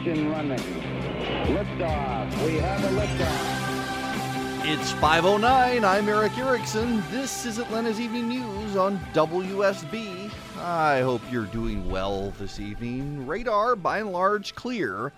engine 0.00 0.30
running. 0.30 0.58
Liftoff. 0.58 2.46
We 2.46 2.54
have 2.56 2.84
a 2.84 2.88
liftoff. 2.98 4.66
It's 4.66 4.92
509. 4.92 5.84
I'm 5.84 6.08
Erick 6.08 6.38
Erickson. 6.38 7.02
This 7.10 7.44
is 7.44 7.58
Atlanta's 7.58 8.00
Evening 8.00 8.28
News 8.28 8.76
on 8.76 8.98
WSB. 9.12 10.30
I 10.58 11.00
hope 11.02 11.20
you're 11.30 11.44
doing 11.44 11.90
well 11.90 12.30
this 12.38 12.58
evening. 12.58 13.26
Radar, 13.26 13.76
by 13.76 13.98
and 13.98 14.10
large, 14.10 14.54
clear. 14.54 15.12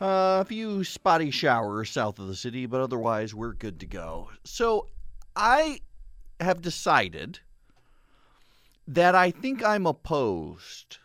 Uh, 0.00 0.42
a 0.42 0.44
few 0.44 0.82
spotty 0.82 1.30
showers 1.30 1.90
south 1.90 2.18
of 2.18 2.26
the 2.26 2.34
city, 2.34 2.66
but 2.66 2.80
otherwise, 2.80 3.32
we're 3.32 3.52
good 3.52 3.78
to 3.80 3.86
go. 3.86 4.30
So, 4.44 4.88
I 5.36 5.80
have 6.40 6.62
decided 6.62 7.38
that 8.88 9.14
I 9.14 9.30
think 9.30 9.64
I'm 9.64 9.86
opposed 9.86 10.98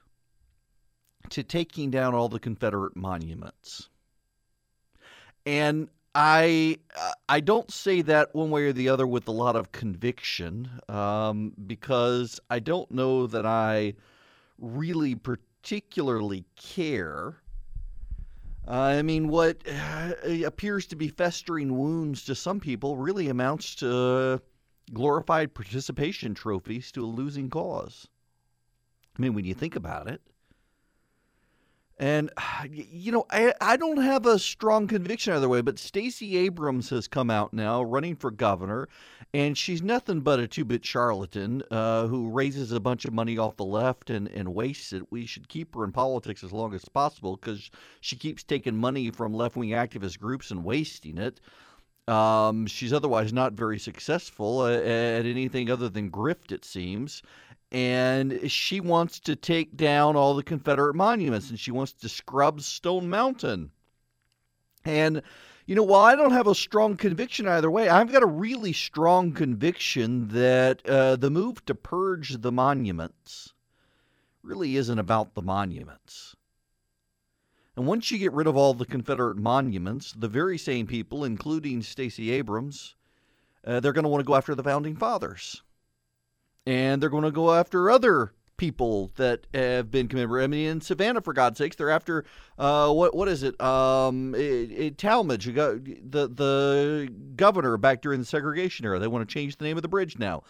to 1.32 1.44
taking 1.44 1.90
down 1.92 2.14
all 2.14 2.30
the 2.30 2.40
Confederate 2.40 2.96
monuments. 2.96 3.90
And 5.46 5.90
I 6.14 6.78
I 7.30 7.40
don't 7.40 7.72
say 7.72 8.02
that 8.02 8.36
one 8.36 8.52
way 8.52 8.66
or 8.66 8.74
the 8.74 8.90
other 8.90 9.08
with 9.08 9.28
a 9.28 9.32
lot 9.32 9.56
of 9.56 9.72
conviction, 9.72 10.70
um, 10.90 11.54
because 11.66 12.40
I 12.50 12.60
don't 12.60 12.92
know 12.92 13.28
that 13.28 13.46
I 13.46 13.94
really 14.60 15.16
particularly 15.16 16.46
care. 16.56 17.38
I 18.68 19.02
mean, 19.02 19.30
what 19.30 19.58
uh, 19.68 20.14
appears 20.46 20.86
to 20.88 20.96
be 20.96 21.08
festering 21.08 21.78
wounds 21.78 22.24
to 22.26 22.36
some 22.36 22.60
people 22.60 22.98
really 22.98 23.30
amounts 23.30 23.76
to 23.76 24.42
glorified 24.94 25.54
participation 25.54 26.34
trophies 26.34 26.92
to 26.92 27.04
a 27.04 27.08
losing 27.08 27.50
cause. 27.50 28.08
I 29.18 29.22
mean, 29.22 29.34
when 29.34 29.46
you 29.46 29.54
think 29.54 29.76
about 29.76 30.08
it. 30.08 30.22
And, 32.02 32.32
you 32.70 33.12
know, 33.14 33.26
I, 33.30 33.54
I 33.62 33.78
don't 33.78 34.02
have 34.02 34.26
a 34.26 34.40
strong 34.40 34.88
conviction 34.88 35.34
either 35.34 35.48
way, 35.48 35.62
but 35.62 35.80
Stacey 35.80 36.36
Abrams 36.38 36.90
has 36.90 37.08
come 37.08 37.30
out 37.30 37.54
now 37.54 37.84
running 37.84 38.16
for 38.16 38.32
governor, 38.32 38.90
and 39.34 39.58
she's 39.58 39.82
nothing 39.82 40.20
but 40.22 40.40
a 40.40 40.48
two 40.48 40.66
bit 40.66 40.84
charlatan 40.84 41.62
uh, 41.72 42.08
who 42.08 42.30
raises 42.30 42.72
a 42.74 42.80
bunch 42.80 43.06
of 43.06 43.14
money 43.14 43.38
off 43.38 43.56
the 43.56 43.64
left 43.64 44.10
and, 44.10 44.28
and 44.30 44.54
wastes 44.54 44.92
it. 44.92 45.04
We 45.12 45.26
should 45.26 45.48
keep 45.48 45.76
her 45.76 45.86
in 45.86 45.94
politics 45.94 46.44
as 46.44 46.52
long 46.52 46.74
as 46.74 46.84
possible 46.86 47.38
because 47.38 47.70
she 48.02 48.18
keeps 48.18 48.44
taking 48.44 48.76
money 48.76 49.12
from 49.12 49.34
left 49.34 49.56
wing 49.56 49.70
activist 49.70 50.20
groups 50.20 50.52
and 50.52 50.66
wasting 50.66 51.18
it. 51.18 51.40
Um, 52.08 52.66
she's 52.66 52.92
otherwise 52.92 53.32
not 53.32 53.54
very 53.54 53.78
successful 53.78 54.66
at, 54.66 54.84
at 54.84 55.26
anything 55.26 55.70
other 55.70 55.88
than 55.88 56.10
grift, 56.10 56.52
it 56.52 56.66
seems 56.66 57.22
and 57.72 58.52
she 58.52 58.82
wants 58.82 59.20
to 59.22 59.36
take 59.36 59.78
down 59.78 60.16
all 60.16 60.36
the 60.36 60.44
Confederate 60.44 60.94
monuments 60.94 61.50
and 61.50 61.60
she 61.60 61.72
wants 61.72 61.94
to 61.94 62.10
scrub 62.10 62.62
Stone 62.62 63.10
Mountain. 63.10 63.72
And, 64.84 65.22
you 65.66 65.76
know, 65.76 65.84
while 65.84 66.02
I 66.02 66.16
don't 66.16 66.34
have 66.34 66.48
a 66.48 66.56
strong 66.56 66.98
conviction 66.98 67.48
either 67.48 67.72
way, 67.72 67.88
I've 67.88 68.12
got 68.12 68.24
a 68.24 68.28
really 68.28 68.74
strong 68.74 69.32
conviction 69.32 70.28
that 70.30 70.86
uh, 70.86 71.16
the 71.16 71.30
move 71.30 71.64
to 71.66 71.76
purge 71.76 72.42
the 72.42 72.52
monuments 72.52 73.54
really 74.44 74.76
isn't 74.76 75.00
about 75.00 75.34
the 75.34 75.42
monuments. 75.42 76.36
And 77.78 77.88
once 77.88 78.12
you 78.12 78.18
get 78.18 78.34
rid 78.34 78.48
of 78.48 78.58
all 78.58 78.74
the 78.74 78.86
Confederate 78.86 79.38
monuments, 79.38 80.12
the 80.12 80.28
very 80.28 80.58
same 80.58 80.88
people, 80.88 81.24
including 81.24 81.82
Stacey 81.82 82.32
Abrams, 82.32 82.96
uh, 83.66 83.80
they're 83.80 83.94
going 83.94 84.04
to 84.04 84.10
want 84.10 84.20
to 84.20 84.28
go 84.28 84.36
after 84.36 84.56
the 84.56 84.64
founding 84.64 84.98
fathers 84.98 85.62
and 86.66 87.02
they're 87.02 87.10
going 87.10 87.24
to 87.24 87.32
go 87.32 87.54
after 87.54 87.90
other 87.90 88.34
people 88.58 89.10
that 89.16 89.48
have 89.56 89.90
been 89.90 90.08
commemorated. 90.08 90.44
I 90.44 90.48
mean, 90.48 90.68
in 90.68 90.82
Savannah, 90.82 91.22
for 91.22 91.34
God's 91.34 91.58
sakes, 91.58 91.76
they're 91.76 91.90
after 91.90 92.26
uh, 92.60 92.92
what 92.92 93.16
what 93.16 93.28
is 93.28 93.42
it? 93.42 93.60
Um, 93.60 94.36
it, 94.36 94.72
it, 94.72 94.98
Talmadge, 94.98 95.46
the 95.46 96.28
the 96.28 97.10
governor 97.36 97.78
back 97.78 98.02
during 98.02 98.20
the 98.20 98.26
segregation 98.26 98.86
era. 98.86 99.00
They 99.00 99.08
want 99.08 99.28
to 99.28 99.34
change 99.34 99.58
the 99.58 99.66
name 99.66 99.78
of 99.78 99.82
the 99.82 99.90
bridge 99.90 100.20
now. 100.20 100.44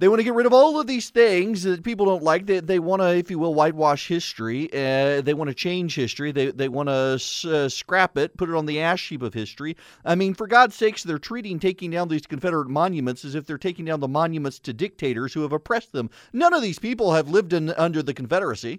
They 0.00 0.06
want 0.06 0.20
to 0.20 0.24
get 0.24 0.34
rid 0.34 0.46
of 0.46 0.52
all 0.52 0.78
of 0.78 0.86
these 0.86 1.10
things 1.10 1.64
that 1.64 1.82
people 1.82 2.06
don't 2.06 2.22
like. 2.22 2.46
They, 2.46 2.60
they 2.60 2.78
want 2.78 3.02
to, 3.02 3.16
if 3.16 3.32
you 3.32 3.38
will, 3.40 3.52
whitewash 3.52 4.06
history. 4.06 4.72
Uh, 4.72 5.20
they 5.22 5.34
want 5.34 5.48
to 5.48 5.54
change 5.54 5.96
history. 5.96 6.30
They, 6.30 6.52
they 6.52 6.68
want 6.68 6.88
to 6.88 7.20
uh, 7.52 7.68
scrap 7.68 8.16
it, 8.16 8.36
put 8.36 8.48
it 8.48 8.54
on 8.54 8.66
the 8.66 8.80
ash 8.80 9.08
heap 9.08 9.22
of 9.22 9.34
history. 9.34 9.76
I 10.04 10.14
mean, 10.14 10.34
for 10.34 10.46
God's 10.46 10.76
sakes, 10.76 11.02
they're 11.02 11.18
treating 11.18 11.58
taking 11.58 11.90
down 11.90 12.06
these 12.06 12.28
Confederate 12.28 12.68
monuments 12.68 13.24
as 13.24 13.34
if 13.34 13.44
they're 13.44 13.58
taking 13.58 13.86
down 13.86 13.98
the 13.98 14.06
monuments 14.06 14.60
to 14.60 14.72
dictators 14.72 15.34
who 15.34 15.42
have 15.42 15.52
oppressed 15.52 15.90
them. 15.90 16.10
None 16.32 16.54
of 16.54 16.62
these 16.62 16.78
people 16.78 17.14
have 17.14 17.28
lived 17.28 17.52
in, 17.52 17.70
under 17.70 18.00
the 18.00 18.14
Confederacy. 18.14 18.78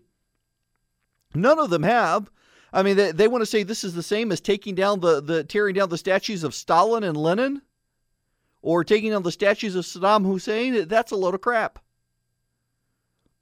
None 1.35 1.59
of 1.59 1.69
them 1.69 1.83
have. 1.83 2.31
I 2.71 2.81
mean, 2.81 2.95
they, 2.95 3.11
they 3.11 3.27
want 3.27 3.41
to 3.41 3.45
say 3.45 3.63
this 3.63 3.83
is 3.83 3.93
the 3.93 4.03
same 4.03 4.31
as 4.31 4.39
taking 4.39 4.73
down 4.73 5.01
the, 5.01 5.21
the 5.21 5.43
tearing 5.43 5.75
down 5.75 5.89
the 5.89 5.97
statues 5.97 6.45
of 6.45 6.55
Stalin 6.55 7.03
and 7.03 7.17
Lenin 7.17 7.61
or 8.61 8.83
taking 8.83 9.11
down 9.11 9.23
the 9.23 9.31
statues 9.31 9.75
of 9.75 9.85
Saddam 9.85 10.25
Hussein, 10.25 10.87
that's 10.87 11.11
a 11.11 11.15
load 11.15 11.35
of 11.35 11.41
crap. 11.41 11.79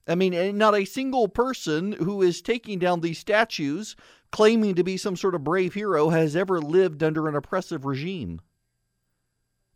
I 0.08 0.16
mean, 0.16 0.34
eh, 0.34 0.52
not 0.52 0.76
a 0.76 0.86
single 0.86 1.28
person 1.28 1.92
who 1.94 2.22
is 2.22 2.42
taking 2.42 2.80
down 2.80 3.02
these 3.02 3.20
statues, 3.20 3.96
claiming 4.32 4.76
to 4.76 4.84
be 4.84 4.96
some 4.96 5.18
sort 5.18 5.36
of 5.36 5.44
brave 5.44 5.74
hero, 5.74 6.10
has 6.10 6.36
ever 6.36 6.62
lived 6.62 7.04
under 7.04 7.28
an 7.28 7.36
oppressive 7.36 7.86
regime. 7.86 8.40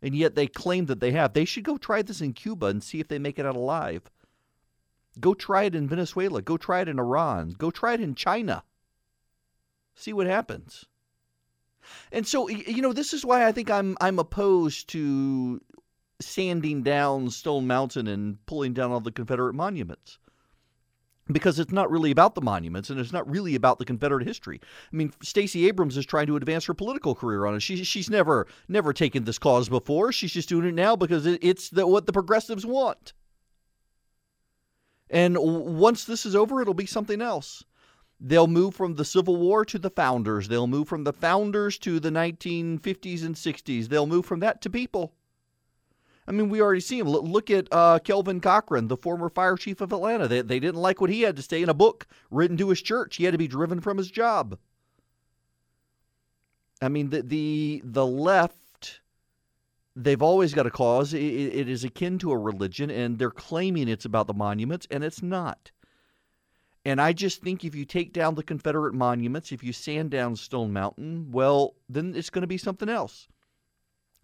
And 0.00 0.14
yet 0.14 0.34
they 0.34 0.46
claim 0.46 0.86
that 0.86 1.00
they 1.00 1.12
have. 1.12 1.32
They 1.32 1.44
should 1.44 1.64
go 1.64 1.76
try 1.76 2.02
this 2.02 2.20
in 2.20 2.32
Cuba 2.32 2.66
and 2.66 2.82
see 2.82 2.98
if 2.98 3.08
they 3.08 3.18
make 3.18 3.38
it 3.38 3.46
out 3.46 3.56
alive. 3.56 4.10
Go 5.20 5.34
try 5.34 5.64
it 5.64 5.74
in 5.74 5.88
Venezuela. 5.88 6.40
Go 6.40 6.56
try 6.56 6.80
it 6.80 6.88
in 6.88 6.98
Iran. 6.98 7.50
Go 7.50 7.70
try 7.70 7.94
it 7.94 8.00
in 8.00 8.14
China. 8.14 8.64
See 9.94 10.12
what 10.12 10.26
happens. 10.26 10.86
And 12.10 12.26
so, 12.26 12.48
you 12.48 12.82
know, 12.82 12.92
this 12.92 13.12
is 13.12 13.24
why 13.24 13.46
I 13.46 13.52
think 13.52 13.70
I'm 13.70 13.96
I'm 14.00 14.18
opposed 14.18 14.88
to 14.90 15.60
sanding 16.20 16.82
down 16.82 17.30
Stone 17.30 17.66
Mountain 17.66 18.06
and 18.06 18.44
pulling 18.46 18.72
down 18.72 18.90
all 18.90 19.00
the 19.00 19.12
Confederate 19.12 19.54
monuments. 19.54 20.18
Because 21.30 21.60
it's 21.60 21.72
not 21.72 21.90
really 21.90 22.10
about 22.10 22.34
the 22.34 22.42
monuments 22.42 22.90
and 22.90 22.98
it's 22.98 23.12
not 23.12 23.30
really 23.30 23.54
about 23.54 23.78
the 23.78 23.84
Confederate 23.84 24.26
history. 24.26 24.60
I 24.92 24.96
mean, 24.96 25.12
Stacey 25.22 25.68
Abrams 25.68 25.96
is 25.96 26.04
trying 26.04 26.26
to 26.26 26.36
advance 26.36 26.64
her 26.64 26.74
political 26.74 27.14
career 27.14 27.46
on 27.46 27.54
it. 27.54 27.60
She, 27.60 27.84
she's 27.84 28.10
never 28.10 28.48
never 28.68 28.92
taken 28.92 29.24
this 29.24 29.38
cause 29.38 29.68
before. 29.68 30.10
She's 30.10 30.32
just 30.32 30.48
doing 30.48 30.66
it 30.66 30.74
now 30.74 30.96
because 30.96 31.24
it's 31.24 31.70
the, 31.70 31.86
what 31.86 32.06
the 32.06 32.12
progressives 32.12 32.66
want. 32.66 33.12
And 35.08 35.36
once 35.38 36.04
this 36.04 36.26
is 36.26 36.34
over, 36.34 36.60
it'll 36.60 36.74
be 36.74 36.86
something 36.86 37.20
else. 37.20 37.64
They'll 38.24 38.46
move 38.46 38.76
from 38.76 38.94
the 38.94 39.04
Civil 39.04 39.36
War 39.36 39.64
to 39.64 39.80
the 39.80 39.90
founders. 39.90 40.46
They'll 40.46 40.68
move 40.68 40.86
from 40.86 41.02
the 41.02 41.12
founders 41.12 41.76
to 41.78 41.98
the 41.98 42.10
1950s 42.10 43.24
and 43.24 43.34
60s. 43.34 43.88
They'll 43.88 44.06
move 44.06 44.24
from 44.24 44.38
that 44.40 44.62
to 44.62 44.70
people. 44.70 45.12
I 46.28 46.30
mean, 46.30 46.48
we 46.48 46.62
already 46.62 46.80
see 46.80 47.00
him. 47.00 47.08
Look 47.08 47.50
at 47.50 47.66
uh, 47.72 47.98
Kelvin 47.98 48.40
Cochran, 48.40 48.86
the 48.86 48.96
former 48.96 49.28
fire 49.28 49.56
chief 49.56 49.80
of 49.80 49.92
Atlanta. 49.92 50.28
They, 50.28 50.40
they 50.40 50.60
didn't 50.60 50.80
like 50.80 51.00
what 51.00 51.10
he 51.10 51.22
had 51.22 51.34
to 51.34 51.42
say 51.42 51.62
in 51.62 51.68
a 51.68 51.74
book 51.74 52.06
written 52.30 52.56
to 52.58 52.68
his 52.68 52.80
church. 52.80 53.16
He 53.16 53.24
had 53.24 53.32
to 53.32 53.38
be 53.38 53.48
driven 53.48 53.80
from 53.80 53.98
his 53.98 54.08
job. 54.08 54.56
I 56.80 56.88
mean, 56.88 57.10
the 57.10 57.22
the, 57.22 57.82
the 57.84 58.06
left, 58.06 59.00
they've 59.96 60.22
always 60.22 60.54
got 60.54 60.66
a 60.66 60.70
cause. 60.70 61.12
It 61.12 61.68
is 61.68 61.82
akin 61.82 62.18
to 62.20 62.30
a 62.30 62.38
religion, 62.38 62.88
and 62.88 63.18
they're 63.18 63.30
claiming 63.30 63.88
it's 63.88 64.04
about 64.04 64.28
the 64.28 64.34
monuments, 64.34 64.86
and 64.92 65.02
it's 65.02 65.22
not. 65.22 65.72
And 66.84 67.00
I 67.00 67.12
just 67.12 67.42
think 67.42 67.64
if 67.64 67.74
you 67.74 67.84
take 67.84 68.12
down 68.12 68.34
the 68.34 68.42
Confederate 68.42 68.94
monuments, 68.94 69.52
if 69.52 69.62
you 69.62 69.72
sand 69.72 70.10
down 70.10 70.34
Stone 70.34 70.72
Mountain, 70.72 71.30
well, 71.30 71.74
then 71.88 72.14
it's 72.16 72.30
going 72.30 72.42
to 72.42 72.48
be 72.48 72.58
something 72.58 72.88
else. 72.88 73.28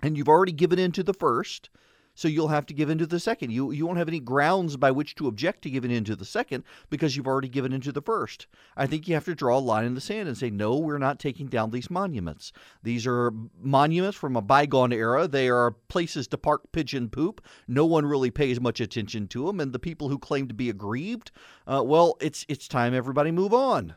And 0.03 0.17
you've 0.17 0.29
already 0.29 0.53
given 0.53 0.79
in 0.79 0.93
to 0.93 1.03
the 1.03 1.15
first 1.15 1.71
so 2.19 2.27
you'll 2.27 2.49
have 2.49 2.67
to 2.67 2.75
give 2.75 2.91
in 2.91 2.99
to 2.99 3.07
the 3.07 3.21
second. 3.21 3.53
You 3.53 3.71
you 3.71 3.87
won't 3.87 3.99
have 3.99 4.09
any 4.09 4.19
grounds 4.19 4.77
by 4.77 4.91
which 4.91 5.15
to 5.15 5.29
object 5.29 5.63
to 5.63 5.71
giving 5.71 5.93
in 5.93 6.03
to 6.03 6.17
the 6.17 6.25
second 6.25 6.65
because 6.91 7.17
you've 7.17 7.29
already 7.29 7.49
given 7.49 7.73
in 7.73 7.81
to 7.83 7.93
the 7.93 8.03
first. 8.03 8.49
I 8.77 8.89
think 8.89 9.07
you 9.07 9.15
have 9.15 9.25
to 9.27 9.37
draw 9.37 9.57
a 9.57 9.61
line 9.61 9.85
in 9.85 9.95
the 9.95 10.01
sand 10.01 10.27
and 10.27 10.37
say, 10.37 10.51
no, 10.51 10.77
we're 10.77 10.99
not 10.99 11.21
taking 11.21 11.47
down 11.47 11.71
these 11.71 11.93
monuments. 11.93 12.53
These 12.83 13.07
are 13.07 13.33
monuments 13.63 14.19
from 14.19 14.35
a 14.35 14.43
bygone 14.43 14.93
era. 14.93 15.29
They 15.29 15.49
are 15.49 15.71
places 15.71 16.27
to 16.29 16.39
park 16.39 16.73
pigeon 16.73 17.09
poop. 17.09 17.41
No 17.69 17.87
one 17.87 18.05
really 18.05 18.33
pays 18.33 18.61
much 18.61 18.81
attention 18.81 19.29
to 19.29 19.47
them, 19.47 19.61
and 19.61 19.73
the 19.73 19.79
people 19.79 20.09
who 20.09 20.19
claim 20.19 20.49
to 20.49 20.55
be 20.55 20.69
aggrieved, 20.69 21.31
uh, 21.69 21.85
well, 21.87 22.17
it's 22.21 22.45
it's 22.49 22.67
time 22.67 22.95
everybody 22.95 23.31
move 23.31 23.55
on. 23.55 23.95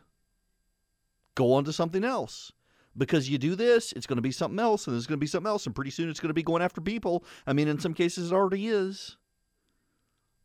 Go 1.34 1.54
on 1.54 1.64
to 1.64 1.72
something 1.72 2.04
else 2.04 2.52
because 2.96 3.28
you 3.28 3.38
do 3.38 3.54
this, 3.54 3.92
it's 3.92 4.06
going 4.06 4.16
to 4.16 4.22
be 4.22 4.32
something 4.32 4.60
else, 4.60 4.86
and 4.86 4.94
there's 4.94 5.06
going 5.06 5.18
to 5.18 5.20
be 5.20 5.26
something 5.26 5.48
else, 5.48 5.66
and 5.66 5.74
pretty 5.74 5.90
soon 5.90 6.08
it's 6.08 6.20
going 6.20 6.30
to 6.30 6.34
be 6.34 6.42
going 6.42 6.62
after 6.62 6.80
people. 6.80 7.24
I 7.46 7.52
mean, 7.52 7.68
in 7.68 7.78
some 7.78 7.94
cases, 7.94 8.30
it 8.30 8.34
already 8.34 8.68
is. 8.68 9.16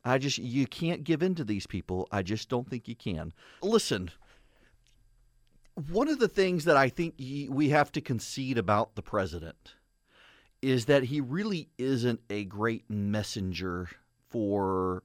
I 0.06 0.18
just, 0.18 0.38
you 0.38 0.68
can't 0.68 1.04
give 1.04 1.22
in 1.22 1.36
to 1.36 1.44
these 1.44 1.68
people. 1.68 2.08
I 2.12 2.22
just 2.22 2.48
don't 2.48 2.70
think 2.70 2.88
you 2.88 2.96
can. 2.96 3.34
Listen, 3.62 4.12
one 5.92 6.08
of 6.08 6.20
the 6.20 6.30
things 6.30 6.64
that 6.66 6.78
I 6.78 6.90
think 6.90 7.16
we 7.18 7.70
have 7.70 7.92
to 7.92 8.02
concede 8.02 8.58
about 8.58 8.96
the 8.96 9.02
president 9.02 9.76
is 10.62 10.86
that 10.86 11.04
he 11.04 11.22
really 11.22 11.70
isn't 11.78 12.22
a 12.30 12.46
great 12.46 12.90
messenger 12.90 13.90
for 14.30 15.04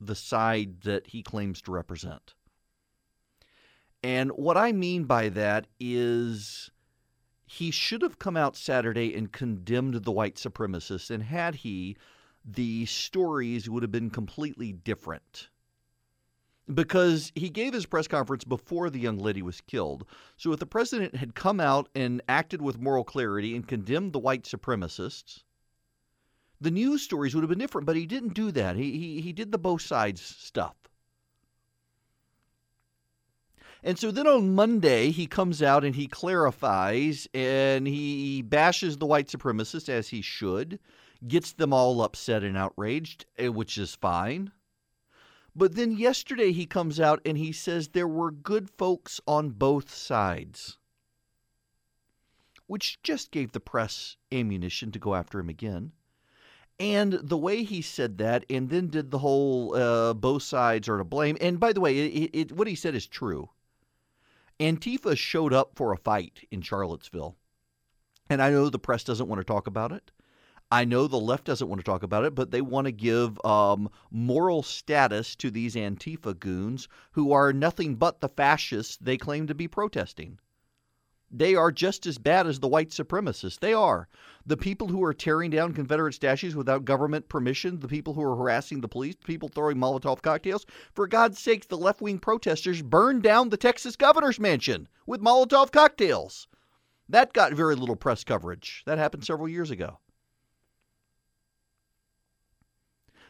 the 0.00 0.14
side 0.14 0.82
that 0.82 1.08
he 1.08 1.22
claims 1.22 1.62
to 1.62 1.72
represent. 1.72 2.34
And 4.02 4.30
what 4.32 4.56
I 4.56 4.72
mean 4.72 5.04
by 5.04 5.30
that 5.30 5.66
is 5.80 6.70
he 7.46 7.70
should 7.70 8.02
have 8.02 8.18
come 8.18 8.36
out 8.36 8.56
Saturday 8.56 9.14
and 9.14 9.32
condemned 9.32 9.94
the 10.04 10.12
white 10.12 10.36
supremacists. 10.36 11.10
And 11.10 11.22
had 11.22 11.56
he, 11.56 11.96
the 12.44 12.86
stories 12.86 13.68
would 13.68 13.82
have 13.82 13.92
been 13.92 14.10
completely 14.10 14.72
different. 14.72 15.48
Because 16.72 17.30
he 17.34 17.50
gave 17.50 17.74
his 17.74 17.84
press 17.84 18.08
conference 18.08 18.44
before 18.44 18.88
the 18.88 18.98
young 18.98 19.18
lady 19.18 19.42
was 19.42 19.60
killed. 19.60 20.06
So 20.38 20.52
if 20.52 20.60
the 20.60 20.66
president 20.66 21.14
had 21.16 21.34
come 21.34 21.60
out 21.60 21.90
and 21.94 22.22
acted 22.26 22.62
with 22.62 22.80
moral 22.80 23.04
clarity 23.04 23.54
and 23.54 23.68
condemned 23.68 24.14
the 24.14 24.18
white 24.18 24.44
supremacists, 24.44 25.42
the 26.60 26.70
news 26.70 27.02
stories 27.02 27.34
would 27.34 27.42
have 27.42 27.50
been 27.50 27.58
different. 27.58 27.86
But 27.86 27.96
he 27.96 28.06
didn't 28.06 28.32
do 28.32 28.50
that. 28.52 28.76
He, 28.76 28.98
he, 28.98 29.20
he 29.20 29.32
did 29.34 29.52
the 29.52 29.58
both 29.58 29.82
sides 29.82 30.22
stuff. 30.22 30.76
And 33.86 33.98
so 33.98 34.10
then 34.10 34.26
on 34.26 34.54
Monday, 34.54 35.10
he 35.10 35.26
comes 35.26 35.62
out 35.62 35.84
and 35.84 35.94
he 35.94 36.06
clarifies 36.06 37.28
and 37.34 37.86
he 37.86 38.40
bashes 38.40 38.96
the 38.96 39.04
white 39.04 39.28
supremacists 39.28 39.90
as 39.90 40.08
he 40.08 40.22
should, 40.22 40.80
gets 41.28 41.52
them 41.52 41.74
all 41.74 42.00
upset 42.00 42.42
and 42.42 42.56
outraged, 42.56 43.26
eh, 43.36 43.48
which 43.48 43.76
is 43.76 43.94
fine. 43.94 44.52
But 45.54 45.74
then 45.74 45.92
yesterday 45.92 46.50
he 46.50 46.64
comes 46.64 46.98
out 46.98 47.20
and 47.26 47.36
he 47.36 47.52
says 47.52 47.88
there 47.88 48.08
were 48.08 48.30
good 48.30 48.70
folks 48.70 49.20
on 49.26 49.50
both 49.50 49.94
sides, 49.94 50.78
which 52.66 53.02
just 53.02 53.30
gave 53.30 53.52
the 53.52 53.60
press 53.60 54.16
ammunition 54.32 54.92
to 54.92 54.98
go 54.98 55.14
after 55.14 55.38
him 55.38 55.50
again. 55.50 55.92
And 56.80 57.12
the 57.12 57.36
way 57.36 57.62
he 57.62 57.82
said 57.82 58.16
that, 58.16 58.46
and 58.48 58.70
then 58.70 58.88
did 58.88 59.10
the 59.10 59.18
whole 59.18 59.76
uh, 59.76 60.14
both 60.14 60.42
sides 60.42 60.88
are 60.88 60.96
to 60.96 61.04
blame. 61.04 61.36
And 61.38 61.60
by 61.60 61.74
the 61.74 61.82
way, 61.82 61.98
it, 61.98 62.30
it, 62.32 62.52
what 62.52 62.66
he 62.66 62.74
said 62.74 62.94
is 62.94 63.06
true. 63.06 63.50
Antifa 64.60 65.16
showed 65.16 65.52
up 65.52 65.72
for 65.74 65.92
a 65.92 65.96
fight 65.96 66.46
in 66.50 66.62
Charlottesville. 66.62 67.36
And 68.30 68.40
I 68.40 68.50
know 68.50 68.68
the 68.68 68.78
press 68.78 69.04
doesn't 69.04 69.28
want 69.28 69.40
to 69.40 69.44
talk 69.44 69.66
about 69.66 69.92
it. 69.92 70.12
I 70.70 70.84
know 70.84 71.06
the 71.06 71.18
left 71.20 71.44
doesn't 71.44 71.68
want 71.68 71.80
to 71.80 71.84
talk 71.84 72.02
about 72.02 72.24
it, 72.24 72.34
but 72.34 72.50
they 72.50 72.62
want 72.62 72.86
to 72.86 72.92
give 72.92 73.44
um, 73.44 73.90
moral 74.10 74.62
status 74.62 75.36
to 75.36 75.50
these 75.50 75.74
Antifa 75.74 76.38
goons 76.38 76.88
who 77.12 77.32
are 77.32 77.52
nothing 77.52 77.96
but 77.96 78.20
the 78.20 78.28
fascists 78.28 78.96
they 78.96 79.16
claim 79.16 79.46
to 79.46 79.54
be 79.54 79.68
protesting. 79.68 80.38
They 81.36 81.56
are 81.56 81.72
just 81.72 82.06
as 82.06 82.16
bad 82.16 82.46
as 82.46 82.60
the 82.60 82.68
white 82.68 82.90
supremacists. 82.90 83.58
They 83.58 83.72
are. 83.72 84.06
The 84.46 84.56
people 84.56 84.86
who 84.86 85.02
are 85.02 85.12
tearing 85.12 85.50
down 85.50 85.74
Confederate 85.74 86.14
statues 86.14 86.54
without 86.54 86.84
government 86.84 87.28
permission, 87.28 87.80
the 87.80 87.88
people 87.88 88.14
who 88.14 88.22
are 88.22 88.36
harassing 88.36 88.80
the 88.80 88.86
police, 88.86 89.16
the 89.16 89.26
people 89.26 89.48
throwing 89.48 89.76
Molotov 89.76 90.22
cocktails. 90.22 90.64
For 90.92 91.08
God's 91.08 91.40
sake, 91.40 91.66
the 91.66 91.76
left 91.76 92.00
wing 92.00 92.20
protesters 92.20 92.82
burned 92.82 93.24
down 93.24 93.48
the 93.48 93.56
Texas 93.56 93.96
governor's 93.96 94.38
mansion 94.38 94.86
with 95.06 95.20
Molotov 95.20 95.72
cocktails. 95.72 96.46
That 97.08 97.32
got 97.32 97.52
very 97.52 97.74
little 97.74 97.96
press 97.96 98.22
coverage. 98.22 98.84
That 98.86 98.98
happened 98.98 99.24
several 99.24 99.48
years 99.48 99.72
ago. 99.72 99.98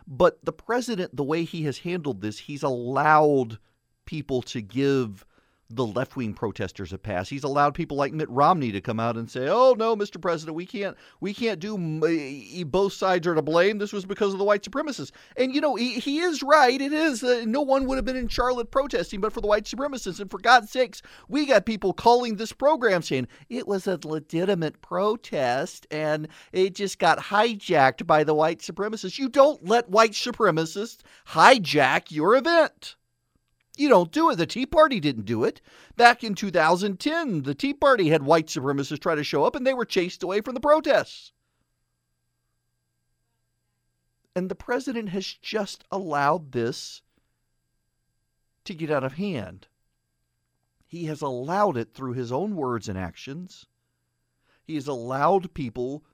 But 0.07 0.45
the 0.45 0.53
president, 0.53 1.17
the 1.17 1.25
way 1.25 1.45
he 1.45 1.63
has 1.63 1.79
handled 1.79 2.21
this, 2.21 2.41
he's 2.41 2.63
allowed 2.63 3.59
people 4.05 4.43
to 4.43 4.61
give 4.61 5.25
the 5.71 5.87
left 5.87 6.17
wing 6.17 6.35
protesters 6.35 6.93
a 6.93 6.99
pass. 6.99 7.29
He's 7.29 7.45
allowed 7.45 7.75
people 7.75 7.97
like 7.97 8.13
Mitt 8.13 8.29
Romney 8.31 8.71
to 8.73 8.81
come 8.81 9.01
out 9.01 9.17
and 9.17 9.31
say, 9.31 9.49
"Oh 9.49 9.75
no, 9.77 9.97
Mr. 9.97 10.21
President, 10.21 10.55
we 10.55 10.67
can't 10.67 10.97
we 11.21 11.33
can't 11.33 11.59
do 11.59 11.77
both 12.65 12.93
sides 12.93 13.27
are 13.27 13.35
to 13.35 13.43
blame. 13.43 13.79
This 13.79 13.93
was 13.93 14.05
because 14.05 14.33
of 14.33 14.39
the 14.39 14.45
white 14.45 14.63
supremacists." 14.63 15.13
And 15.37 15.55
you 15.55 15.61
know 15.61 15.75
he, 15.75 15.95
he 15.95 16.21
is 16.21 16.43
right. 16.43 16.81
It 16.81 16.93
is 16.93 17.25
uh, 17.25 17.45
no 17.47 17.63
one 17.63 17.87
would 17.87 17.97
have 17.97 18.05
been 18.05 18.17
in 18.17 18.29
Charlotte 18.29 18.71
protesting 18.71 19.21
but 19.21 19.33
for 19.33 19.41
the 19.41 19.47
white 19.47 19.65
supremacists. 19.65 20.21
And 20.21 20.31
for 20.31 20.39
God's 20.39 20.71
sakes, 20.71 21.03
we 21.29 21.47
got 21.47 21.67
people 21.67 21.93
calling 21.93 22.37
this 22.37 22.53
program 22.53 23.03
saying 23.03 23.29
it 23.49 23.67
was 23.67 23.87
a 23.87 23.99
legitimate 24.05 24.83
protest 24.83 25.87
and 25.91 26.29
it 26.53 26.75
just 26.75 26.99
got 26.99 27.19
hijacked 27.19 28.07
by 28.07 28.25
the 28.25 28.35
white 28.35 28.61
supremacists. 28.61 29.19
You 29.19 29.29
don't 29.29 29.67
let 29.67 29.89
white 29.89 30.13
supremacists 30.13 30.99
hijack 31.29 32.11
your 32.11 32.37
event. 32.37 32.97
You 33.77 33.89
don't 33.89 34.13
do 34.13 34.31
it. 34.31 34.37
The 34.37 34.47
Tea 34.47 34.67
Party 34.67 35.01
didn't 35.01 35.25
do 35.25 35.43
it. 35.45 35.61
Back 35.97 36.23
in 36.23 36.35
2010, 36.35 37.43
the 37.43 37.55
Tea 37.55 37.75
Party 37.75 38.09
had 38.09 38.23
white 38.23 38.47
supremacists 38.47 39.01
try 39.01 39.15
to 39.15 39.25
show 39.25 39.45
up 39.45 39.57
and 39.57 39.67
they 39.67 39.75
were 39.75 39.85
chased 39.85 40.23
away 40.23 40.41
from 40.41 40.55
the 40.55 40.61
protests. 40.61 41.33
And 44.37 44.49
the 44.49 44.55
president 44.55 45.09
has 45.11 45.27
just 45.27 45.85
allowed 45.91 46.53
this 46.53 47.03
to 48.65 48.75
get 48.75 48.91
out 48.91 49.05
of 49.05 49.15
hand. 49.15 49.67
He 50.87 51.07
has 51.07 51.23
allowed 51.23 51.77
it 51.77 51.95
through 51.95 52.13
his 52.13 52.31
own 52.31 52.57
words 52.57 52.89
and 52.89 52.99
actions. 52.99 53.67
He 54.65 54.77
has 54.77 54.87
allowed 54.87 55.55
people 55.55 56.05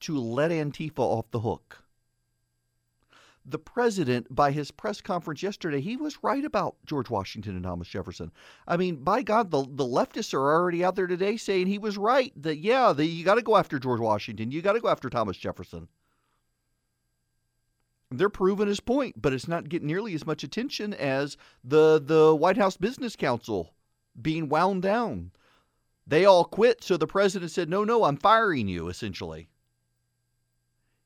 to 0.00 0.18
let 0.18 0.50
Antifa 0.50 0.98
off 0.98 1.30
the 1.30 1.40
hook 1.40 1.84
the 3.46 3.58
president, 3.58 4.34
by 4.34 4.52
his 4.52 4.70
press 4.70 5.00
conference 5.00 5.42
yesterday, 5.42 5.80
he 5.80 5.96
was 5.96 6.22
right 6.22 6.44
about 6.44 6.76
George 6.84 7.08
Washington 7.08 7.54
and 7.54 7.64
Thomas 7.64 7.88
Jefferson. 7.88 8.30
I 8.68 8.76
mean, 8.76 8.96
by 8.96 9.22
God, 9.22 9.50
the, 9.50 9.62
the 9.62 9.84
leftists 9.84 10.34
are 10.34 10.52
already 10.52 10.84
out 10.84 10.94
there 10.94 11.06
today 11.06 11.36
saying 11.36 11.66
he 11.66 11.78
was 11.78 11.96
right. 11.96 12.32
That, 12.36 12.58
yeah, 12.58 12.92
the, 12.92 13.06
you 13.06 13.24
got 13.24 13.36
to 13.36 13.42
go 13.42 13.56
after 13.56 13.78
George 13.78 14.00
Washington. 14.00 14.50
You 14.50 14.62
got 14.62 14.74
to 14.74 14.80
go 14.80 14.88
after 14.88 15.08
Thomas 15.08 15.36
Jefferson. 15.36 15.88
They're 18.10 18.28
proving 18.28 18.68
his 18.68 18.80
point, 18.80 19.22
but 19.22 19.32
it's 19.32 19.48
not 19.48 19.68
getting 19.68 19.88
nearly 19.88 20.14
as 20.14 20.26
much 20.26 20.42
attention 20.42 20.92
as 20.94 21.36
the, 21.64 22.02
the 22.04 22.34
White 22.34 22.58
House 22.58 22.76
Business 22.76 23.16
Council 23.16 23.72
being 24.20 24.48
wound 24.48 24.82
down. 24.82 25.30
They 26.06 26.24
all 26.24 26.44
quit, 26.44 26.82
so 26.82 26.96
the 26.96 27.06
president 27.06 27.52
said, 27.52 27.68
no, 27.68 27.84
no, 27.84 28.04
I'm 28.04 28.16
firing 28.16 28.66
you, 28.66 28.88
essentially. 28.88 29.48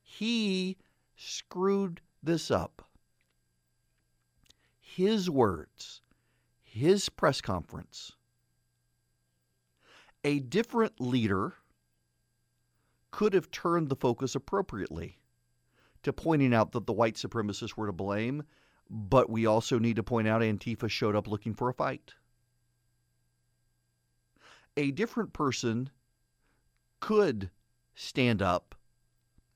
He 0.02 0.78
screwed 1.14 2.00
this 2.24 2.50
up. 2.50 2.88
His 4.80 5.28
words, 5.28 6.02
his 6.62 7.08
press 7.08 7.40
conference. 7.40 8.12
A 10.22 10.38
different 10.38 11.00
leader 11.00 11.54
could 13.10 13.34
have 13.34 13.50
turned 13.50 13.88
the 13.88 13.96
focus 13.96 14.34
appropriately 14.34 15.18
to 16.02 16.12
pointing 16.12 16.54
out 16.54 16.72
that 16.72 16.86
the 16.86 16.92
white 16.92 17.14
supremacists 17.14 17.76
were 17.76 17.86
to 17.86 17.92
blame, 17.92 18.44
but 18.88 19.30
we 19.30 19.46
also 19.46 19.78
need 19.78 19.96
to 19.96 20.02
point 20.02 20.28
out 20.28 20.42
Antifa 20.42 20.88
showed 20.88 21.16
up 21.16 21.26
looking 21.26 21.54
for 21.54 21.68
a 21.68 21.74
fight. 21.74 22.14
A 24.76 24.90
different 24.90 25.32
person 25.32 25.90
could 27.00 27.50
stand 27.94 28.42
up 28.42 28.74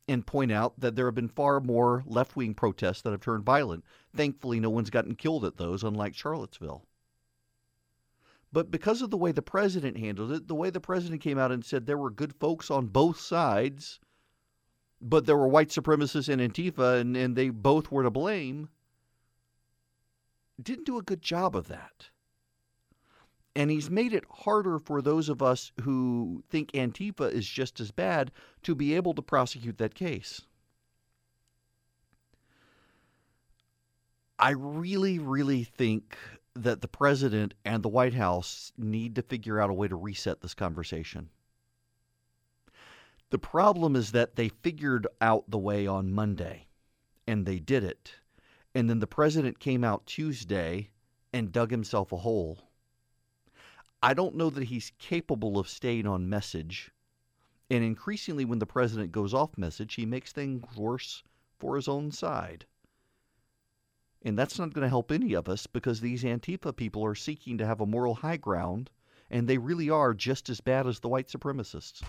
and 0.09 0.27
point 0.27 0.50
out 0.50 0.81
that 0.81 0.97
there 0.97 1.07
have 1.07 1.15
been 1.15 1.29
far 1.29 1.61
more 1.61 2.03
left 2.07 2.35
wing 2.35 2.55
protests 2.55 3.03
that 3.03 3.11
have 3.11 3.21
turned 3.21 3.45
violent. 3.45 3.85
Thankfully, 4.15 4.59
no 4.59 4.71
one's 4.71 4.91
gotten 4.91 5.15
killed 5.15 5.45
at 5.45 5.59
those, 5.59 5.85
unlike 5.85 6.15
Charlottesville. 6.15 6.85
But 8.50 8.71
because 8.71 9.03
of 9.03 9.11
the 9.11 9.19
way 9.19 9.33
the 9.33 9.43
president 9.43 9.99
handled 9.99 10.33
it, 10.33 10.49
the 10.49 10.55
way 10.55 10.71
the 10.71 10.81
president 10.81 11.21
came 11.21 11.38
out 11.38 11.53
and 11.53 11.65
said 11.65 11.85
there 11.85 11.99
were 11.99 12.11
good 12.11 12.35
folks 12.35 12.71
on 12.71 12.87
both 12.87 13.21
sides, 13.21 14.00
but 15.00 15.27
there 15.27 15.37
were 15.37 15.49
white 15.49 15.69
supremacists 15.69 16.31
and 16.31 16.41
Antifa, 16.41 17.00
and, 17.00 17.15
and 17.17 17.37
they 17.37 17.50
both 17.50 17.93
were 17.93 18.03
to 18.03 18.11
blame, 18.11 18.71
didn't 20.61 20.87
do 20.87 20.99
a 20.99 21.03
good 21.03 21.23
job 21.23 21.55
of 21.55 21.69
that. 21.69 22.09
And 23.57 23.71
he's 23.71 23.90
made 23.90 24.12
it 24.12 24.25
harder 24.31 24.78
for 24.78 25.02
those 25.02 25.28
of 25.28 25.43
us 25.43 25.73
who 25.83 26.45
think 26.49 26.73
Antifa 26.73 27.31
is 27.33 27.49
just 27.49 27.81
as 27.81 27.90
bad 27.90 28.31
to 28.62 28.75
be 28.75 28.95
able 28.95 29.14
to 29.14 29.23
prosecute 29.23 29.78
that 29.78 29.95
case. 29.95 30.43
I 34.38 34.50
really, 34.50 35.19
really 35.19 35.64
think 35.64 36.17
that 36.55 36.81
the 36.81 36.88
president 36.88 37.55
and 37.64 37.83
the 37.83 37.88
White 37.88 38.14
House 38.14 38.73
need 38.78 39.17
to 39.17 39.23
figure 39.23 39.61
out 39.61 39.71
a 39.71 39.75
way 39.75 39.88
to 39.88 39.97
reset 39.97 40.40
this 40.40 40.55
conversation. 40.55 41.31
The 43.31 43.38
problem 43.38 43.97
is 43.97 44.12
that 44.12 44.37
they 44.37 44.49
figured 44.49 45.07
out 45.21 45.50
the 45.50 45.59
way 45.59 45.87
on 45.87 46.12
Monday, 46.12 46.69
and 47.26 47.45
they 47.45 47.59
did 47.59 47.83
it. 47.83 48.14
And 48.75 48.88
then 48.88 49.00
the 49.00 49.07
president 49.07 49.59
came 49.59 49.83
out 49.83 50.07
Tuesday 50.07 50.90
and 51.33 51.52
dug 51.52 51.71
himself 51.71 52.12
a 52.12 52.19
hole 52.19 52.67
I 54.02 54.14
don't 54.14 54.37
know 54.37 54.49
that 54.50 54.64
he's 54.64 54.93
capable 54.99 55.59
of 55.59 55.69
staying 55.69 56.07
on 56.07 56.28
message. 56.28 56.93
And 57.69 57.83
increasingly, 57.83 58.45
when 58.45 58.61
the 58.61 58.67
president 58.67 59.12
goes 59.12 59.35
off 59.35 59.59
message, 59.59 59.95
he 59.95 60.07
makes 60.07 60.33
things 60.33 60.64
worse 60.76 61.25
for 61.59 61.76
his 61.76 61.88
own 61.88 62.12
side. 62.12 62.67
And 64.23 64.38
that's 64.38 64.59
not 64.59 64.73
going 64.73 64.85
to 64.85 64.88
help 64.88 65.11
any 65.11 65.35
of 65.35 65.49
us 65.49 65.67
because 65.67 66.00
these 66.00 66.23
Antifa 66.25 66.75
people 66.75 67.05
are 67.05 67.14
seeking 67.14 67.59
to 67.59 67.67
have 67.67 67.81
a 67.81 67.87
moral 67.87 68.14
high 68.14 68.37
ground, 68.37 68.90
and 69.31 69.47
they 69.47 69.59
really 69.59 69.90
are 69.90 70.14
just 70.14 70.49
as 70.49 70.61
bad 70.61 70.87
as 70.87 71.00
the 71.00 71.09
white 71.09 71.28
supremacists. 71.28 72.02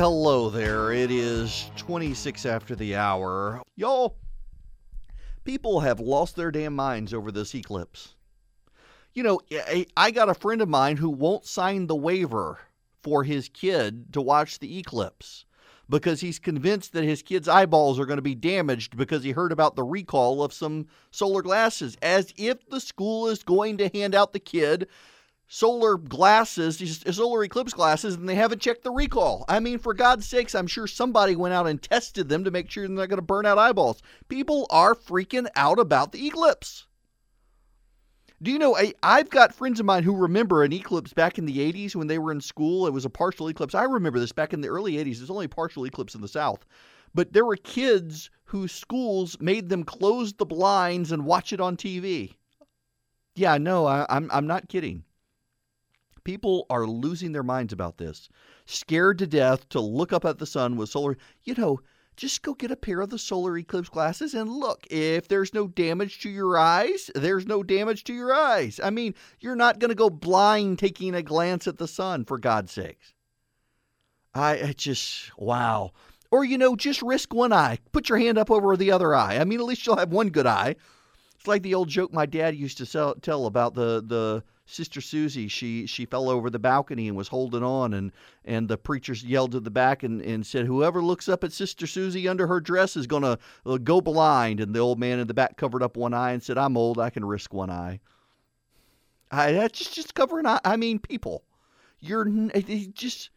Hello 0.00 0.48
there. 0.48 0.92
It 0.92 1.10
is 1.10 1.70
26 1.76 2.46
after 2.46 2.74
the 2.74 2.96
hour. 2.96 3.60
Y'all, 3.76 4.16
people 5.44 5.80
have 5.80 6.00
lost 6.00 6.36
their 6.36 6.50
damn 6.50 6.74
minds 6.74 7.12
over 7.12 7.30
this 7.30 7.54
eclipse. 7.54 8.14
You 9.12 9.24
know, 9.24 9.40
I 9.98 10.10
got 10.10 10.30
a 10.30 10.34
friend 10.34 10.62
of 10.62 10.70
mine 10.70 10.96
who 10.96 11.10
won't 11.10 11.44
sign 11.44 11.86
the 11.86 11.96
waiver 11.96 12.60
for 13.02 13.24
his 13.24 13.50
kid 13.50 14.14
to 14.14 14.22
watch 14.22 14.58
the 14.58 14.78
eclipse 14.78 15.44
because 15.90 16.22
he's 16.22 16.38
convinced 16.38 16.94
that 16.94 17.04
his 17.04 17.20
kid's 17.20 17.46
eyeballs 17.46 18.00
are 18.00 18.06
going 18.06 18.16
to 18.16 18.22
be 18.22 18.34
damaged 18.34 18.96
because 18.96 19.22
he 19.22 19.32
heard 19.32 19.52
about 19.52 19.76
the 19.76 19.84
recall 19.84 20.42
of 20.42 20.54
some 20.54 20.86
solar 21.10 21.42
glasses, 21.42 21.98
as 22.00 22.32
if 22.38 22.66
the 22.70 22.80
school 22.80 23.28
is 23.28 23.42
going 23.42 23.76
to 23.76 23.90
hand 23.90 24.14
out 24.14 24.32
the 24.32 24.38
kid 24.38 24.88
solar 25.52 25.96
glasses, 25.96 27.02
solar 27.10 27.42
eclipse 27.42 27.72
glasses, 27.72 28.14
and 28.14 28.28
they 28.28 28.36
haven't 28.36 28.62
checked 28.62 28.84
the 28.84 28.90
recall. 28.92 29.44
I 29.48 29.58
mean, 29.58 29.80
for 29.80 29.92
God's 29.92 30.24
sakes, 30.24 30.54
I'm 30.54 30.68
sure 30.68 30.86
somebody 30.86 31.34
went 31.34 31.52
out 31.52 31.66
and 31.66 31.82
tested 31.82 32.28
them 32.28 32.44
to 32.44 32.52
make 32.52 32.70
sure 32.70 32.86
they're 32.86 32.96
not 32.96 33.08
going 33.08 33.18
to 33.18 33.22
burn 33.22 33.46
out 33.46 33.58
eyeballs. 33.58 34.00
People 34.28 34.68
are 34.70 34.94
freaking 34.94 35.48
out 35.56 35.80
about 35.80 36.12
the 36.12 36.24
eclipse. 36.24 36.86
Do 38.40 38.52
you 38.52 38.60
know, 38.60 38.76
I, 38.76 38.94
I've 39.02 39.28
got 39.28 39.52
friends 39.52 39.80
of 39.80 39.86
mine 39.86 40.04
who 40.04 40.14
remember 40.14 40.62
an 40.62 40.72
eclipse 40.72 41.12
back 41.12 41.36
in 41.36 41.46
the 41.46 41.58
80s 41.58 41.96
when 41.96 42.06
they 42.06 42.18
were 42.18 42.30
in 42.30 42.40
school. 42.40 42.86
It 42.86 42.92
was 42.92 43.04
a 43.04 43.10
partial 43.10 43.48
eclipse. 43.48 43.74
I 43.74 43.82
remember 43.82 44.20
this 44.20 44.32
back 44.32 44.52
in 44.52 44.60
the 44.60 44.68
early 44.68 44.92
80s. 44.92 45.18
There's 45.18 45.30
only 45.30 45.46
a 45.46 45.50
partial 45.50 45.84
eclipse 45.84 46.14
in 46.14 46.20
the 46.20 46.28
South. 46.28 46.64
But 47.12 47.32
there 47.32 47.44
were 47.44 47.56
kids 47.56 48.30
whose 48.44 48.70
schools 48.70 49.36
made 49.40 49.68
them 49.68 49.82
close 49.82 50.32
the 50.32 50.46
blinds 50.46 51.10
and 51.10 51.26
watch 51.26 51.52
it 51.52 51.60
on 51.60 51.76
TV. 51.76 52.34
Yeah, 53.34 53.58
no, 53.58 53.86
I, 53.86 54.06
I'm, 54.08 54.30
I'm 54.32 54.46
not 54.46 54.68
kidding. 54.68 55.02
People 56.30 56.64
are 56.70 56.86
losing 56.86 57.32
their 57.32 57.42
minds 57.42 57.72
about 57.72 57.98
this, 57.98 58.28
scared 58.64 59.18
to 59.18 59.26
death 59.26 59.68
to 59.70 59.80
look 59.80 60.12
up 60.12 60.24
at 60.24 60.38
the 60.38 60.46
sun 60.46 60.76
with 60.76 60.90
solar. 60.90 61.16
You 61.42 61.54
know, 61.54 61.80
just 62.16 62.42
go 62.42 62.54
get 62.54 62.70
a 62.70 62.76
pair 62.76 63.00
of 63.00 63.10
the 63.10 63.18
solar 63.18 63.58
eclipse 63.58 63.88
glasses 63.88 64.32
and 64.32 64.48
look. 64.48 64.86
If 64.92 65.26
there's 65.26 65.52
no 65.52 65.66
damage 65.66 66.20
to 66.20 66.30
your 66.30 66.56
eyes, 66.56 67.10
there's 67.16 67.46
no 67.46 67.64
damage 67.64 68.04
to 68.04 68.14
your 68.14 68.32
eyes. 68.32 68.78
I 68.80 68.90
mean, 68.90 69.16
you're 69.40 69.56
not 69.56 69.80
going 69.80 69.88
to 69.88 69.96
go 69.96 70.08
blind 70.08 70.78
taking 70.78 71.16
a 71.16 71.22
glance 71.22 71.66
at 71.66 71.78
the 71.78 71.88
sun, 71.88 72.24
for 72.24 72.38
God's 72.38 72.70
sakes. 72.70 73.12
I, 74.32 74.52
I 74.62 74.74
just, 74.76 75.36
wow. 75.36 75.90
Or, 76.30 76.44
you 76.44 76.58
know, 76.58 76.76
just 76.76 77.02
risk 77.02 77.34
one 77.34 77.52
eye. 77.52 77.80
Put 77.90 78.08
your 78.08 78.18
hand 78.18 78.38
up 78.38 78.52
over 78.52 78.76
the 78.76 78.92
other 78.92 79.16
eye. 79.16 79.38
I 79.38 79.44
mean, 79.44 79.58
at 79.58 79.66
least 79.66 79.84
you'll 79.84 79.96
have 79.96 80.12
one 80.12 80.28
good 80.28 80.46
eye. 80.46 80.76
It's 81.34 81.48
like 81.48 81.64
the 81.64 81.74
old 81.74 81.88
joke 81.88 82.12
my 82.12 82.26
dad 82.26 82.54
used 82.54 82.78
to 82.78 82.86
sell, 82.86 83.16
tell 83.16 83.46
about 83.46 83.74
the, 83.74 84.00
the 84.06 84.44
Sister 84.70 85.00
Susie, 85.00 85.48
she 85.48 85.86
she 85.86 86.04
fell 86.06 86.28
over 86.28 86.48
the 86.48 86.58
balcony 86.58 87.08
and 87.08 87.16
was 87.16 87.28
holding 87.28 87.62
on, 87.62 87.92
and 87.92 88.12
and 88.44 88.68
the 88.68 88.78
preachers 88.78 89.24
yelled 89.24 89.52
to 89.52 89.60
the 89.60 89.70
back 89.70 90.02
and, 90.02 90.22
and 90.22 90.46
said, 90.46 90.66
"Whoever 90.66 91.02
looks 91.02 91.28
up 91.28 91.42
at 91.42 91.52
Sister 91.52 91.86
Susie 91.86 92.28
under 92.28 92.46
her 92.46 92.60
dress 92.60 92.96
is 92.96 93.06
gonna 93.06 93.38
uh, 93.66 93.78
go 93.78 94.00
blind." 94.00 94.60
And 94.60 94.74
the 94.74 94.78
old 94.78 94.98
man 94.98 95.18
in 95.18 95.26
the 95.26 95.34
back 95.34 95.56
covered 95.56 95.82
up 95.82 95.96
one 95.96 96.14
eye 96.14 96.32
and 96.32 96.42
said, 96.42 96.56
"I'm 96.56 96.76
old, 96.76 96.98
I 96.98 97.10
can 97.10 97.24
risk 97.24 97.52
one 97.52 97.70
eye." 97.70 98.00
I 99.30 99.52
that's 99.52 99.78
just 99.78 99.94
just 99.94 100.14
covering. 100.14 100.46
I 100.46 100.76
mean, 100.76 100.98
people, 100.98 101.44
you're 101.98 102.24
just 102.94 103.30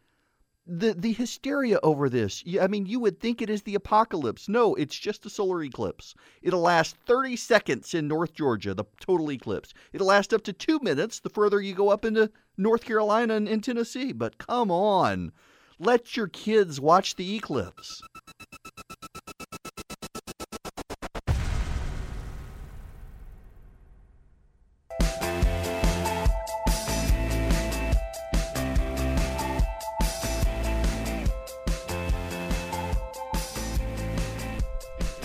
the 0.66 0.94
the 0.94 1.12
hysteria 1.12 1.78
over 1.84 2.08
this. 2.08 2.44
I 2.60 2.68
mean, 2.68 2.86
you 2.86 3.00
would 3.00 3.20
think 3.20 3.42
it 3.42 3.50
is 3.50 3.64
the 3.64 3.76
apocalypse. 3.76 4.48
No, 4.48 4.76
it's 4.76 4.98
just 4.98 5.26
a 5.26 5.30
solar 5.30 5.62
eclipse. 5.62 6.16
It'll 6.42 6.62
last 6.62 6.96
30 7.06 7.36
seconds 7.36 7.94
in 7.94 8.08
North 8.08 8.34
Georgia, 8.34 8.74
the 8.74 8.86
total 9.00 9.32
eclipse. 9.32 9.74
It'll 9.92 10.08
last 10.08 10.34
up 10.34 10.44
to 10.44 10.54
two 10.54 10.80
minutes 10.82 11.20
the 11.20 11.30
further 11.30 11.62
you 11.62 11.74
go 11.74 11.90
up 11.90 12.06
into 12.06 12.32
North 12.58 12.86
Carolina 12.86 13.36
and 13.36 13.50
in 13.50 13.60
Tennessee. 13.60 14.14
But 14.14 14.38
come 14.38 14.72
on, 14.72 15.34
let 15.80 16.16
your 16.16 16.28
kids 16.28 16.80
watch 16.80 17.16
the 17.16 17.36
eclipse. 17.36 18.02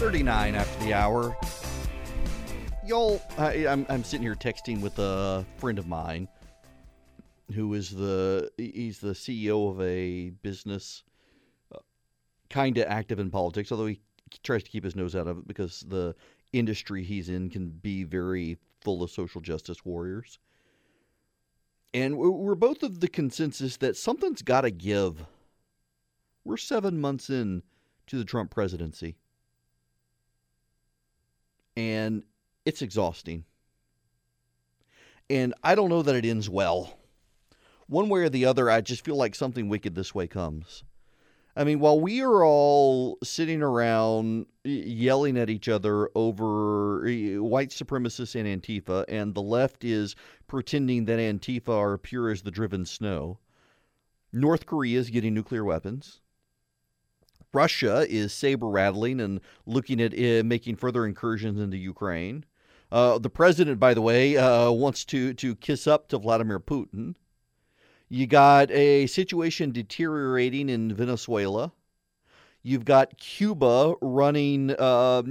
39 0.09 0.55
after 0.55 0.85
the 0.87 0.95
hour. 0.95 1.37
Y'all, 2.87 3.21
I, 3.37 3.67
I'm, 3.67 3.85
I'm 3.91 4.03
sitting 4.03 4.23
here 4.23 4.35
texting 4.35 4.81
with 4.81 4.99
a 4.99 5.45
friend 5.59 5.79
of 5.79 5.87
mine 5.87 6.27
who 7.55 7.75
is 7.75 7.91
the 7.91 8.51
he's 8.57 9.01
the 9.01 9.13
CEO 9.13 9.71
of 9.71 9.79
a 9.83 10.31
business 10.31 11.05
uh, 11.75 11.81
kind 12.49 12.79
of 12.79 12.87
active 12.89 13.19
in 13.19 13.31
politics, 13.31 13.71
although 13.71 13.85
he 13.85 14.01
tries 14.43 14.63
to 14.63 14.71
keep 14.71 14.83
his 14.83 14.97
nose 14.97 15.15
out 15.15 15.27
of 15.27 15.41
it 15.41 15.47
because 15.47 15.85
the 15.89 16.15
industry 16.55 17.05
he's 17.05 17.29
in 17.29 17.51
can 17.51 17.69
be 17.69 18.05
very 18.05 18.57
full 18.81 19.03
of 19.03 19.11
social 19.11 19.43
justice 19.43 19.85
warriors. 19.85 20.39
And 21.93 22.17
we're 22.17 22.55
both 22.55 22.83
of 22.83 23.01
the 23.01 23.09
consensus 23.09 23.77
that 23.77 23.95
something's 23.95 24.41
got 24.41 24.63
to 24.63 24.71
give. 24.71 25.27
We're 26.45 26.57
seven 26.57 26.99
months 26.99 27.29
in 27.29 27.63
to 28.07 28.17
the 28.17 28.25
Trump 28.25 28.51
presidency 28.51 29.17
and 31.79 32.25
it's 32.65 32.83
exhausting. 32.83 33.45
And 35.31 35.55
I 35.63 35.77
don't 35.77 35.91
know 35.91 36.03
that 36.03 36.17
it 36.17 36.25
ends 36.25 36.51
well. 36.51 36.99
One 37.87 38.09
way 38.09 38.23
or 38.23 38.29
the 38.29 38.47
other, 38.47 38.69
I 38.69 38.81
just 38.81 39.05
feel 39.05 39.15
like 39.15 39.37
something 39.37 39.69
wicked 39.69 39.95
this 39.95 40.13
way 40.13 40.27
comes. 40.27 40.83
I 41.55 41.63
mean, 41.63 41.79
while 41.79 42.01
we 42.01 42.21
are 42.21 42.45
all 42.45 43.19
sitting 43.23 43.63
around 43.63 44.47
yelling 44.65 45.39
at 45.39 45.51
each 45.51 45.69
other 45.69 46.11
over 46.17 47.03
white 47.41 47.71
supremacists 47.71 48.35
and 48.35 48.63
Antifa, 48.63 49.05
and 49.09 49.33
the 49.33 49.43
left 49.43 49.85
is 49.85 50.17
pretending 50.49 51.05
that 51.05 51.21
Antifa 51.21 51.69
are 51.69 51.97
pure 51.97 52.31
as 52.31 52.43
the 52.43 52.51
driven 52.51 52.87
snow, 52.87 53.39
North 54.33 54.67
Korea 54.67 54.99
is 54.99 55.11
getting 55.11 55.33
nuclear 55.33 55.65
weapons. 55.65 56.21
Russia 57.53 58.07
is 58.09 58.33
saber 58.33 58.69
rattling 58.69 59.21
and 59.21 59.41
looking 59.67 60.01
at 60.01 60.13
uh, 60.13 60.45
making 60.45 60.77
further 60.77 61.07
incursions 61.07 61.61
into 61.61 61.77
Ukraine. 61.77 62.45
Uh, 62.91 63.19
the 63.19 63.31
president, 63.31 63.79
by 63.79 63.95
the 63.95 64.03
way, 64.03 64.37
uh, 64.37 64.71
wants 64.71 65.05
to 65.07 65.35
to 65.35 65.55
kiss 65.57 65.87
up 65.87 66.09
to 66.09 66.19
Vladimir 66.19 66.61
Putin. 66.61 67.15
You 68.09 68.27
got 68.27 68.71
a 68.71 69.07
situation 69.07 69.71
deteriorating 69.71 70.71
in 70.71 70.95
Venezuela. 70.95 71.73
You've 72.63 72.87
got 72.87 73.19
Cuba 73.19 73.95
running 74.01 74.75
uh, 74.79 75.23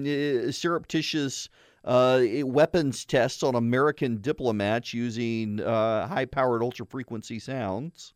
surreptitious 0.52 1.50
uh, 1.84 2.22
weapons 2.44 3.06
tests 3.06 3.44
on 3.44 3.56
American 3.56 4.22
diplomats 4.22 4.94
using 4.94 5.60
uh, 5.60 6.08
high 6.08 6.26
powered 6.26 6.62
ultra 6.62 6.86
frequency 6.86 7.40
sounds. 7.40 8.14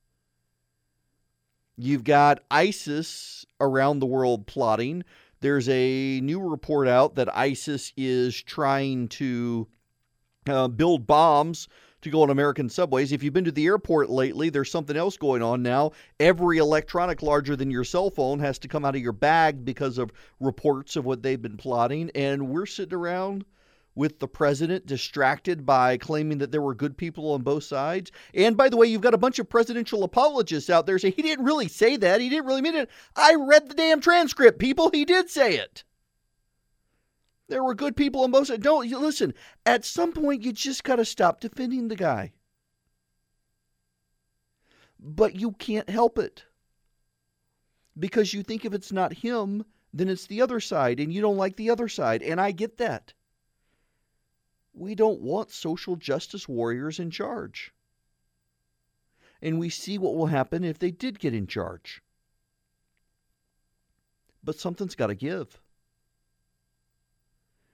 You've 1.77 2.03
got 2.03 2.43
ISIS 2.51 3.45
around 3.59 3.99
the 3.99 4.05
world 4.05 4.45
plotting. 4.47 5.03
There's 5.39 5.67
a 5.69 6.19
new 6.21 6.39
report 6.39 6.87
out 6.87 7.15
that 7.15 7.35
ISIS 7.35 7.93
is 7.97 8.39
trying 8.41 9.07
to 9.09 9.67
uh, 10.47 10.67
build 10.67 11.07
bombs 11.07 11.67
to 12.01 12.09
go 12.09 12.23
on 12.23 12.29
American 12.29 12.69
subways. 12.69 13.11
If 13.11 13.23
you've 13.23 13.33
been 13.33 13.45
to 13.45 13.51
the 13.51 13.65
airport 13.65 14.09
lately, 14.09 14.49
there's 14.49 14.71
something 14.71 14.97
else 14.97 15.17
going 15.17 15.41
on 15.41 15.61
now. 15.61 15.91
Every 16.19 16.57
electronic 16.57 17.21
larger 17.21 17.55
than 17.55 17.71
your 17.71 17.83
cell 17.83 18.09
phone 18.09 18.39
has 18.39 18.59
to 18.59 18.67
come 18.67 18.85
out 18.85 18.95
of 18.95 19.01
your 19.01 19.11
bag 19.11 19.63
because 19.63 19.97
of 19.97 20.11
reports 20.39 20.95
of 20.95 21.05
what 21.05 21.21
they've 21.23 21.41
been 21.41 21.57
plotting. 21.57 22.11
And 22.15 22.49
we're 22.49 22.65
sitting 22.65 22.97
around 22.97 23.45
with 23.93 24.19
the 24.19 24.27
president 24.27 24.85
distracted 24.85 25.65
by 25.65 25.97
claiming 25.97 26.37
that 26.37 26.51
there 26.51 26.61
were 26.61 26.73
good 26.73 26.97
people 26.97 27.31
on 27.31 27.41
both 27.41 27.63
sides. 27.63 28.11
And 28.33 28.55
by 28.55 28.69
the 28.69 28.77
way, 28.77 28.87
you've 28.87 29.01
got 29.01 29.13
a 29.13 29.17
bunch 29.17 29.39
of 29.39 29.49
presidential 29.49 30.03
apologists 30.03 30.69
out 30.69 30.85
there 30.85 30.97
saying 30.97 31.13
he 31.15 31.21
didn't 31.21 31.45
really 31.45 31.67
say 31.67 31.97
that. 31.97 32.21
He 32.21 32.29
didn't 32.29 32.45
really 32.45 32.61
mean 32.61 32.75
it. 32.75 32.89
I 33.15 33.35
read 33.35 33.67
the 33.67 33.75
damn 33.75 33.99
transcript, 33.99 34.59
people. 34.59 34.89
He 34.91 35.03
did 35.03 35.29
say 35.29 35.55
it. 35.55 35.83
There 37.49 37.63
were 37.63 37.75
good 37.75 37.97
people 37.97 38.23
on 38.23 38.31
both 38.31 38.47
sides. 38.47 38.63
Don't 38.63 38.87
you 38.87 38.97
listen. 38.97 39.33
At 39.65 39.83
some 39.83 40.13
point, 40.13 40.43
you 40.43 40.53
just 40.53 40.85
got 40.85 40.95
to 40.95 41.05
stop 41.05 41.41
defending 41.41 41.89
the 41.89 41.97
guy. 41.97 42.31
But 44.97 45.35
you 45.35 45.51
can't 45.51 45.89
help 45.89 46.17
it 46.17 46.45
because 47.99 48.33
you 48.33 48.41
think 48.41 48.63
if 48.63 48.73
it's 48.73 48.93
not 48.93 49.11
him, 49.11 49.65
then 49.93 50.07
it's 50.07 50.27
the 50.27 50.41
other 50.41 50.61
side, 50.61 51.01
and 51.01 51.11
you 51.11 51.19
don't 51.19 51.35
like 51.35 51.57
the 51.57 51.69
other 51.69 51.89
side. 51.89 52.23
And 52.23 52.39
I 52.39 52.51
get 52.51 52.77
that. 52.77 53.13
We 54.73 54.95
don't 54.95 55.21
want 55.21 55.51
social 55.51 55.95
justice 55.95 56.47
warriors 56.47 56.99
in 56.99 57.11
charge. 57.11 57.73
And 59.41 59.59
we 59.59 59.69
see 59.69 59.97
what 59.97 60.15
will 60.15 60.27
happen 60.27 60.63
if 60.63 60.79
they 60.79 60.91
did 60.91 61.19
get 61.19 61.33
in 61.33 61.47
charge. 61.47 62.01
But 64.43 64.59
something's 64.59 64.95
got 64.95 65.07
to 65.07 65.15
give. 65.15 65.59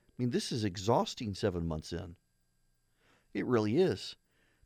I 0.10 0.24
mean, 0.24 0.32
this 0.32 0.52
is 0.52 0.64
exhausting 0.64 1.34
seven 1.34 1.68
months 1.68 1.94
in. 1.94 2.16
It 3.34 3.46
really 3.46 3.78
is. 3.78 4.16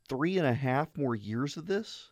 Three 0.08 0.38
and 0.38 0.48
a 0.48 0.54
half 0.54 0.96
more 0.98 1.16
years 1.16 1.58
of 1.58 1.66
this. 1.68 2.12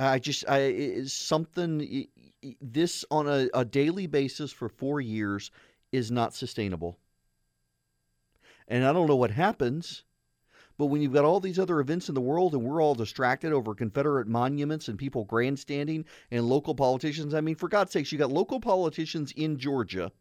I 0.00 0.18
just 0.20 0.48
I 0.48 0.60
is 0.60 1.12
something 1.12 2.06
this 2.60 3.04
on 3.10 3.26
a, 3.26 3.48
a 3.52 3.64
daily 3.64 4.06
basis 4.06 4.52
for 4.52 4.68
four 4.68 5.00
years 5.00 5.50
is 5.90 6.10
not 6.10 6.34
sustainable. 6.34 6.98
And 8.68 8.84
I 8.84 8.92
don't 8.92 9.08
know 9.08 9.16
what 9.16 9.30
happens, 9.30 10.04
but 10.76 10.86
when 10.86 11.02
you've 11.02 11.14
got 11.14 11.24
all 11.24 11.40
these 11.40 11.58
other 11.58 11.80
events 11.80 12.08
in 12.08 12.14
the 12.14 12.20
world 12.20 12.52
and 12.54 12.62
we're 12.62 12.82
all 12.82 12.94
distracted 12.94 13.52
over 13.52 13.74
Confederate 13.74 14.28
monuments 14.28 14.86
and 14.86 14.98
people 14.98 15.24
grandstanding 15.24 16.04
and 16.30 16.48
local 16.48 16.74
politicians, 16.74 17.34
I 17.34 17.40
mean, 17.40 17.56
for 17.56 17.68
God's 17.68 17.92
sakes, 17.92 18.12
you 18.12 18.18
got 18.18 18.30
local 18.30 18.60
politicians 18.60 19.32
in 19.32 19.58
Georgia 19.58 20.12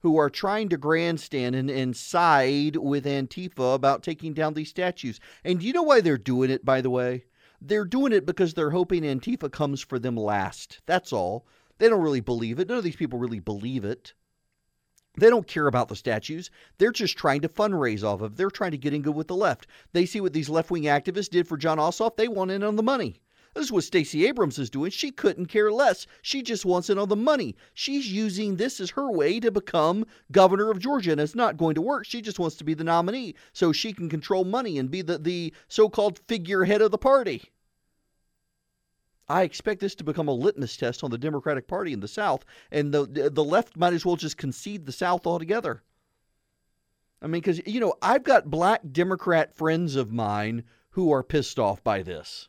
who 0.00 0.18
are 0.18 0.28
trying 0.28 0.68
to 0.68 0.76
grandstand 0.76 1.54
and, 1.54 1.70
and 1.70 1.96
side 1.96 2.76
with 2.76 3.06
Antifa 3.06 3.74
about 3.74 4.02
taking 4.02 4.34
down 4.34 4.54
these 4.54 4.68
statues. 4.68 5.18
And 5.44 5.60
do 5.60 5.66
you 5.66 5.72
know 5.72 5.82
why 5.82 6.00
they're 6.00 6.18
doing 6.18 6.50
it, 6.50 6.64
by 6.64 6.80
the 6.80 6.90
way? 6.90 7.24
They're 7.60 7.84
doing 7.86 8.12
it 8.12 8.26
because 8.26 8.52
they're 8.52 8.70
hoping 8.70 9.02
Antifa 9.02 9.50
comes 9.50 9.80
for 9.80 9.98
them 9.98 10.16
last. 10.16 10.80
That's 10.86 11.12
all. 11.12 11.46
They 11.78 11.88
don't 11.88 12.02
really 12.02 12.20
believe 12.20 12.58
it. 12.58 12.68
None 12.68 12.78
of 12.78 12.84
these 12.84 12.96
people 12.96 13.18
really 13.18 13.40
believe 13.40 13.84
it. 13.84 14.12
They 15.16 15.30
don't 15.30 15.46
care 15.46 15.66
about 15.66 15.88
the 15.88 15.96
statues. 15.96 16.50
They're 16.78 16.92
just 16.92 17.16
trying 17.16 17.40
to 17.40 17.48
fundraise 17.48 18.04
off 18.04 18.20
of. 18.20 18.36
They're 18.36 18.50
trying 18.50 18.72
to 18.72 18.78
get 18.78 18.92
in 18.92 19.02
good 19.02 19.14
with 19.14 19.28
the 19.28 19.36
left. 19.36 19.66
They 19.92 20.04
see 20.04 20.20
what 20.20 20.34
these 20.34 20.50
left 20.50 20.70
wing 20.70 20.84
activists 20.84 21.30
did 21.30 21.48
for 21.48 21.56
Jon 21.56 21.78
Ossoff. 21.78 22.16
They 22.16 22.28
want 22.28 22.50
in 22.50 22.62
on 22.62 22.76
the 22.76 22.82
money. 22.82 23.20
This 23.54 23.64
is 23.64 23.72
what 23.72 23.84
Stacey 23.84 24.26
Abrams 24.26 24.58
is 24.58 24.68
doing. 24.68 24.90
She 24.90 25.10
couldn't 25.10 25.46
care 25.46 25.72
less. 25.72 26.06
She 26.20 26.42
just 26.42 26.66
wants 26.66 26.90
in 26.90 26.98
on 26.98 27.08
the 27.08 27.16
money. 27.16 27.56
She's 27.72 28.12
using 28.12 28.56
this 28.56 28.78
as 28.80 28.90
her 28.90 29.10
way 29.10 29.40
to 29.40 29.50
become 29.50 30.04
governor 30.30 30.70
of 30.70 30.78
Georgia, 30.78 31.12
and 31.12 31.20
it's 31.22 31.34
not 31.34 31.56
going 31.56 31.74
to 31.76 31.80
work. 31.80 32.04
She 32.04 32.20
just 32.20 32.38
wants 32.38 32.56
to 32.56 32.64
be 32.64 32.74
the 32.74 32.84
nominee 32.84 33.34
so 33.54 33.72
she 33.72 33.94
can 33.94 34.10
control 34.10 34.44
money 34.44 34.78
and 34.78 34.90
be 34.90 35.00
the, 35.00 35.16
the 35.16 35.54
so 35.68 35.88
called 35.88 36.20
figurehead 36.28 36.82
of 36.82 36.90
the 36.90 36.98
party. 36.98 37.50
I 39.28 39.42
expect 39.42 39.80
this 39.80 39.94
to 39.96 40.04
become 40.04 40.28
a 40.28 40.32
litmus 40.32 40.76
test 40.76 41.02
on 41.02 41.10
the 41.10 41.18
Democratic 41.18 41.66
Party 41.66 41.92
in 41.92 42.00
the 42.00 42.08
South, 42.08 42.44
and 42.70 42.94
the 42.94 43.30
the 43.32 43.44
left 43.44 43.76
might 43.76 43.92
as 43.92 44.06
well 44.06 44.16
just 44.16 44.36
concede 44.36 44.86
the 44.86 44.92
South 44.92 45.26
altogether. 45.26 45.82
I 47.20 47.26
mean, 47.26 47.40
because 47.40 47.60
you 47.66 47.80
know, 47.80 47.94
I've 48.00 48.22
got 48.22 48.50
black 48.50 48.82
Democrat 48.92 49.54
friends 49.54 49.96
of 49.96 50.12
mine 50.12 50.64
who 50.90 51.10
are 51.12 51.24
pissed 51.24 51.58
off 51.58 51.82
by 51.82 52.02
this, 52.02 52.48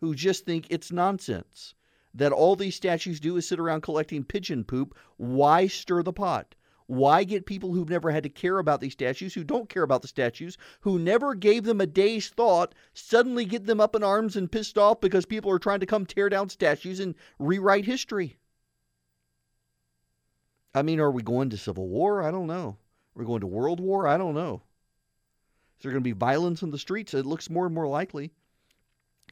who 0.00 0.14
just 0.14 0.46
think 0.46 0.66
it's 0.70 0.90
nonsense 0.90 1.74
that 2.14 2.32
all 2.32 2.56
these 2.56 2.76
statues 2.76 3.20
do 3.20 3.36
is 3.36 3.48
sit 3.48 3.58
around 3.58 3.82
collecting 3.82 4.24
pigeon 4.24 4.64
poop. 4.64 4.96
Why 5.16 5.66
stir 5.66 6.02
the 6.02 6.12
pot? 6.12 6.54
Why 6.92 7.24
get 7.24 7.46
people 7.46 7.72
who've 7.72 7.88
never 7.88 8.10
had 8.10 8.22
to 8.24 8.28
care 8.28 8.58
about 8.58 8.82
these 8.82 8.92
statues, 8.92 9.32
who 9.32 9.44
don't 9.44 9.70
care 9.70 9.82
about 9.82 10.02
the 10.02 10.08
statues, 10.08 10.58
who 10.80 10.98
never 10.98 11.34
gave 11.34 11.64
them 11.64 11.80
a 11.80 11.86
day's 11.86 12.28
thought, 12.28 12.74
suddenly 12.92 13.46
get 13.46 13.64
them 13.64 13.80
up 13.80 13.96
in 13.96 14.02
arms 14.02 14.36
and 14.36 14.52
pissed 14.52 14.76
off 14.76 15.00
because 15.00 15.24
people 15.24 15.50
are 15.50 15.58
trying 15.58 15.80
to 15.80 15.86
come 15.86 16.04
tear 16.04 16.28
down 16.28 16.50
statues 16.50 17.00
and 17.00 17.14
rewrite 17.38 17.86
history? 17.86 18.36
I 20.74 20.82
mean, 20.82 21.00
are 21.00 21.10
we 21.10 21.22
going 21.22 21.48
to 21.48 21.56
civil 21.56 21.88
war? 21.88 22.22
I 22.22 22.30
don't 22.30 22.46
know. 22.46 22.76
Are 23.16 23.20
we 23.20 23.24
going 23.24 23.40
to 23.40 23.46
world 23.46 23.80
war? 23.80 24.06
I 24.06 24.18
don't 24.18 24.34
know. 24.34 24.60
Is 25.78 25.84
there 25.84 25.92
going 25.92 26.02
to 26.02 26.08
be 26.08 26.12
violence 26.12 26.60
in 26.60 26.72
the 26.72 26.78
streets? 26.78 27.14
It 27.14 27.24
looks 27.24 27.48
more 27.48 27.64
and 27.64 27.74
more 27.74 27.88
likely. 27.88 28.32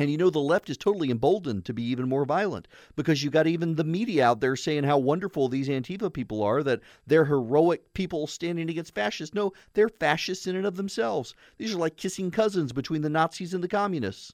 And 0.01 0.11
you 0.11 0.17
know, 0.17 0.31
the 0.31 0.39
left 0.39 0.71
is 0.71 0.79
totally 0.79 1.11
emboldened 1.11 1.67
to 1.67 1.75
be 1.75 1.83
even 1.83 2.09
more 2.09 2.25
violent 2.25 2.67
because 2.97 3.23
you 3.23 3.29
got 3.29 3.47
even 3.47 3.75
the 3.75 3.85
media 3.85 4.25
out 4.25 4.41
there 4.41 4.57
saying 4.57 4.85
how 4.85 4.97
wonderful 4.97 5.51
these 5.51 5.69
Antifa 5.69 6.11
people 6.11 6.43
are, 6.43 6.63
that 6.63 6.81
they're 7.07 7.27
heroic 7.27 7.93
people 7.93 8.27
standing 8.27 8.71
against 8.71 8.95
fascists. 8.95 9.35
No, 9.35 9.53
they're 9.75 9.91
fascists 9.91 10.47
in 10.47 10.57
and 10.57 10.65
of 10.65 10.77
themselves. 10.77 11.35
These 11.59 11.75
are 11.75 11.79
like 11.79 11.99
kissing 11.99 12.31
cousins 12.31 12.73
between 12.73 13.03
the 13.03 13.11
Nazis 13.11 13.53
and 13.53 13.63
the 13.63 13.69
communists. 13.69 14.33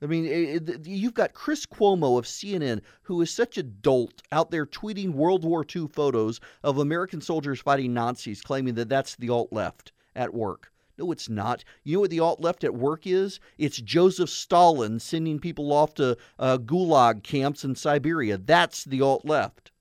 I 0.00 0.06
mean, 0.06 0.84
you've 0.84 1.14
got 1.14 1.34
Chris 1.34 1.66
Cuomo 1.66 2.20
of 2.20 2.24
CNN, 2.26 2.82
who 3.02 3.20
is 3.20 3.32
such 3.32 3.58
a 3.58 3.64
dolt 3.64 4.22
out 4.30 4.52
there 4.52 4.64
tweeting 4.64 5.10
World 5.10 5.42
War 5.42 5.66
II 5.74 5.88
photos 5.88 6.38
of 6.62 6.78
American 6.78 7.20
soldiers 7.20 7.62
fighting 7.62 7.92
Nazis, 7.92 8.42
claiming 8.42 8.74
that 8.74 8.88
that's 8.88 9.16
the 9.16 9.30
alt 9.30 9.52
left 9.52 9.90
at 10.14 10.32
work. 10.32 10.70
No, 10.98 11.12
it's 11.12 11.28
not. 11.28 11.64
You 11.84 11.96
know 11.96 12.00
what 12.00 12.10
the 12.10 12.20
alt 12.20 12.40
left 12.40 12.64
at 12.64 12.74
work 12.74 13.06
is? 13.06 13.38
It's 13.58 13.78
Joseph 13.78 14.30
Stalin 14.30 14.98
sending 14.98 15.38
people 15.38 15.72
off 15.72 15.94
to 15.94 16.16
uh, 16.38 16.58
gulag 16.58 17.22
camps 17.22 17.64
in 17.64 17.74
Siberia. 17.74 18.38
That's 18.38 18.84
the 18.84 19.02
alt 19.02 19.24
left. 19.24 19.72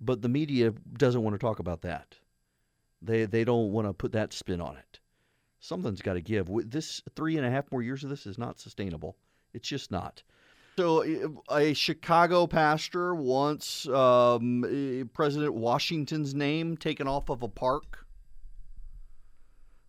But 0.00 0.22
the 0.22 0.28
media 0.28 0.72
doesn't 0.94 1.22
want 1.22 1.34
to 1.34 1.38
talk 1.38 1.58
about 1.58 1.82
that. 1.82 2.16
They 3.02 3.26
they 3.26 3.44
don't 3.44 3.72
want 3.72 3.86
to 3.86 3.92
put 3.92 4.12
that 4.12 4.32
spin 4.32 4.60
on 4.60 4.76
it. 4.76 5.00
Something's 5.60 6.00
got 6.00 6.14
to 6.14 6.22
give. 6.22 6.48
This 6.70 7.02
three 7.14 7.36
and 7.36 7.46
a 7.46 7.50
half 7.50 7.70
more 7.70 7.82
years 7.82 8.02
of 8.02 8.10
this 8.10 8.26
is 8.26 8.38
not 8.38 8.58
sustainable. 8.58 9.16
It's 9.52 9.68
just 9.68 9.90
not. 9.90 10.22
So, 10.76 11.04
a 11.50 11.74
Chicago 11.74 12.46
pastor 12.46 13.14
wants 13.14 13.86
um, 13.88 15.10
President 15.12 15.52
Washington's 15.52 16.34
name 16.34 16.76
taken 16.78 17.06
off 17.06 17.28
of 17.28 17.42
a 17.42 17.48
park 17.48 18.06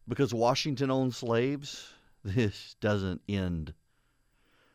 because 0.07 0.33
Washington 0.33 0.91
owned 0.91 1.13
slaves, 1.13 1.87
this 2.23 2.75
doesn't 2.79 3.21
end. 3.27 3.73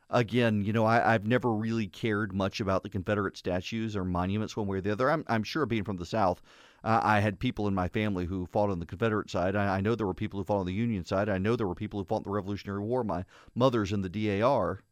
Again, 0.08 0.62
you 0.62 0.72
know, 0.72 0.86
I, 0.86 1.12
have 1.12 1.26
never 1.26 1.52
really 1.52 1.88
cared 1.88 2.32
much 2.32 2.60
about 2.60 2.84
the 2.84 2.88
Confederate 2.88 3.36
statues 3.36 3.96
or 3.96 4.04
monuments 4.04 4.56
one 4.56 4.68
way 4.68 4.78
or 4.78 4.80
the 4.80 4.92
other. 4.92 5.10
I'm, 5.10 5.24
I'm 5.26 5.42
sure 5.42 5.66
being 5.66 5.82
from 5.82 5.96
the 5.96 6.06
South, 6.06 6.40
uh, 6.84 7.00
I 7.02 7.18
had 7.18 7.40
people 7.40 7.66
in 7.66 7.74
my 7.74 7.88
family 7.88 8.24
who 8.24 8.46
fought 8.46 8.70
on 8.70 8.78
the 8.78 8.86
Confederate 8.86 9.28
side. 9.30 9.56
I, 9.56 9.78
I, 9.78 9.80
know 9.80 9.96
there 9.96 10.06
were 10.06 10.14
people 10.14 10.38
who 10.38 10.44
fought 10.44 10.60
on 10.60 10.66
the 10.66 10.72
Union 10.72 11.04
side. 11.04 11.28
I 11.28 11.38
know 11.38 11.56
there 11.56 11.66
were 11.66 11.74
people 11.74 11.98
who 11.98 12.04
fought 12.04 12.18
in 12.18 12.22
the 12.24 12.30
Revolutionary 12.30 12.80
War. 12.80 13.02
My 13.02 13.24
mother's 13.56 13.92
in 13.92 14.02
the 14.02 14.08
DAR. 14.08 14.84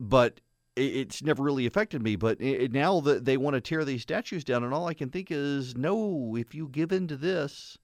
But 0.00 0.40
it, 0.74 0.96
it's 0.96 1.22
never 1.22 1.44
really 1.44 1.66
affected 1.66 2.02
me. 2.02 2.16
But 2.16 2.40
it, 2.40 2.72
now 2.72 2.98
that 3.02 3.24
they 3.24 3.36
want 3.36 3.54
to 3.54 3.60
tear 3.60 3.84
these 3.84 4.02
statues 4.02 4.42
down, 4.42 4.64
and 4.64 4.74
all 4.74 4.88
I 4.88 4.94
can 4.94 5.10
think 5.10 5.28
is, 5.30 5.76
no, 5.76 6.36
if 6.36 6.52
you 6.52 6.68
give 6.68 6.90
in 6.90 7.06
to 7.06 7.16
this, 7.16 7.78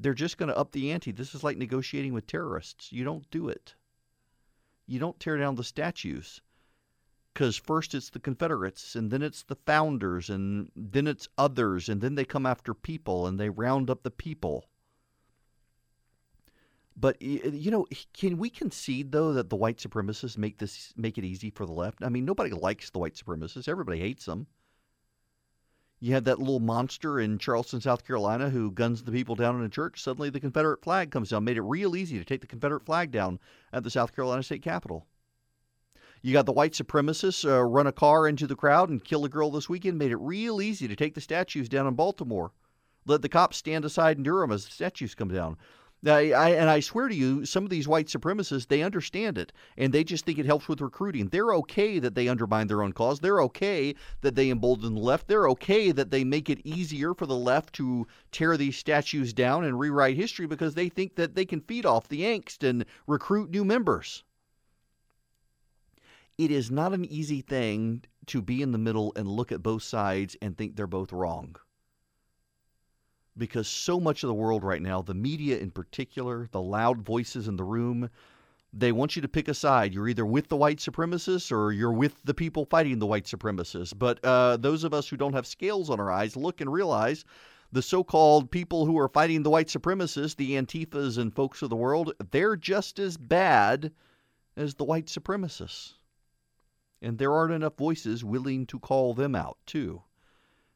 they're 0.00 0.14
just 0.14 0.38
going 0.38 0.48
to 0.48 0.56
up 0.56 0.72
the 0.72 0.90
ante. 0.90 1.12
This 1.12 1.34
is 1.34 1.44
like 1.44 1.58
negotiating 1.58 2.14
with 2.14 2.26
terrorists. 2.26 2.90
You 2.90 3.04
don't 3.04 3.30
do 3.30 3.48
it. 3.48 3.74
You 4.86 4.98
don't 4.98 5.20
tear 5.20 5.36
down 5.36 5.54
the 5.54 5.64
statues. 5.64 6.40
Because 7.32 7.56
first 7.56 7.94
it's 7.94 8.10
the 8.10 8.18
Confederates, 8.18 8.96
and 8.96 9.10
then 9.10 9.22
it's 9.22 9.44
the 9.44 9.54
founders, 9.54 10.30
and 10.30 10.70
then 10.74 11.06
it's 11.06 11.28
others, 11.38 11.88
and 11.88 12.00
then 12.00 12.16
they 12.16 12.24
come 12.24 12.44
after 12.44 12.74
people 12.74 13.26
and 13.26 13.38
they 13.38 13.48
round 13.48 13.88
up 13.88 14.02
the 14.02 14.10
people. 14.10 14.68
But 16.96 17.22
you 17.22 17.70
know, 17.70 17.86
can 18.12 18.36
we 18.36 18.50
concede 18.50 19.12
though 19.12 19.32
that 19.32 19.48
the 19.48 19.56
white 19.56 19.78
supremacists 19.78 20.36
make 20.36 20.58
this 20.58 20.92
make 20.96 21.18
it 21.18 21.24
easy 21.24 21.50
for 21.50 21.64
the 21.64 21.72
left? 21.72 22.02
I 22.02 22.08
mean, 22.08 22.24
nobody 22.24 22.50
likes 22.50 22.90
the 22.90 22.98
white 22.98 23.14
supremacists. 23.14 23.68
Everybody 23.68 24.00
hates 24.00 24.24
them. 24.26 24.48
You 26.02 26.14
had 26.14 26.24
that 26.24 26.38
little 26.38 26.60
monster 26.60 27.20
in 27.20 27.36
Charleston, 27.36 27.82
South 27.82 28.06
Carolina, 28.06 28.48
who 28.48 28.70
guns 28.70 29.02
the 29.02 29.12
people 29.12 29.34
down 29.34 29.56
in 29.56 29.62
a 29.62 29.68
church. 29.68 30.02
Suddenly, 30.02 30.30
the 30.30 30.40
Confederate 30.40 30.82
flag 30.82 31.10
comes 31.10 31.28
down. 31.28 31.44
Made 31.44 31.58
it 31.58 31.62
real 31.62 31.94
easy 31.94 32.18
to 32.18 32.24
take 32.24 32.40
the 32.40 32.46
Confederate 32.46 32.86
flag 32.86 33.10
down 33.10 33.38
at 33.70 33.84
the 33.84 33.90
South 33.90 34.14
Carolina 34.14 34.42
State 34.42 34.62
Capitol. 34.62 35.06
You 36.22 36.32
got 36.32 36.46
the 36.46 36.52
white 36.52 36.72
supremacists 36.72 37.46
uh, 37.46 37.62
run 37.62 37.86
a 37.86 37.92
car 37.92 38.26
into 38.26 38.46
the 38.46 38.56
crowd 38.56 38.88
and 38.88 39.04
kill 39.04 39.26
a 39.26 39.28
girl 39.28 39.50
this 39.50 39.68
weekend. 39.68 39.98
Made 39.98 40.10
it 40.10 40.16
real 40.16 40.62
easy 40.62 40.88
to 40.88 40.96
take 40.96 41.14
the 41.14 41.20
statues 41.20 41.68
down 41.68 41.86
in 41.86 41.94
Baltimore. 41.94 42.52
Let 43.04 43.20
the 43.20 43.28
cops 43.28 43.58
stand 43.58 43.84
aside 43.84 44.16
in 44.16 44.22
Durham 44.22 44.52
as 44.52 44.64
the 44.64 44.70
statues 44.70 45.14
come 45.14 45.28
down. 45.28 45.58
I, 46.06 46.32
I, 46.32 46.48
and 46.50 46.70
I 46.70 46.80
swear 46.80 47.08
to 47.08 47.14
you, 47.14 47.44
some 47.44 47.62
of 47.64 47.68
these 47.68 47.86
white 47.86 48.06
supremacists, 48.06 48.68
they 48.68 48.82
understand 48.82 49.36
it, 49.36 49.52
and 49.76 49.92
they 49.92 50.02
just 50.02 50.24
think 50.24 50.38
it 50.38 50.46
helps 50.46 50.66
with 50.66 50.80
recruiting. 50.80 51.28
They're 51.28 51.52
okay 51.56 51.98
that 51.98 52.14
they 52.14 52.26
undermine 52.26 52.68
their 52.68 52.82
own 52.82 52.94
cause. 52.94 53.20
They're 53.20 53.42
okay 53.42 53.94
that 54.22 54.34
they 54.34 54.48
embolden 54.48 54.94
the 54.94 55.00
left. 55.00 55.28
They're 55.28 55.48
okay 55.50 55.92
that 55.92 56.10
they 56.10 56.24
make 56.24 56.48
it 56.48 56.64
easier 56.64 57.12
for 57.12 57.26
the 57.26 57.36
left 57.36 57.74
to 57.74 58.06
tear 58.32 58.56
these 58.56 58.78
statues 58.78 59.34
down 59.34 59.64
and 59.64 59.78
rewrite 59.78 60.16
history 60.16 60.46
because 60.46 60.74
they 60.74 60.88
think 60.88 61.16
that 61.16 61.34
they 61.34 61.44
can 61.44 61.60
feed 61.60 61.84
off 61.84 62.08
the 62.08 62.22
angst 62.22 62.66
and 62.66 62.86
recruit 63.06 63.50
new 63.50 63.64
members. 63.64 64.24
It 66.38 66.50
is 66.50 66.70
not 66.70 66.94
an 66.94 67.04
easy 67.04 67.42
thing 67.42 68.04
to 68.26 68.40
be 68.40 68.62
in 68.62 68.72
the 68.72 68.78
middle 68.78 69.12
and 69.16 69.28
look 69.28 69.52
at 69.52 69.62
both 69.62 69.82
sides 69.82 70.34
and 70.40 70.56
think 70.56 70.76
they're 70.76 70.86
both 70.86 71.12
wrong 71.12 71.56
because 73.40 73.66
so 73.66 73.98
much 73.98 74.22
of 74.22 74.28
the 74.28 74.34
world 74.34 74.62
right 74.62 74.82
now, 74.82 75.02
the 75.02 75.14
media 75.14 75.58
in 75.58 75.70
particular, 75.70 76.46
the 76.52 76.60
loud 76.60 77.02
voices 77.02 77.48
in 77.48 77.56
the 77.56 77.64
room, 77.64 78.10
they 78.72 78.92
want 78.92 79.16
you 79.16 79.22
to 79.22 79.28
pick 79.28 79.48
a 79.48 79.54
side. 79.54 79.92
You're 79.94 80.08
either 80.08 80.26
with 80.26 80.48
the 80.48 80.56
white 80.56 80.78
supremacists 80.78 81.50
or 81.50 81.72
you're 81.72 81.90
with 81.92 82.22
the 82.22 82.34
people 82.34 82.66
fighting 82.66 82.98
the 83.00 83.06
white 83.06 83.24
supremacists. 83.24 83.98
But 83.98 84.24
uh, 84.24 84.58
those 84.58 84.84
of 84.84 84.94
us 84.94 85.08
who 85.08 85.16
don't 85.16 85.32
have 85.32 85.46
scales 85.46 85.90
on 85.90 85.98
our 85.98 86.12
eyes 86.12 86.36
look 86.36 86.60
and 86.60 86.72
realize 86.72 87.24
the 87.72 87.82
so 87.82 88.04
called 88.04 88.50
people 88.50 88.84
who 88.84 88.98
are 88.98 89.08
fighting 89.08 89.42
the 89.42 89.50
white 89.50 89.68
supremacists, 89.68 90.36
the 90.36 90.52
Antifas 90.52 91.18
and 91.18 91.34
folks 91.34 91.62
of 91.62 91.70
the 91.70 91.76
world, 91.76 92.12
they're 92.30 92.56
just 92.56 92.98
as 92.98 93.16
bad 93.16 93.90
as 94.56 94.74
the 94.74 94.84
white 94.84 95.06
supremacists. 95.06 95.94
And 97.00 97.16
there 97.16 97.32
aren't 97.32 97.54
enough 97.54 97.76
voices 97.76 98.22
willing 98.22 98.66
to 98.66 98.78
call 98.78 99.14
them 99.14 99.34
out, 99.34 99.56
too. 99.64 100.02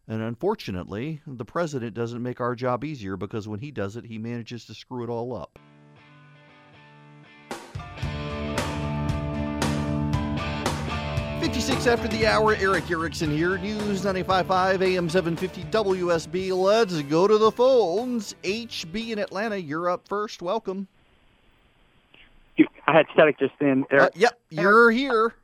And 0.07 0.21
unfortunately, 0.21 1.23
the 1.27 1.45
president 1.45 1.95
doesn't 1.95 2.23
make 2.23 2.41
our 2.41 2.55
job 2.55 2.85
easier 2.85 3.17
because 3.17 3.49
when 3.49 3.61
he 3.61 3.71
does 3.71 3.97
it, 3.97 4.05
he 4.05 4.19
manages 4.19 4.67
to 4.67 4.75
screw 4.75 5.03
it 5.03 5.09
all 5.09 5.35
up. 5.35 5.59
Fifty-six 11.41 11.87
after 11.87 12.09
the 12.09 12.27
hour. 12.27 12.55
Erick 12.55 12.91
Erickson 12.91 13.31
here. 13.31 13.59
News 13.59 14.03
95.5 14.03 14.83
AM 14.83 15.09
750 15.09 15.65
WSB. 15.65 16.57
Let's 16.57 17.03
go 17.03 17.27
to 17.27 17.37
the 17.37 17.51
phones. 17.51 18.35
HB 18.45 19.11
in 19.11 19.19
Atlanta, 19.19 19.57
you're 19.57 19.91
up 19.91 20.07
first. 20.09 20.43
Welcome. 20.43 20.89
I 22.87 22.93
had 22.93 23.07
static 23.13 23.39
just 23.39 23.55
then. 23.59 23.85
Uh, 23.91 24.09
yep, 24.15 24.39
you're 24.51 24.91
here. 24.91 25.35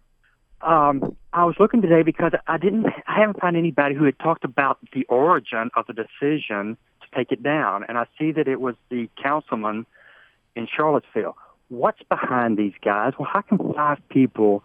Um, 0.63 1.17
I 1.33 1.45
was 1.45 1.55
looking 1.61 1.81
today 1.81 2.03
because 2.03 2.33
I 2.47 2.59
didn't, 2.59 2.87
I 3.07 3.21
haven't 3.21 3.41
found 3.41 3.57
anybody 3.57 3.95
who 3.95 4.05
had 4.05 4.19
talked 4.19 4.45
about 4.45 4.79
the 4.93 5.05
origin 5.05 5.71
of 5.77 5.87
the 5.87 5.93
decision 5.93 6.77
to 7.03 7.17
take 7.17 7.31
it 7.31 7.43
down, 7.43 7.85
and 7.89 7.97
I 7.97 8.07
see 8.19 8.33
that 8.33 8.49
it 8.49 8.61
was 8.61 8.75
the 8.91 9.09
councilman 9.23 9.87
in 10.57 10.67
Charlottesville. 10.75 11.37
What's 11.69 12.03
behind 12.09 12.59
these 12.59 12.73
guys? 12.85 13.13
Well, 13.19 13.29
how 13.33 13.43
can 13.43 13.59
five 13.75 13.99
people 14.09 14.65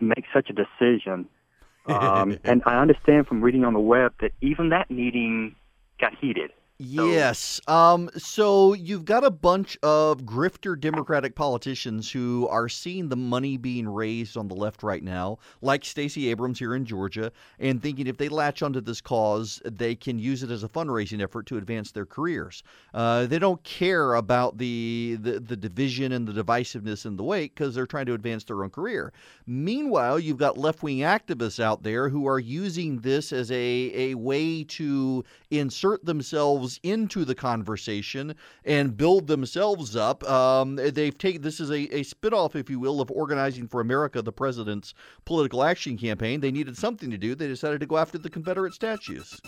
make 0.00 0.24
such 0.32 0.50
a 0.50 0.52
decision? 0.52 1.28
Um, 1.84 2.38
and 2.44 2.62
I 2.64 2.80
understand 2.80 3.26
from 3.26 3.42
reading 3.42 3.64
on 3.64 3.72
the 3.72 3.80
web 3.80 4.14
that 4.20 4.30
even 4.40 4.68
that 4.68 4.88
meeting 4.88 5.56
got 6.00 6.12
heated. 6.14 6.52
Yes. 6.78 7.60
Um, 7.68 8.10
so 8.16 8.72
you've 8.72 9.04
got 9.04 9.24
a 9.24 9.30
bunch 9.30 9.78
of 9.82 10.22
grifter 10.22 10.78
Democratic 10.78 11.36
politicians 11.36 12.10
who 12.10 12.48
are 12.48 12.68
seeing 12.68 13.08
the 13.08 13.16
money 13.16 13.56
being 13.56 13.88
raised 13.88 14.36
on 14.36 14.48
the 14.48 14.54
left 14.54 14.82
right 14.82 15.02
now, 15.02 15.38
like 15.60 15.84
Stacey 15.84 16.28
Abrams 16.28 16.58
here 16.58 16.74
in 16.74 16.84
Georgia, 16.84 17.30
and 17.60 17.80
thinking 17.80 18.06
if 18.06 18.16
they 18.16 18.28
latch 18.28 18.62
onto 18.62 18.80
this 18.80 19.00
cause, 19.00 19.62
they 19.64 19.94
can 19.94 20.18
use 20.18 20.42
it 20.42 20.50
as 20.50 20.64
a 20.64 20.68
fundraising 20.68 21.22
effort 21.22 21.46
to 21.46 21.56
advance 21.56 21.92
their 21.92 22.06
careers. 22.06 22.64
Uh, 22.94 23.26
they 23.26 23.38
don't 23.38 23.62
care 23.62 24.14
about 24.14 24.58
the, 24.58 25.18
the, 25.20 25.38
the 25.38 25.56
division 25.56 26.10
and 26.12 26.26
the 26.26 26.42
divisiveness 26.42 27.06
in 27.06 27.16
the 27.16 27.22
wake 27.22 27.54
because 27.54 27.74
they're 27.74 27.86
trying 27.86 28.06
to 28.06 28.14
advance 28.14 28.44
their 28.44 28.64
own 28.64 28.70
career. 28.70 29.12
Meanwhile, 29.46 30.18
you've 30.18 30.38
got 30.38 30.58
left 30.58 30.82
wing 30.82 30.98
activists 30.98 31.60
out 31.60 31.84
there 31.84 32.08
who 32.08 32.26
are 32.26 32.40
using 32.40 32.98
this 33.00 33.32
as 33.32 33.52
a, 33.52 33.92
a 33.94 34.14
way 34.14 34.64
to 34.64 35.24
insert 35.50 36.04
themselves 36.04 36.61
into 36.82 37.24
the 37.24 37.34
conversation 37.34 38.34
and 38.64 38.96
build 38.96 39.26
themselves 39.26 39.96
up. 39.96 40.22
Um, 40.28 40.76
they've 40.76 41.16
taken 41.16 41.42
this 41.42 41.60
is 41.60 41.70
a, 41.70 41.80
a 41.94 42.04
spinoff, 42.04 42.54
if 42.54 42.70
you 42.70 42.78
will, 42.78 43.00
of 43.00 43.10
Organizing 43.10 43.68
for 43.68 43.80
America, 43.80 44.22
the 44.22 44.32
president's 44.32 44.94
political 45.24 45.62
action 45.62 45.98
campaign. 45.98 46.40
They 46.40 46.52
needed 46.52 46.76
something 46.76 47.10
to 47.10 47.18
do. 47.18 47.34
They 47.34 47.48
decided 47.48 47.80
to 47.80 47.86
go 47.86 47.98
after 47.98 48.18
the 48.18 48.30
Confederate 48.30 48.74
statues. 48.74 49.40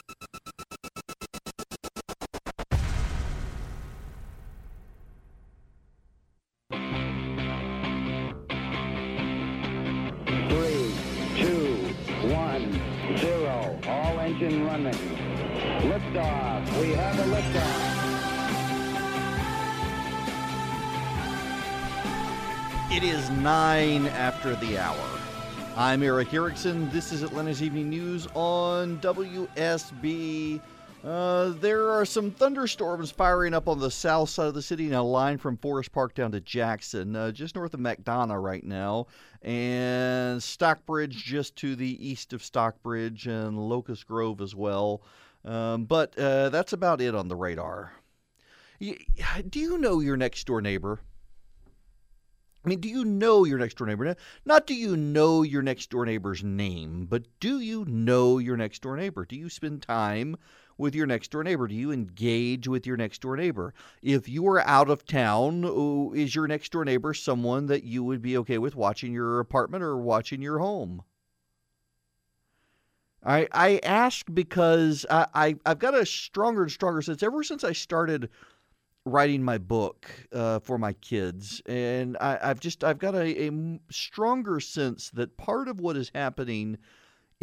Engine 14.24 14.64
running. 14.64 14.94
Liftoff. 15.82 16.80
We 16.80 16.92
have 16.92 17.18
a 17.18 17.24
liftoff. 17.24 17.92
It 22.90 23.02
is 23.02 23.28
nine 23.28 24.06
after 24.06 24.56
the 24.56 24.78
hour. 24.78 24.96
I'm 25.76 26.02
Erick 26.02 26.32
Erickson. 26.32 26.88
This 26.88 27.12
is 27.12 27.22
Atlanta's 27.22 27.62
Evening 27.62 27.90
News 27.90 28.26
on 28.32 28.96
WSB. 29.00 30.58
Uh, 31.04 31.50
there 31.60 31.90
are 31.90 32.06
some 32.06 32.30
thunderstorms 32.30 33.10
firing 33.10 33.52
up 33.52 33.68
on 33.68 33.78
the 33.78 33.90
south 33.90 34.30
side 34.30 34.46
of 34.46 34.54
the 34.54 34.62
city 34.62 34.86
in 34.86 34.94
a 34.94 35.02
line 35.02 35.36
from 35.36 35.58
Forest 35.58 35.92
Park 35.92 36.14
down 36.14 36.32
to 36.32 36.40
Jackson, 36.40 37.14
uh, 37.14 37.30
just 37.30 37.54
north 37.54 37.74
of 37.74 37.80
McDonough 37.80 38.42
right 38.42 38.64
now, 38.64 39.06
and 39.42 40.42
Stockbridge 40.42 41.22
just 41.22 41.56
to 41.56 41.76
the 41.76 42.08
east 42.08 42.32
of 42.32 42.42
Stockbridge 42.42 43.26
and 43.26 43.58
Locust 43.58 44.06
Grove 44.06 44.40
as 44.40 44.54
well. 44.54 45.02
Um, 45.44 45.84
but 45.84 46.18
uh, 46.18 46.48
that's 46.48 46.72
about 46.72 47.02
it 47.02 47.14
on 47.14 47.28
the 47.28 47.36
radar. 47.36 47.92
Do 48.80 49.60
you 49.60 49.76
know 49.76 50.00
your 50.00 50.16
next 50.16 50.46
door 50.46 50.62
neighbor? 50.62 51.00
I 52.64 52.68
mean, 52.70 52.80
do 52.80 52.88
you 52.88 53.04
know 53.04 53.44
your 53.44 53.58
next 53.58 53.76
door 53.76 53.86
neighbor? 53.86 54.16
Not 54.46 54.66
do 54.66 54.74
you 54.74 54.96
know 54.96 55.42
your 55.42 55.60
next 55.60 55.90
door 55.90 56.06
neighbor's 56.06 56.42
name, 56.42 57.04
but 57.04 57.24
do 57.40 57.60
you 57.60 57.84
know 57.84 58.38
your 58.38 58.56
next 58.56 58.80
door 58.80 58.96
neighbor? 58.96 59.26
Do 59.26 59.36
you 59.36 59.50
spend 59.50 59.82
time 59.82 60.38
with 60.76 60.94
your 60.94 61.06
next 61.06 61.30
door 61.30 61.44
neighbor? 61.44 61.66
Do 61.68 61.74
you 61.74 61.92
engage 61.92 62.68
with 62.68 62.86
your 62.86 62.96
next 62.96 63.20
door 63.22 63.36
neighbor? 63.36 63.74
If 64.02 64.28
you 64.28 64.46
are 64.48 64.60
out 64.60 64.90
of 64.90 65.04
town, 65.04 65.64
oh, 65.66 66.12
is 66.14 66.34
your 66.34 66.46
next 66.46 66.72
door 66.72 66.84
neighbor 66.84 67.14
someone 67.14 67.66
that 67.66 67.84
you 67.84 68.02
would 68.04 68.22
be 68.22 68.36
okay 68.38 68.58
with 68.58 68.76
watching 68.76 69.12
your 69.12 69.40
apartment 69.40 69.82
or 69.82 69.96
watching 69.96 70.42
your 70.42 70.58
home? 70.58 71.02
I 73.24 73.48
I 73.52 73.80
ask 73.82 74.26
because 74.32 75.06
I, 75.08 75.26
I 75.34 75.54
I've 75.64 75.78
got 75.78 75.94
a 75.94 76.04
stronger 76.04 76.62
and 76.62 76.70
stronger 76.72 77.02
sense 77.02 77.22
ever 77.22 77.42
since 77.42 77.64
I 77.64 77.72
started 77.72 78.28
writing 79.06 79.42
my 79.42 79.58
book 79.58 80.10
uh, 80.32 80.58
for 80.60 80.78
my 80.78 80.92
kids, 80.94 81.60
and 81.66 82.16
I, 82.20 82.38
I've 82.42 82.60
just 82.60 82.84
I've 82.84 82.98
got 82.98 83.14
a 83.14 83.70
stronger 83.90 84.60
sense 84.60 85.10
that 85.10 85.36
part 85.36 85.68
of 85.68 85.80
what 85.80 85.96
is 85.96 86.10
happening 86.14 86.78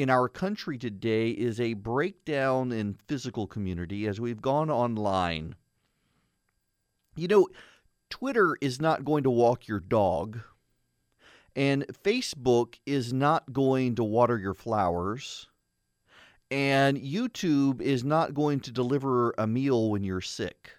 in 0.02 0.10
our 0.10 0.28
country 0.28 0.80
today 0.80 1.30
is 1.30 1.60
a 1.60 1.76
breakdown 1.76 2.72
in 2.72 2.98
physical 3.08 3.46
community 3.46 4.08
as 4.08 4.20
we've 4.20 4.42
gone 4.42 4.72
online. 4.72 5.54
You 7.16 7.28
know, 7.28 7.48
Twitter 8.10 8.58
is 8.62 8.82
not 8.82 9.06
going 9.06 9.22
to 9.22 9.30
walk 9.30 9.68
your 9.68 9.80
dog, 9.80 10.40
and 11.56 11.86
Facebook 12.04 12.80
is 12.84 13.14
not 13.14 13.54
going 13.54 13.94
to 13.94 14.04
water 14.04 14.40
your 14.40 14.56
flowers. 14.56 15.48
And 16.50 16.98
YouTube 16.98 17.80
is 17.80 18.04
not 18.04 18.34
going 18.34 18.60
to 18.62 18.72
deliver 18.72 19.36
a 19.38 19.46
meal 19.46 19.92
when 19.92 20.04
you're 20.04 20.20
sick. 20.20 20.72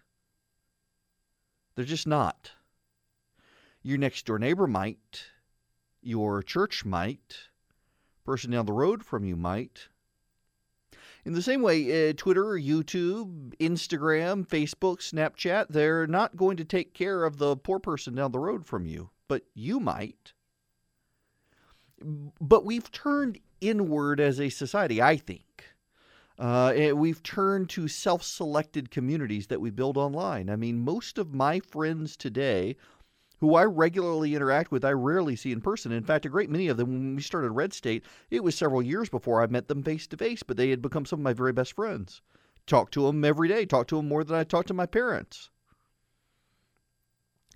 They're 1.76 1.84
just 1.84 2.08
not. 2.08 2.50
Your 3.84 3.98
next 3.98 4.26
door 4.26 4.40
neighbor 4.40 4.66
might. 4.66 5.26
Your 6.02 6.42
church 6.42 6.84
might. 6.84 7.51
Person 8.24 8.52
down 8.52 8.66
the 8.66 8.72
road 8.72 9.04
from 9.04 9.24
you 9.24 9.36
might. 9.36 9.88
In 11.24 11.34
the 11.34 11.42
same 11.42 11.62
way, 11.62 12.10
uh, 12.10 12.12
Twitter, 12.16 12.44
YouTube, 12.44 13.54
Instagram, 13.58 14.46
Facebook, 14.46 14.98
Snapchat, 14.98 15.68
they're 15.68 16.06
not 16.06 16.36
going 16.36 16.56
to 16.56 16.64
take 16.64 16.94
care 16.94 17.24
of 17.24 17.38
the 17.38 17.56
poor 17.56 17.78
person 17.78 18.16
down 18.16 18.32
the 18.32 18.40
road 18.40 18.66
from 18.66 18.86
you, 18.86 19.10
but 19.28 19.44
you 19.54 19.78
might. 19.78 20.32
But 22.00 22.64
we've 22.64 22.90
turned 22.90 23.38
inward 23.60 24.18
as 24.18 24.40
a 24.40 24.48
society, 24.48 25.00
I 25.00 25.16
think. 25.16 25.66
Uh, 26.38 26.90
we've 26.94 27.22
turned 27.22 27.70
to 27.70 27.86
self 27.86 28.24
selected 28.24 28.90
communities 28.90 29.46
that 29.46 29.60
we 29.60 29.70
build 29.70 29.96
online. 29.96 30.50
I 30.50 30.56
mean, 30.56 30.80
most 30.80 31.18
of 31.18 31.32
my 31.32 31.60
friends 31.60 32.16
today, 32.16 32.76
who 33.42 33.56
I 33.56 33.64
regularly 33.64 34.36
interact 34.36 34.70
with, 34.70 34.84
I 34.84 34.92
rarely 34.92 35.34
see 35.34 35.50
in 35.50 35.60
person. 35.60 35.90
In 35.90 36.04
fact, 36.04 36.24
a 36.24 36.28
great 36.28 36.48
many 36.48 36.68
of 36.68 36.76
them, 36.76 36.92
when 36.92 37.16
we 37.16 37.22
started 37.22 37.50
Red 37.50 37.72
State, 37.72 38.04
it 38.30 38.44
was 38.44 38.54
several 38.54 38.80
years 38.80 39.08
before 39.08 39.42
I 39.42 39.48
met 39.48 39.66
them 39.66 39.82
face 39.82 40.06
to 40.06 40.16
face, 40.16 40.44
but 40.44 40.56
they 40.56 40.70
had 40.70 40.80
become 40.80 41.04
some 41.04 41.18
of 41.18 41.24
my 41.24 41.32
very 41.32 41.52
best 41.52 41.72
friends. 41.72 42.22
Talk 42.68 42.92
to 42.92 43.02
them 43.02 43.24
every 43.24 43.48
day, 43.48 43.66
talk 43.66 43.88
to 43.88 43.96
them 43.96 44.06
more 44.06 44.22
than 44.22 44.36
I 44.36 44.44
talk 44.44 44.66
to 44.66 44.74
my 44.74 44.86
parents. 44.86 45.50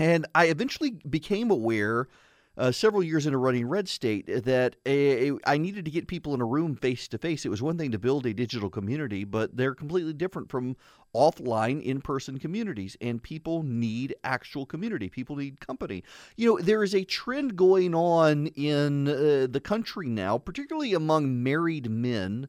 And 0.00 0.26
I 0.34 0.46
eventually 0.46 0.98
became 1.08 1.52
aware 1.52 2.08
uh, 2.56 2.72
several 2.72 3.02
years 3.02 3.26
into 3.26 3.38
running 3.38 3.66
Red 3.66 3.88
State 3.88 4.26
that 4.44 4.76
a, 4.86 5.30
a, 5.30 5.38
I 5.46 5.58
needed 5.58 5.84
to 5.84 5.90
get 5.90 6.06
people 6.06 6.34
in 6.34 6.40
a 6.40 6.46
room 6.46 6.74
face 6.74 7.06
to 7.08 7.18
face. 7.18 7.44
It 7.44 7.50
was 7.50 7.62
one 7.62 7.76
thing 7.76 7.92
to 7.92 7.98
build 7.98 8.26
a 8.26 8.32
digital 8.32 8.70
community, 8.70 9.24
but 9.24 9.56
they're 9.56 9.74
completely 9.74 10.12
different 10.12 10.50
from 10.50 10.76
offline 11.14 11.82
in 11.82 12.00
person 12.00 12.38
communities. 12.38 12.96
And 13.00 13.22
people 13.22 13.62
need 13.62 14.14
actual 14.24 14.66
community, 14.66 15.08
people 15.08 15.36
need 15.36 15.60
company. 15.60 16.02
You 16.36 16.48
know, 16.48 16.60
there 16.60 16.82
is 16.82 16.94
a 16.94 17.04
trend 17.04 17.56
going 17.56 17.94
on 17.94 18.46
in 18.48 19.08
uh, 19.08 19.46
the 19.50 19.60
country 19.62 20.08
now, 20.08 20.38
particularly 20.38 20.94
among 20.94 21.42
married 21.42 21.90
men 21.90 22.48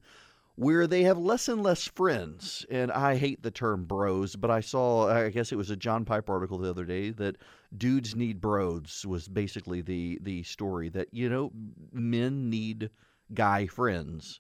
where 0.58 0.88
they 0.88 1.04
have 1.04 1.20
less 1.20 1.48
and 1.48 1.62
less 1.62 1.88
friends. 1.88 2.66
And 2.70 2.92
I 2.92 3.16
hate 3.16 3.44
the 3.44 3.52
term 3.52 3.86
bros, 3.86 4.36
but 4.36 4.50
I 4.50 4.60
saw, 4.60 5.08
I 5.08 5.30
guess 5.30 5.52
it 5.52 5.56
was 5.56 5.70
a 5.70 5.76
John 5.76 6.04
Pipe 6.04 6.30
article 6.30 6.58
the 6.58 6.70
other 6.70 6.84
day 6.84 7.12
that 7.12 7.38
dudes 7.78 8.16
need 8.16 8.42
bros 8.42 9.06
was 9.08 9.28
basically 9.28 9.82
the 9.82 10.18
the 10.22 10.42
story 10.44 10.90
that 10.90 11.14
you 11.14 11.30
know 11.30 11.52
men 11.92 12.50
need 12.50 12.90
guy 13.34 13.68
friends 13.68 14.40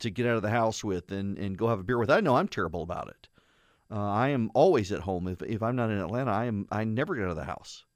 to 0.00 0.10
get 0.10 0.26
out 0.26 0.36
of 0.36 0.42
the 0.42 0.50
house 0.50 0.84
with 0.84 1.10
and 1.10 1.38
and 1.38 1.56
go 1.56 1.68
have 1.68 1.80
a 1.80 1.84
beer 1.84 1.98
with. 1.98 2.10
I 2.10 2.20
know 2.20 2.36
I'm 2.36 2.48
terrible 2.48 2.82
about 2.82 3.08
it. 3.08 3.28
Uh, 3.90 4.10
I 4.10 4.28
am 4.28 4.50
always 4.52 4.92
at 4.92 5.00
home. 5.00 5.26
If 5.28 5.40
if 5.40 5.62
I'm 5.62 5.76
not 5.76 5.90
in 5.90 5.98
Atlanta, 5.98 6.30
I 6.30 6.44
am 6.44 6.66
I 6.70 6.84
never 6.84 7.14
get 7.14 7.24
out 7.24 7.30
of 7.30 7.36
the 7.36 7.44
house. 7.44 7.86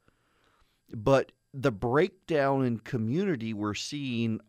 But 0.94 1.32
the 1.52 1.72
breakdown 1.72 2.64
in 2.64 2.78
community 2.78 3.52
we're 3.52 3.74
seeing 3.74 4.40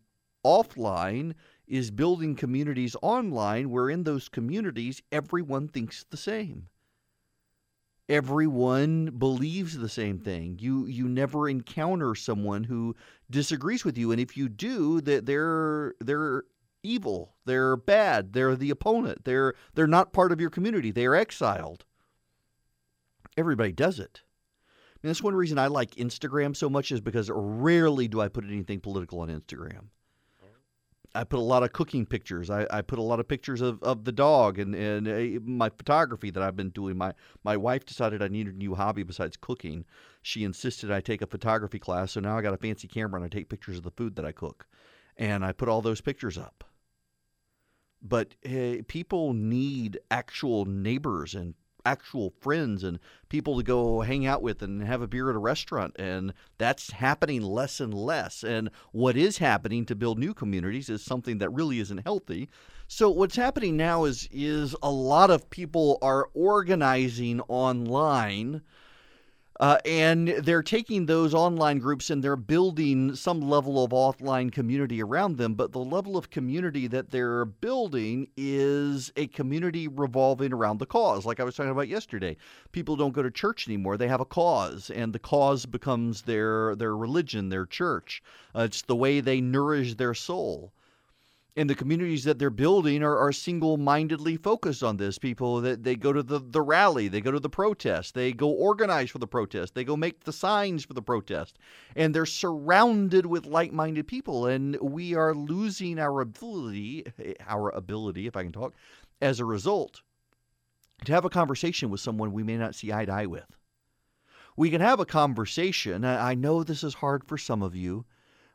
offline 0.42 1.34
is 1.66 1.90
building 1.90 2.36
communities 2.36 2.96
online 3.02 3.70
where 3.70 3.88
in 3.88 4.04
those 4.04 4.28
communities 4.28 5.02
everyone 5.10 5.68
thinks 5.68 6.04
the 6.10 6.16
same. 6.16 6.68
Everyone 8.08 9.06
believes 9.16 9.78
the 9.78 9.88
same 9.88 10.18
thing. 10.18 10.58
You 10.60 10.84
you 10.84 11.08
never 11.08 11.48
encounter 11.48 12.14
someone 12.14 12.64
who 12.64 12.94
disagrees 13.30 13.84
with 13.84 13.96
you, 13.96 14.12
and 14.12 14.20
if 14.20 14.36
you 14.36 14.50
do, 14.50 15.00
that 15.02 15.24
they're 15.24 15.94
they're 16.00 16.44
evil. 16.82 17.34
They're 17.46 17.76
bad. 17.76 18.34
They're 18.34 18.56
the 18.56 18.70
opponent. 18.70 19.24
They're 19.24 19.54
they're 19.74 19.86
not 19.86 20.12
part 20.12 20.32
of 20.32 20.40
your 20.40 20.50
community. 20.50 20.90
They 20.90 21.06
are 21.06 21.14
exiled. 21.14 21.86
Everybody 23.36 23.72
does 23.72 23.98
it. 23.98 24.22
And 25.02 25.08
that's 25.08 25.22
one 25.22 25.34
reason 25.34 25.58
I 25.58 25.66
like 25.66 25.96
Instagram 25.96 26.56
so 26.56 26.70
much 26.70 26.92
is 26.92 27.00
because 27.00 27.30
rarely 27.32 28.06
do 28.08 28.20
I 28.20 28.28
put 28.28 28.44
anything 28.44 28.80
political 28.80 29.20
on 29.20 29.28
Instagram. 29.28 29.88
I 31.14 31.22
put 31.22 31.38
a 31.38 31.42
lot 31.42 31.62
of 31.62 31.72
cooking 31.72 32.06
pictures. 32.06 32.50
I, 32.50 32.66
I 32.70 32.82
put 32.82 32.98
a 32.98 33.02
lot 33.02 33.20
of 33.20 33.28
pictures 33.28 33.60
of, 33.60 33.80
of 33.82 34.04
the 34.04 34.10
dog 34.10 34.58
and, 34.58 34.74
and 34.74 35.06
uh, 35.06 35.40
my 35.44 35.70
photography 35.70 36.30
that 36.30 36.42
I've 36.42 36.56
been 36.56 36.70
doing. 36.70 36.96
My 36.96 37.14
my 37.44 37.56
wife 37.56 37.86
decided 37.86 38.22
I 38.22 38.28
needed 38.28 38.54
a 38.54 38.58
new 38.58 38.74
hobby 38.74 39.04
besides 39.04 39.36
cooking. 39.36 39.84
She 40.22 40.42
insisted 40.42 40.90
I 40.90 41.00
take 41.00 41.22
a 41.22 41.26
photography 41.26 41.78
class, 41.78 42.12
so 42.12 42.20
now 42.20 42.36
I 42.36 42.42
got 42.42 42.54
a 42.54 42.58
fancy 42.58 42.88
camera 42.88 43.20
and 43.20 43.24
I 43.24 43.28
take 43.28 43.48
pictures 43.48 43.76
of 43.76 43.84
the 43.84 43.92
food 43.92 44.16
that 44.16 44.24
I 44.24 44.32
cook, 44.32 44.66
and 45.16 45.44
I 45.44 45.52
put 45.52 45.68
all 45.68 45.82
those 45.82 46.00
pictures 46.00 46.36
up. 46.36 46.64
But 48.02 48.34
hey, 48.42 48.82
people 48.82 49.32
need 49.32 50.00
actual 50.10 50.64
neighbors 50.64 51.34
and 51.34 51.54
actual 51.84 52.32
friends 52.40 52.82
and 52.82 52.98
people 53.28 53.56
to 53.56 53.62
go 53.62 54.00
hang 54.00 54.26
out 54.26 54.42
with 54.42 54.62
and 54.62 54.82
have 54.82 55.02
a 55.02 55.06
beer 55.06 55.30
at 55.30 55.36
a 55.36 55.38
restaurant. 55.38 55.94
And 55.98 56.34
that's 56.58 56.92
happening 56.92 57.42
less 57.42 57.80
and 57.80 57.92
less. 57.92 58.42
And 58.42 58.70
what 58.92 59.16
is 59.16 59.38
happening 59.38 59.84
to 59.86 59.94
build 59.94 60.18
new 60.18 60.34
communities 60.34 60.88
is 60.88 61.02
something 61.02 61.38
that 61.38 61.50
really 61.50 61.78
isn't 61.80 62.04
healthy. 62.04 62.48
So 62.86 63.10
what's 63.10 63.36
happening 63.36 63.76
now 63.76 64.04
is 64.04 64.28
is 64.30 64.76
a 64.82 64.90
lot 64.90 65.30
of 65.30 65.50
people 65.50 65.98
are 66.02 66.28
organizing 66.34 67.40
online 67.42 68.62
uh, 69.60 69.78
and 69.84 70.28
they're 70.28 70.62
taking 70.62 71.06
those 71.06 71.32
online 71.32 71.78
groups 71.78 72.10
and 72.10 72.22
they're 72.22 72.36
building 72.36 73.14
some 73.14 73.40
level 73.40 73.84
of 73.84 73.92
offline 73.92 74.50
community 74.50 75.02
around 75.02 75.36
them. 75.36 75.54
But 75.54 75.72
the 75.72 75.78
level 75.78 76.16
of 76.16 76.30
community 76.30 76.86
that 76.88 77.10
they're 77.10 77.44
building 77.44 78.28
is 78.36 79.12
a 79.16 79.28
community 79.28 79.86
revolving 79.86 80.52
around 80.52 80.78
the 80.78 80.86
cause. 80.86 81.24
Like 81.24 81.38
I 81.38 81.44
was 81.44 81.54
talking 81.54 81.70
about 81.70 81.88
yesterday, 81.88 82.36
people 82.72 82.96
don't 82.96 83.12
go 83.14 83.22
to 83.22 83.30
church 83.30 83.68
anymore; 83.68 83.96
they 83.96 84.08
have 84.08 84.20
a 84.20 84.24
cause, 84.24 84.90
and 84.90 85.12
the 85.12 85.18
cause 85.18 85.66
becomes 85.66 86.22
their 86.22 86.74
their 86.74 86.96
religion, 86.96 87.48
their 87.48 87.66
church. 87.66 88.22
Uh, 88.56 88.62
it's 88.62 88.82
the 88.82 88.96
way 88.96 89.20
they 89.20 89.40
nourish 89.40 89.94
their 89.94 90.14
soul 90.14 90.72
and 91.56 91.70
the 91.70 91.74
communities 91.74 92.24
that 92.24 92.38
they're 92.38 92.50
building 92.50 93.02
are, 93.02 93.16
are 93.16 93.32
single-mindedly 93.32 94.36
focused 94.36 94.82
on 94.82 94.96
this. 94.96 95.18
People 95.18 95.60
that 95.60 95.84
they 95.84 95.94
go 95.94 96.12
to 96.12 96.22
the, 96.22 96.40
the 96.40 96.62
rally, 96.62 97.06
they 97.06 97.20
go 97.20 97.30
to 97.30 97.38
the 97.38 97.48
protest, 97.48 98.14
they 98.14 98.32
go 98.32 98.48
organize 98.48 99.10
for 99.10 99.18
the 99.18 99.26
protest, 99.26 99.74
they 99.74 99.84
go 99.84 99.96
make 99.96 100.24
the 100.24 100.32
signs 100.32 100.84
for 100.84 100.94
the 100.94 101.02
protest, 101.02 101.58
and 101.94 102.12
they're 102.12 102.26
surrounded 102.26 103.26
with 103.26 103.46
like-minded 103.46 104.08
people. 104.08 104.46
And 104.46 104.76
we 104.80 105.14
are 105.14 105.34
losing 105.34 105.98
our 105.98 106.20
ability, 106.20 107.06
eh, 107.22 107.34
our 107.46 107.70
ability, 107.70 108.26
if 108.26 108.36
I 108.36 108.42
can 108.42 108.52
talk, 108.52 108.74
as 109.22 109.38
a 109.38 109.44
result, 109.44 110.02
to 111.04 111.12
have 111.12 111.24
a 111.24 111.30
conversation 111.30 111.88
with 111.88 112.00
someone 112.00 112.32
we 112.32 112.42
may 112.42 112.56
not 112.56 112.74
see 112.74 112.92
eye 112.92 113.04
to 113.04 113.12
eye 113.12 113.26
with. 113.26 113.56
We 114.56 114.70
can 114.70 114.80
have 114.80 115.00
a 115.00 115.06
conversation. 115.06 116.04
I 116.04 116.34
know 116.34 116.62
this 116.62 116.84
is 116.84 116.94
hard 116.94 117.24
for 117.24 117.36
some 117.36 117.62
of 117.62 117.74
you 117.74 118.04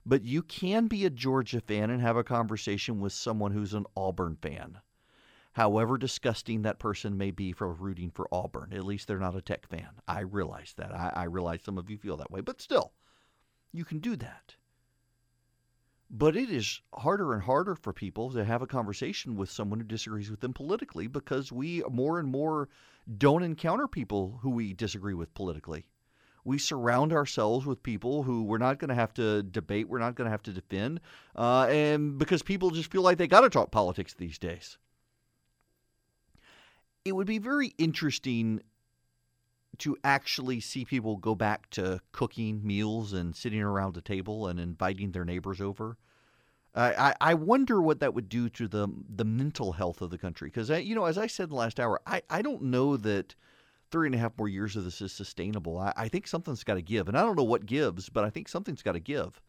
but 0.10 0.26
you 0.26 0.42
can 0.42 0.88
be 0.88 1.06
a 1.06 1.10
Georgia 1.12 1.62
fan 1.62 1.92
and 1.92 2.02
have 2.02 2.18
a 2.18 2.24
conversation 2.24 3.00
with 3.00 3.14
someone 3.14 3.52
who's 3.52 3.76
an 3.76 3.86
Auburn 3.96 4.36
fan. 4.42 4.80
However 5.54 6.00
disgusting 6.00 6.64
that 6.64 6.80
person 6.80 7.16
may 7.16 7.30
be 7.30 7.52
for 7.52 7.72
rooting 7.72 8.10
for 8.10 8.28
Auburn, 8.32 8.74
at 8.74 8.86
least 8.86 9.08
they're 9.08 9.20
not 9.20 9.36
a 9.36 9.42
Tech 9.42 9.68
fan. 9.68 9.90
I 10.08 10.22
realize 10.22 10.74
that. 10.78 10.92
I, 10.92 11.14
I 11.16 11.24
realize 11.26 11.62
some 11.62 11.78
of 11.78 11.92
you 11.92 11.98
feel 12.00 12.18
that 12.18 12.32
way, 12.32 12.42
but 12.42 12.60
still, 12.60 12.94
you 13.72 13.86
can 13.86 14.00
do 14.00 14.16
that. 14.16 14.56
But 16.10 16.36
it 16.36 16.50
is 16.50 16.82
harder 16.96 17.36
and 17.36 17.44
harder 17.44 17.76
for 17.76 17.94
people 17.94 18.32
to 18.32 18.44
have 18.44 18.64
a 18.64 18.68
conversation 18.68 19.36
with 19.36 19.52
someone 19.52 19.80
who 19.80 19.86
disagrees 19.86 20.32
with 20.32 20.40
them 20.40 20.54
politically 20.54 21.06
because 21.06 21.52
we 21.52 21.84
more 21.88 22.18
and 22.18 22.28
more 22.28 22.68
don't 23.20 23.44
encounter 23.44 23.88
people 23.88 24.40
who 24.42 24.50
we 24.50 24.74
disagree 24.74 25.14
with 25.14 25.36
politically 25.36 25.86
we 26.44 26.58
surround 26.58 27.14
ourselves 27.14 27.66
with 27.66 27.84
people 27.84 28.24
who 28.24 28.44
we're 28.44 28.58
not 28.58 28.80
going 28.80 28.90
to 28.90 28.96
have 28.96 29.14
to 29.16 29.44
debate, 29.44 29.88
we're 29.90 30.00
not 30.00 30.16
going 30.16 30.26
to 30.26 30.32
have 30.32 30.44
to 30.44 30.52
defend, 30.52 31.00
uh, 31.36 31.68
and 31.70 32.18
because 32.18 32.42
people 32.42 32.72
just 32.72 32.92
feel 32.92 33.02
like 33.02 33.18
they 33.18 33.28
got 33.28 33.42
to 33.42 33.50
talk 33.50 33.72
politics 33.72 34.14
these 34.14 34.38
days. 34.38 34.78
It 37.06 37.14
would 37.14 37.28
be 37.28 37.40
very 37.40 37.74
interesting 37.78 38.62
to 39.80 39.98
actually 40.04 40.60
see 40.60 40.84
people 40.84 41.16
go 41.16 41.36
back 41.36 41.70
to 41.72 42.02
cooking 42.12 42.66
meals 42.66 43.14
and 43.14 43.36
sitting 43.36 43.62
around 43.62 43.96
a 43.96 44.02
table 44.02 44.48
and 44.48 44.60
inviting 44.60 45.12
their 45.12 45.26
neighbors 45.26 45.62
over. 45.62 45.98
I, 46.76 47.16
I 47.20 47.34
wonder 47.34 47.82
what 47.82 48.00
that 48.00 48.14
would 48.14 48.30
do 48.30 48.48
to 48.50 48.68
the 48.68 48.88
the 49.10 49.26
mental 49.26 49.74
health 49.74 50.02
of 50.02 50.12
the 50.12 50.18
country 50.18 50.50
because 50.50 50.70
you 50.70 50.96
know 50.96 51.06
as 51.06 51.18
I 51.18 51.28
said 51.28 51.52
last 51.52 51.80
hour 51.80 52.00
I, 52.06 52.22
I 52.30 52.42
don't 52.42 52.64
know 52.64 52.96
that 52.98 53.36
three 53.92 54.08
and 54.08 54.16
a 54.16 54.18
half 54.18 54.38
more 54.38 54.48
years 54.48 54.76
of 54.76 54.84
this 54.84 55.02
is 55.02 55.12
sustainable. 55.12 55.78
I, 55.78 55.94
I 55.96 56.08
think 56.08 56.28
something's 56.28 56.64
got 56.64 56.76
to 56.76 56.82
give, 56.82 57.08
and 57.08 57.18
I 57.18 57.22
don't 57.22 57.38
know 57.38 57.44
what 57.44 57.66
gives, 57.66 58.10
but 58.10 58.24
I 58.24 58.30
think 58.30 58.48
something's 58.48 58.82
got 58.82 58.94
to 58.94 59.00
give. 59.00 59.42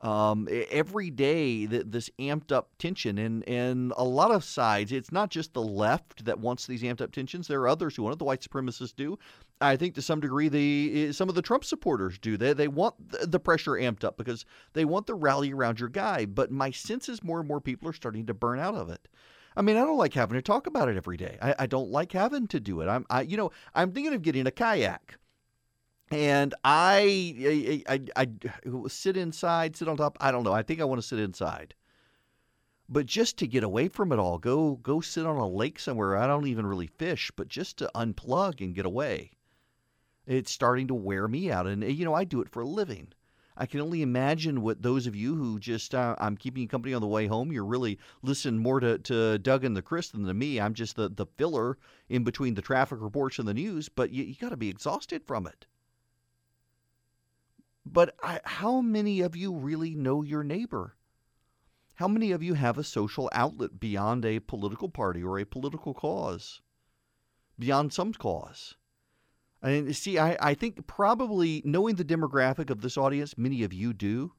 Um, 0.00 0.48
every 0.70 1.08
day, 1.08 1.64
that 1.64 1.90
this 1.90 2.10
amped 2.18 2.52
up 2.52 2.68
tension, 2.78 3.16
and 3.16 3.48
and 3.48 3.92
a 3.96 4.04
lot 4.04 4.32
of 4.32 4.44
sides. 4.44 4.92
It's 4.92 5.12
not 5.12 5.30
just 5.30 5.54
the 5.54 5.62
left 5.62 6.26
that 6.26 6.38
wants 6.38 6.66
these 6.66 6.82
amped 6.82 7.00
up 7.00 7.10
tensions. 7.10 7.48
There 7.48 7.60
are 7.62 7.68
others 7.68 7.96
who 7.96 8.02
want 8.02 8.14
it. 8.14 8.18
The 8.18 8.24
white 8.24 8.42
supremacists 8.42 8.94
do. 8.94 9.18
I 9.62 9.76
think 9.76 9.94
to 9.94 10.02
some 10.02 10.20
degree, 10.20 10.48
the 10.48 11.12
some 11.12 11.30
of 11.30 11.34
the 11.34 11.42
Trump 11.42 11.64
supporters 11.64 12.18
do. 12.18 12.36
They 12.36 12.52
they 12.52 12.68
want 12.68 12.96
the 13.30 13.40
pressure 13.40 13.72
amped 13.72 14.04
up 14.04 14.18
because 14.18 14.44
they 14.74 14.84
want 14.84 15.06
the 15.06 15.14
rally 15.14 15.52
around 15.52 15.80
your 15.80 15.88
guy. 15.88 16.26
But 16.26 16.50
my 16.50 16.70
sense 16.70 17.08
is 17.08 17.24
more 17.24 17.38
and 17.38 17.48
more 17.48 17.60
people 17.60 17.88
are 17.88 17.94
starting 17.94 18.26
to 18.26 18.34
burn 18.34 18.58
out 18.58 18.74
of 18.74 18.90
it. 18.90 19.08
I 19.56 19.62
mean, 19.62 19.76
I 19.76 19.80
don't 19.80 19.98
like 19.98 20.14
having 20.14 20.36
to 20.36 20.42
talk 20.42 20.66
about 20.66 20.88
it 20.88 20.96
every 20.96 21.16
day. 21.16 21.38
I, 21.40 21.54
I 21.60 21.66
don't 21.66 21.90
like 21.90 22.12
having 22.12 22.48
to 22.48 22.60
do 22.60 22.80
it. 22.80 22.88
I'm, 22.88 23.06
I, 23.08 23.22
you 23.22 23.36
know, 23.36 23.52
I'm 23.74 23.92
thinking 23.92 24.12
of 24.12 24.22
getting 24.22 24.46
a 24.46 24.50
kayak 24.50 25.18
and 26.10 26.54
I, 26.64 27.82
I, 27.88 28.00
I, 28.16 28.26
I, 28.26 28.88
sit 28.88 29.16
inside, 29.16 29.76
sit 29.76 29.88
on 29.88 29.96
top. 29.96 30.16
I 30.20 30.30
don't 30.30 30.44
know. 30.44 30.52
I 30.52 30.62
think 30.62 30.80
I 30.80 30.84
want 30.84 31.00
to 31.00 31.06
sit 31.06 31.18
inside, 31.18 31.74
but 32.88 33.06
just 33.06 33.38
to 33.38 33.46
get 33.46 33.64
away 33.64 33.88
from 33.88 34.12
it 34.12 34.18
all, 34.18 34.38
go 34.38 34.76
go 34.76 35.00
sit 35.00 35.26
on 35.26 35.36
a 35.36 35.48
lake 35.48 35.78
somewhere. 35.78 36.16
I 36.16 36.26
don't 36.26 36.46
even 36.46 36.66
really 36.66 36.86
fish, 36.86 37.30
but 37.34 37.48
just 37.48 37.78
to 37.78 37.90
unplug 37.94 38.60
and 38.60 38.74
get 38.74 38.86
away. 38.86 39.32
It's 40.26 40.52
starting 40.52 40.88
to 40.88 40.94
wear 40.94 41.26
me 41.28 41.50
out, 41.50 41.66
and 41.66 41.82
you 41.82 42.04
know 42.04 42.14
I 42.14 42.24
do 42.24 42.40
it 42.40 42.48
for 42.48 42.62
a 42.62 42.68
living. 42.68 43.12
I 43.56 43.66
can 43.66 43.80
only 43.80 44.02
imagine 44.02 44.62
what 44.62 44.82
those 44.82 45.06
of 45.06 45.14
you 45.14 45.36
who 45.36 45.60
just 45.60 45.94
uh, 45.94 46.16
I'm 46.18 46.36
keeping 46.36 46.62
you 46.62 46.68
company 46.68 46.92
on 46.92 47.00
the 47.00 47.06
way 47.06 47.28
home. 47.28 47.52
You're 47.52 47.64
really 47.64 47.98
listening 48.22 48.60
more 48.60 48.80
to, 48.80 48.98
to 48.98 49.38
Doug 49.38 49.64
and 49.64 49.76
the 49.76 49.82
Chris 49.82 50.08
than 50.08 50.24
to 50.26 50.34
me. 50.34 50.60
I'm 50.60 50.74
just 50.74 50.96
the, 50.96 51.08
the 51.08 51.26
filler 51.26 51.78
in 52.08 52.24
between 52.24 52.54
the 52.54 52.62
traffic 52.62 52.98
reports 53.00 53.38
and 53.38 53.46
the 53.46 53.54
news, 53.54 53.88
but 53.88 54.10
you, 54.10 54.24
you 54.24 54.34
got 54.34 54.48
to 54.48 54.56
be 54.56 54.68
exhausted 54.68 55.24
from 55.24 55.46
it. 55.46 55.66
But 57.86 58.16
I, 58.22 58.40
how 58.44 58.80
many 58.80 59.20
of 59.20 59.36
you 59.36 59.54
really 59.54 59.94
know 59.94 60.22
your 60.22 60.42
neighbor? 60.42 60.96
How 61.96 62.08
many 62.08 62.32
of 62.32 62.42
you 62.42 62.54
have 62.54 62.76
a 62.76 62.82
social 62.82 63.28
outlet 63.30 63.78
beyond 63.78 64.24
a 64.24 64.40
political 64.40 64.88
party 64.88 65.22
or 65.22 65.38
a 65.38 65.46
political 65.46 65.94
cause? 65.94 66.60
Beyond 67.56 67.92
some 67.92 68.12
cause? 68.14 68.74
And 69.64 69.96
see, 69.96 70.18
I, 70.18 70.36
I 70.40 70.52
think 70.52 70.86
probably 70.86 71.62
knowing 71.64 71.96
the 71.96 72.04
demographic 72.04 72.68
of 72.68 72.82
this 72.82 72.98
audience, 72.98 73.38
many 73.38 73.64
of 73.64 73.72
you 73.72 73.94
do. 73.94 74.32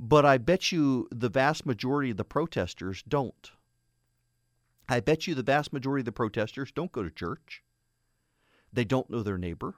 But 0.00 0.24
I 0.24 0.38
bet 0.38 0.72
you 0.72 1.08
the 1.10 1.28
vast 1.28 1.66
majority 1.66 2.10
of 2.10 2.16
the 2.16 2.24
protesters 2.24 3.02
don't. 3.06 3.50
I 4.88 5.00
bet 5.00 5.26
you 5.26 5.34
the 5.34 5.42
vast 5.42 5.74
majority 5.74 6.00
of 6.00 6.06
the 6.06 6.12
protesters 6.12 6.72
don't 6.72 6.90
go 6.90 7.02
to 7.02 7.10
church. 7.10 7.62
They 8.72 8.84
don't 8.84 9.10
know 9.10 9.22
their 9.22 9.36
neighbor. 9.36 9.74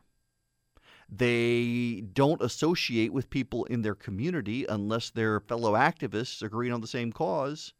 They 1.09 2.05
don't 2.12 2.40
associate 2.40 3.12
with 3.12 3.31
people 3.31 3.64
in 3.64 3.83
their 3.83 3.97
community 3.97 4.64
unless 4.69 5.11
they're 5.11 5.40
fellow 5.40 5.73
activists 5.73 6.40
agreeing 6.40 6.73
on 6.73 6.83
the 6.83 6.87
same 6.87 7.11
cause 7.11 7.73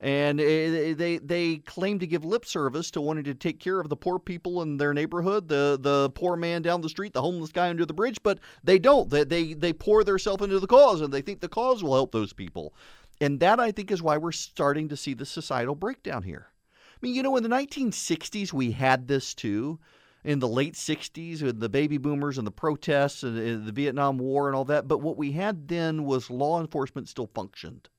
and 0.00 0.40
eh, 0.40 0.94
they 0.94 1.18
they 1.18 1.58
claim 1.58 1.98
to 1.98 2.06
give 2.06 2.24
lip 2.24 2.44
service 2.44 2.90
to 2.90 3.00
wanting 3.00 3.24
to 3.24 3.34
take 3.34 3.60
care 3.60 3.80
of 3.80 3.88
the 3.88 3.96
poor 3.96 4.18
people 4.18 4.62
in 4.62 4.76
their 4.76 4.92
neighborhood, 4.92 5.48
the 5.48 5.78
the 5.80 6.10
poor 6.10 6.36
man 6.36 6.62
down 6.62 6.80
the 6.80 6.88
street, 6.88 7.12
the 7.12 7.22
homeless 7.22 7.52
guy 7.52 7.70
under 7.70 7.86
the 7.86 7.94
bridge, 7.94 8.22
but 8.22 8.38
they 8.62 8.78
don't. 8.78 9.08
They 9.10 9.24
they, 9.24 9.54
they 9.54 9.72
pour 9.72 10.04
themselves 10.04 10.42
into 10.42 10.60
the 10.60 10.66
cause, 10.66 11.00
and 11.00 11.12
they 11.12 11.22
think 11.22 11.40
the 11.40 11.48
cause 11.48 11.82
will 11.82 11.94
help 11.94 12.12
those 12.12 12.32
people, 12.32 12.74
and 13.20 13.40
that 13.40 13.60
I 13.60 13.70
think 13.70 13.90
is 13.90 14.02
why 14.02 14.16
we're 14.16 14.32
starting 14.32 14.88
to 14.88 14.96
see 14.96 15.14
the 15.14 15.26
societal 15.26 15.74
breakdown 15.74 16.22
here. 16.22 16.48
I 16.94 16.98
mean, 17.00 17.14
you 17.14 17.22
know, 17.22 17.36
in 17.36 17.42
the 17.42 17.48
1960s 17.48 18.52
we 18.52 18.72
had 18.72 19.08
this 19.08 19.34
too. 19.34 19.78
In 20.24 20.38
the 20.38 20.48
late 20.48 20.72
60s, 20.72 21.42
with 21.42 21.60
the 21.60 21.68
baby 21.68 21.98
boomers 21.98 22.38
and 22.38 22.46
the 22.46 22.50
protests 22.50 23.22
and 23.22 23.66
the 23.66 23.72
Vietnam 23.72 24.16
War 24.16 24.46
and 24.46 24.56
all 24.56 24.64
that. 24.64 24.88
But 24.88 25.02
what 25.02 25.18
we 25.18 25.32
had 25.32 25.68
then 25.68 26.04
was 26.04 26.30
law 26.30 26.62
enforcement 26.62 27.10
still 27.10 27.26
functioned 27.34 27.90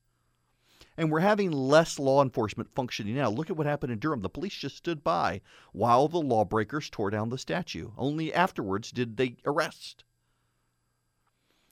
And 0.96 1.10
we're 1.10 1.20
having 1.20 1.50
less 1.50 1.98
law 1.98 2.22
enforcement 2.22 2.74
functioning 2.74 3.14
now. 3.14 3.28
Look 3.28 3.50
at 3.50 3.56
what 3.56 3.66
happened 3.66 3.92
in 3.92 3.98
Durham. 3.98 4.22
The 4.22 4.30
police 4.30 4.54
just 4.54 4.76
stood 4.76 5.04
by 5.04 5.42
while 5.72 6.08
the 6.08 6.20
lawbreakers 6.20 6.88
tore 6.88 7.10
down 7.10 7.28
the 7.28 7.38
statue. 7.38 7.90
Only 7.98 8.32
afterwards 8.32 8.90
did 8.90 9.16
they 9.16 9.36
arrest. 9.44 10.04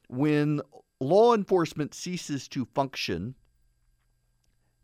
When 0.09 0.61
law 1.01 1.35
enforcement 1.35 1.95
ceases 1.95 2.49
to 2.49 2.67
function, 2.67 3.35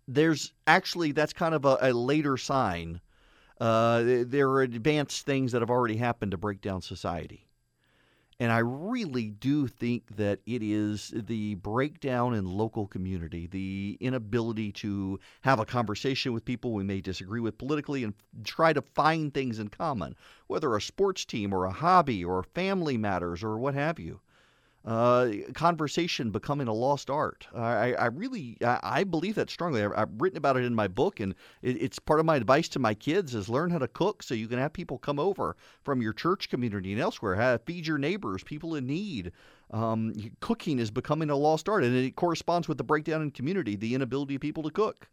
there's 0.09 0.53
actually 0.67 1.13
that's 1.13 1.33
kind 1.35 1.55
of 1.55 1.65
a, 1.65 1.79
a 1.83 1.93
later 1.93 2.37
sign. 2.37 3.01
Uh, 3.61 4.03
there 4.25 4.49
are 4.49 4.63
advanced 4.63 5.27
things 5.27 5.53
that 5.53 5.61
have 5.61 5.71
already 5.71 5.97
happened 5.97 6.31
to 6.31 6.39
break 6.39 6.63
down 6.63 6.81
society. 6.81 7.50
And 8.41 8.51
I 8.51 8.59
really 8.59 9.29
do 9.29 9.67
think 9.67 10.17
that 10.17 10.41
it 10.47 10.63
is 10.63 11.13
the 11.15 11.57
breakdown 11.57 12.33
in 12.35 12.47
local 12.47 12.87
community, 12.87 13.47
the 13.47 13.99
inability 14.01 14.73
to 14.73 15.21
have 15.43 15.61
a 15.61 15.67
conversation 15.67 16.33
with 16.33 16.47
people 16.47 16.73
we 16.73 16.83
may 16.83 17.03
disagree 17.03 17.41
with 17.41 17.59
politically 17.59 18.03
and 18.03 18.15
try 18.43 18.73
to 18.73 18.81
find 18.81 19.35
things 19.35 19.59
in 19.59 19.69
common, 19.69 20.17
whether 20.47 20.75
a 20.75 20.81
sports 20.81 21.27
team 21.27 21.53
or 21.53 21.67
a 21.67 21.71
hobby 21.71 22.25
or 22.25 22.43
family 22.43 22.97
matters 22.97 23.43
or 23.45 23.59
what 23.59 23.75
have 23.75 23.99
you 23.99 24.21
uh, 24.85 25.31
conversation 25.55 26.31
becoming 26.31 26.67
a 26.67 26.73
lost 26.73 27.11
art. 27.11 27.47
I, 27.55 27.93
I 27.93 28.07
really 28.07 28.57
I, 28.63 29.05
believe 29.05 29.35
that 29.35 29.51
strongly. 29.51 29.85
I've, 29.85 29.93
I've, 29.95 30.09
written 30.19 30.39
about 30.39 30.57
it 30.57 30.65
in 30.65 30.75
my 30.75 30.89
book, 30.89 31.21
and 31.21 31.35
it, 31.61 31.83
it's 31.83 31.99
part 31.99 32.19
of 32.19 32.27
my 32.27 32.37
advice 32.37 32.69
to 32.71 32.79
my 32.79 32.95
kids: 32.95 33.35
is 33.35 33.49
learn 33.51 33.71
how 33.71 33.79
to 33.79 33.89
cook 33.89 34.23
so 34.23 34.35
you 34.35 34.49
can 34.49 34.59
have 34.59 34.73
people 34.73 34.97
come 34.97 35.19
over 35.19 35.57
from 35.85 36.01
your 36.01 36.15
church 36.15 36.49
community 36.49 36.93
and 36.93 37.01
elsewhere. 37.01 37.35
Have, 37.35 37.63
feed 37.65 37.87
your 37.87 37.99
neighbors, 37.99 38.43
people 38.43 38.75
in 38.75 38.87
need. 38.87 39.33
Um, 39.71 40.15
cooking 40.41 40.79
is 40.79 40.91
becoming 40.91 41.31
a 41.31 41.37
lost 41.37 41.69
art, 41.69 41.85
and 41.85 41.95
it 41.95 42.17
corresponds 42.17 42.67
with 42.67 42.79
the 42.79 42.85
breakdown 42.85 43.23
in 43.23 43.31
community, 43.31 43.77
the 43.77 43.95
inability 43.95 44.37
of 44.37 44.41
people 44.41 44.63
to 44.63 44.71
cook 44.71 45.09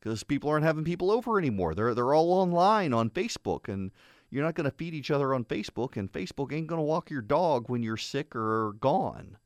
because 0.00 0.22
people 0.24 0.48
aren't 0.48 0.64
having 0.64 0.84
people 0.84 1.10
over 1.10 1.38
anymore. 1.38 1.74
They're 1.74 1.94
they're 1.94 2.14
all 2.14 2.32
online 2.32 2.92
on 2.92 3.10
Facebook 3.10 3.68
and 3.68 3.90
you're 4.30 4.44
not 4.44 4.54
going 4.54 4.70
to 4.70 4.76
feed 4.76 4.94
each 4.94 5.10
other 5.10 5.34
on 5.34 5.44
Facebook, 5.44 5.96
and 5.96 6.12
Facebook 6.12 6.52
ain't 6.52 6.66
going 6.66 6.78
to 6.78 6.82
walk 6.82 7.10
your 7.10 7.22
dog 7.22 7.68
when 7.68 7.82
you're 7.82 7.96
sick 7.96 8.36
or 8.36 8.74
gone. 8.80 9.38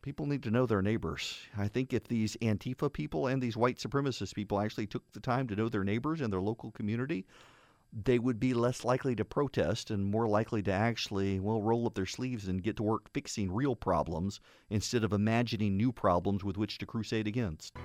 People 0.00 0.26
need 0.26 0.42
to 0.44 0.50
know 0.50 0.64
their 0.64 0.80
neighbors. 0.80 1.38
I 1.56 1.68
think 1.68 1.92
if 1.92 2.04
these 2.04 2.36
Antifa 2.36 2.90
people 2.92 3.26
and 3.26 3.42
these 3.42 3.56
white 3.56 3.78
supremacist 3.78 4.34
people 4.34 4.60
actually 4.60 4.86
took 4.86 5.12
the 5.12 5.20
time 5.20 5.46
to 5.48 5.56
know 5.56 5.68
their 5.68 5.84
neighbors 5.84 6.20
and 6.20 6.32
their 6.32 6.40
local 6.40 6.70
community, 6.70 7.26
they 7.92 8.18
would 8.18 8.38
be 8.38 8.54
less 8.54 8.84
likely 8.84 9.14
to 9.16 9.24
protest 9.24 9.90
and 9.90 10.04
more 10.04 10.28
likely 10.28 10.62
to 10.62 10.72
actually, 10.72 11.40
well, 11.40 11.62
roll 11.62 11.86
up 11.86 11.94
their 11.94 12.06
sleeves 12.06 12.48
and 12.48 12.62
get 12.62 12.76
to 12.76 12.82
work 12.82 13.10
fixing 13.12 13.52
real 13.52 13.74
problems 13.74 14.40
instead 14.70 15.04
of 15.04 15.12
imagining 15.12 15.76
new 15.76 15.90
problems 15.92 16.44
with 16.44 16.56
which 16.56 16.78
to 16.78 16.86
crusade 16.86 17.26
against. 17.26 17.76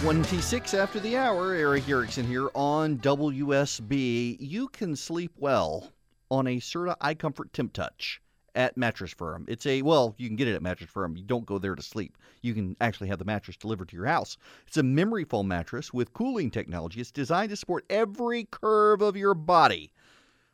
26 0.00 0.72
after 0.72 0.98
the 0.98 1.14
hour, 1.14 1.52
Erick 1.52 1.86
Erickson 1.86 2.26
here 2.26 2.48
on 2.54 2.96
WSB. 3.00 4.38
You 4.40 4.68
can 4.68 4.96
sleep 4.96 5.30
well 5.36 5.92
on 6.30 6.46
a 6.46 6.56
Serta 6.56 7.18
Comfort 7.18 7.52
Temp 7.52 7.74
Touch 7.74 8.22
at 8.54 8.78
Mattress 8.78 9.12
Firm. 9.12 9.44
It's 9.46 9.66
a, 9.66 9.82
well, 9.82 10.14
you 10.16 10.26
can 10.26 10.36
get 10.36 10.48
it 10.48 10.54
at 10.54 10.62
Mattress 10.62 10.88
Firm. 10.88 11.18
You 11.18 11.22
don't 11.22 11.44
go 11.44 11.58
there 11.58 11.74
to 11.74 11.82
sleep. 11.82 12.16
You 12.40 12.54
can 12.54 12.78
actually 12.80 13.08
have 13.08 13.18
the 13.18 13.26
mattress 13.26 13.58
delivered 13.58 13.90
to 13.90 13.96
your 13.96 14.06
house. 14.06 14.38
It's 14.66 14.78
a 14.78 14.82
memory 14.82 15.24
foam 15.24 15.48
mattress 15.48 15.92
with 15.92 16.14
cooling 16.14 16.50
technology. 16.50 17.02
It's 17.02 17.10
designed 17.10 17.50
to 17.50 17.56
support 17.56 17.84
every 17.90 18.44
curve 18.50 19.02
of 19.02 19.18
your 19.18 19.34
body. 19.34 19.92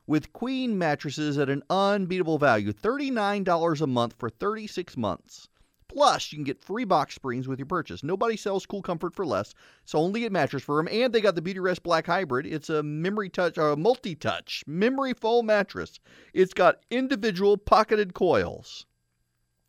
With 0.09 0.33
queen 0.33 0.77
mattresses 0.77 1.39
at 1.39 1.49
an 1.49 1.63
unbeatable 1.71 2.39
value, 2.39 2.73
$39 2.73 3.81
a 3.81 3.87
month 3.87 4.17
for 4.19 4.29
36 4.29 4.97
months. 4.97 5.49
Plus, 5.97 6.31
you 6.31 6.37
can 6.37 6.45
get 6.45 6.63
free 6.63 6.85
box 6.85 7.15
springs 7.15 7.49
with 7.49 7.59
your 7.59 7.65
purchase. 7.65 8.05
Nobody 8.05 8.37
sells 8.37 8.67
cool 8.67 8.83
comfort 8.83 9.15
for 9.15 9.25
less. 9.25 9.55
It's 9.83 9.95
only 9.95 10.27
at 10.27 10.33
Mattress 10.33 10.63
Firm, 10.63 10.89
and 10.93 11.11
they 11.11 11.23
got 11.23 11.37
the 11.37 11.41
Beautyrest 11.41 11.83
Black 11.83 12.07
Hybrid. 12.07 12.45
It's 12.45 12.69
a 12.69 12.83
memory 12.83 13.31
touch, 13.31 13.57
a 13.57 13.75
multi-touch 13.77 14.63
memory 14.67 15.15
foam 15.15 15.47
mattress. 15.47 15.99
It's 16.35 16.53
got 16.53 16.85
individual 16.91 17.57
pocketed 17.57 18.13
coils. 18.13 18.85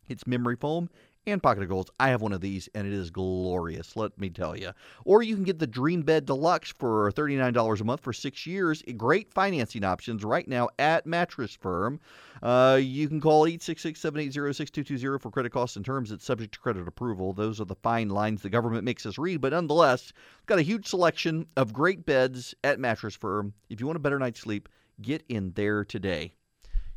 It's 0.06 0.26
memory 0.26 0.56
foam 0.56 0.90
and 1.30 1.42
pocketed 1.42 1.68
coils. 1.68 1.90
I 1.98 2.08
have 2.08 2.22
one 2.22 2.32
of 2.32 2.40
these, 2.40 2.68
and 2.74 2.86
it 2.86 2.92
is 2.92 3.10
glorious, 3.10 3.96
let 3.96 4.18
me 4.18 4.30
tell 4.30 4.56
you. 4.56 4.72
Or 5.04 5.22
you 5.22 5.34
can 5.34 5.44
get 5.44 5.58
the 5.58 5.66
Dream 5.66 6.02
Bed 6.02 6.26
Deluxe 6.26 6.72
for 6.72 7.10
$39 7.12 7.80
a 7.80 7.84
month 7.84 8.00
for 8.00 8.12
six 8.12 8.46
years. 8.46 8.82
Great 8.96 9.32
financing 9.32 9.84
options 9.84 10.24
right 10.24 10.46
now 10.46 10.68
at 10.78 11.06
Mattress 11.06 11.54
Firm. 11.54 12.00
Uh, 12.42 12.78
you 12.80 13.08
can 13.08 13.20
call 13.20 13.46
866 13.46 14.00
780 14.00 14.52
6220 14.52 15.18
for 15.18 15.30
credit 15.30 15.52
costs 15.52 15.76
and 15.76 15.84
terms. 15.84 16.12
It's 16.12 16.24
subject 16.24 16.54
to 16.54 16.60
credit 16.60 16.86
approval. 16.86 17.32
Those 17.32 17.60
are 17.60 17.64
the 17.64 17.74
fine 17.76 18.08
lines 18.08 18.42
the 18.42 18.50
government 18.50 18.84
makes 18.84 19.06
us 19.06 19.18
read, 19.18 19.40
but 19.40 19.52
nonetheless, 19.52 20.12
got 20.46 20.58
a 20.58 20.62
huge 20.62 20.86
selection 20.86 21.46
of 21.56 21.72
great 21.72 22.06
beds 22.06 22.54
at 22.62 22.78
Mattress 22.78 23.16
Firm. 23.16 23.54
If 23.68 23.80
you 23.80 23.86
want 23.86 23.96
a 23.96 24.00
better 24.00 24.18
night's 24.18 24.40
sleep, 24.40 24.68
get 25.02 25.24
in 25.28 25.52
there 25.52 25.84
today. 25.84 26.32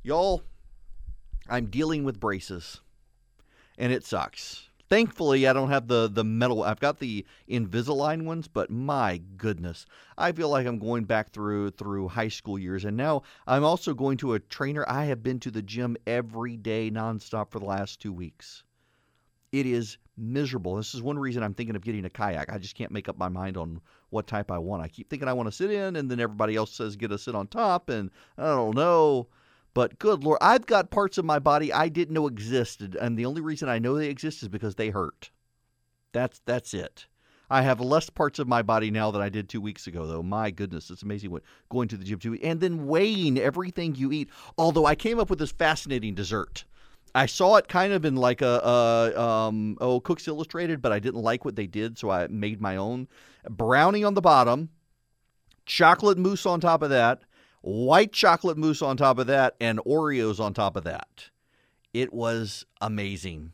Y'all, 0.04 0.44
I'm 1.50 1.68
dealing 1.68 2.04
with 2.04 2.20
braces 2.20 2.82
and 3.78 3.92
it 3.92 4.06
sucks. 4.06 4.68
Thankfully, 4.92 5.48
I 5.48 5.54
don't 5.54 5.70
have 5.70 5.88
the 5.88 6.10
the 6.12 6.26
metal. 6.26 6.64
I've 6.64 6.82
got 6.82 7.00
the 7.00 7.26
Invisalign 7.50 8.26
ones, 8.26 8.50
but 8.50 8.70
my 8.70 9.22
goodness, 9.38 9.86
I 10.18 10.34
feel 10.34 10.50
like 10.50 10.68
I'm 10.68 10.80
going 10.80 11.06
back 11.06 11.32
through 11.32 11.72
through 11.72 12.10
high 12.10 12.28
school 12.28 12.60
years, 12.60 12.84
and 12.84 12.98
now 12.98 13.24
I'm 13.48 13.64
also 13.64 13.94
going 13.94 14.18
to 14.18 14.34
a 14.34 14.40
trainer. 14.40 14.84
I 14.90 15.06
have 15.06 15.24
been 15.24 15.40
to 15.40 15.52
the 15.52 15.62
gym 15.62 15.96
every 16.06 16.58
day, 16.58 16.92
nonstop, 16.92 17.52
for 17.52 17.60
the 17.60 17.66
last 17.66 18.02
two 18.02 18.12
weeks. 18.12 18.66
It 19.54 19.66
is 19.66 19.98
miserable. 20.18 20.76
This 20.76 20.94
is 20.94 21.02
one 21.02 21.18
reason 21.18 21.42
I'm 21.42 21.54
thinking 21.54 21.78
of 21.78 21.84
getting 21.84 22.04
a 22.04 22.10
kayak. 22.10 22.52
I 22.52 22.58
just 22.58 22.76
can't 22.76 22.92
make 22.92 23.08
up 23.08 23.18
my 23.18 23.30
mind 23.30 23.56
on 23.56 23.80
what 24.10 24.28
type 24.28 24.52
I 24.52 24.58
want. 24.58 24.84
I 24.84 24.90
keep 24.90 25.10
thinking 25.10 25.30
I 25.30 25.34
want 25.34 25.48
to 25.48 25.54
sit 25.54 25.72
in, 25.72 25.96
and 25.96 26.12
then 26.12 26.20
everybody 26.20 26.58
else 26.58 26.74
says 26.74 26.98
get 26.98 27.14
a 27.14 27.18
sit 27.18 27.34
on 27.34 27.48
top, 27.48 27.88
and 27.88 28.12
I 28.38 28.48
don't 28.48 28.76
know. 28.76 29.28
But 29.74 30.00
good 30.00 30.24
Lord, 30.24 30.40
I've 30.42 30.66
got 30.66 30.92
parts 30.92 31.18
of 31.18 31.26
my 31.26 31.40
body 31.40 31.72
I 31.72 31.88
didn't 31.88 32.14
know 32.14 32.28
existed, 32.28 32.96
and 32.96 33.18
the 33.18 33.26
only 33.26 33.42
reason 33.42 33.70
I 33.70 33.80
know 33.80 33.96
they 33.96 34.10
exist 34.10 34.44
is 34.44 34.50
because 34.50 34.76
they 34.76 34.90
hurt. 34.90 35.32
That's 36.12 36.42
that's 36.46 36.74
it. 36.74 37.08
I 37.50 37.64
have 37.64 37.82
less 37.82 38.10
parts 38.10 38.40
of 38.40 38.48
my 38.48 38.62
body 38.62 38.92
now 38.92 39.12
than 39.12 39.22
I 39.22 39.28
did 39.28 39.50
two 39.50 39.60
weeks 39.60 39.86
ago, 39.86 40.08
though. 40.08 40.24
My 40.24 40.52
goodness, 40.52 40.90
it's 40.90 41.04
amazing 41.04 41.32
what 41.32 41.44
going 41.70 41.90
to 41.90 41.98
the 41.98 42.06
gym 42.06 42.20
to 42.20 42.36
eat 42.36 42.44
and 42.44 42.62
then 42.62 42.88
weighing 42.88 43.38
everything 43.38 43.94
you 43.96 44.12
eat. 44.14 44.30
Although 44.58 44.86
I 44.86 44.96
came 44.96 45.20
up 45.20 45.30
with 45.30 45.40
this 45.40 45.52
fascinating 45.52 46.16
dessert. 46.16 46.64
I 47.14 47.26
saw 47.26 47.58
it 47.58 47.68
kind 47.68 47.92
of 47.92 48.06
in 48.06 48.16
like 48.16 48.42
a, 48.42 48.46
a 48.64 49.22
um, 49.22 49.78
oh 49.82 50.00
Cooks 50.00 50.30
Illustrated, 50.30 50.82
but 50.82 50.94
I 50.94 51.00
didn't 51.00 51.22
like 51.22 51.44
what 51.44 51.58
they 51.58 51.68
did, 51.68 51.98
so 51.98 52.10
I 52.10 52.28
made 52.28 52.62
my 52.62 52.78
own 52.78 53.10
brownie 53.50 54.06
on 54.06 54.14
the 54.14 54.22
bottom, 54.22 54.70
chocolate 55.66 56.18
mousse 56.18 56.46
on 56.46 56.62
top 56.62 56.82
of 56.82 56.90
that, 56.90 57.24
white 57.62 58.12
chocolate 58.12 58.58
mousse 58.58 58.82
on 58.82 58.98
top 58.98 59.20
of 59.20 59.28
that, 59.28 59.56
and 59.62 59.80
Oreos 59.80 60.40
on 60.40 60.54
top 60.54 60.76
of 60.76 60.84
that. 60.84 61.30
It 61.94 62.14
was 62.14 62.66
amazing. 62.80 63.54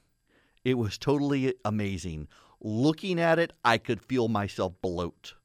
It 0.64 0.76
was 0.76 0.98
totally 0.98 1.54
amazing. 1.64 2.28
Looking 2.60 3.20
at 3.20 3.40
it, 3.40 3.54
I 3.64 3.78
could 3.78 4.02
feel 4.02 4.28
myself 4.28 4.74
bloat. 4.82 5.36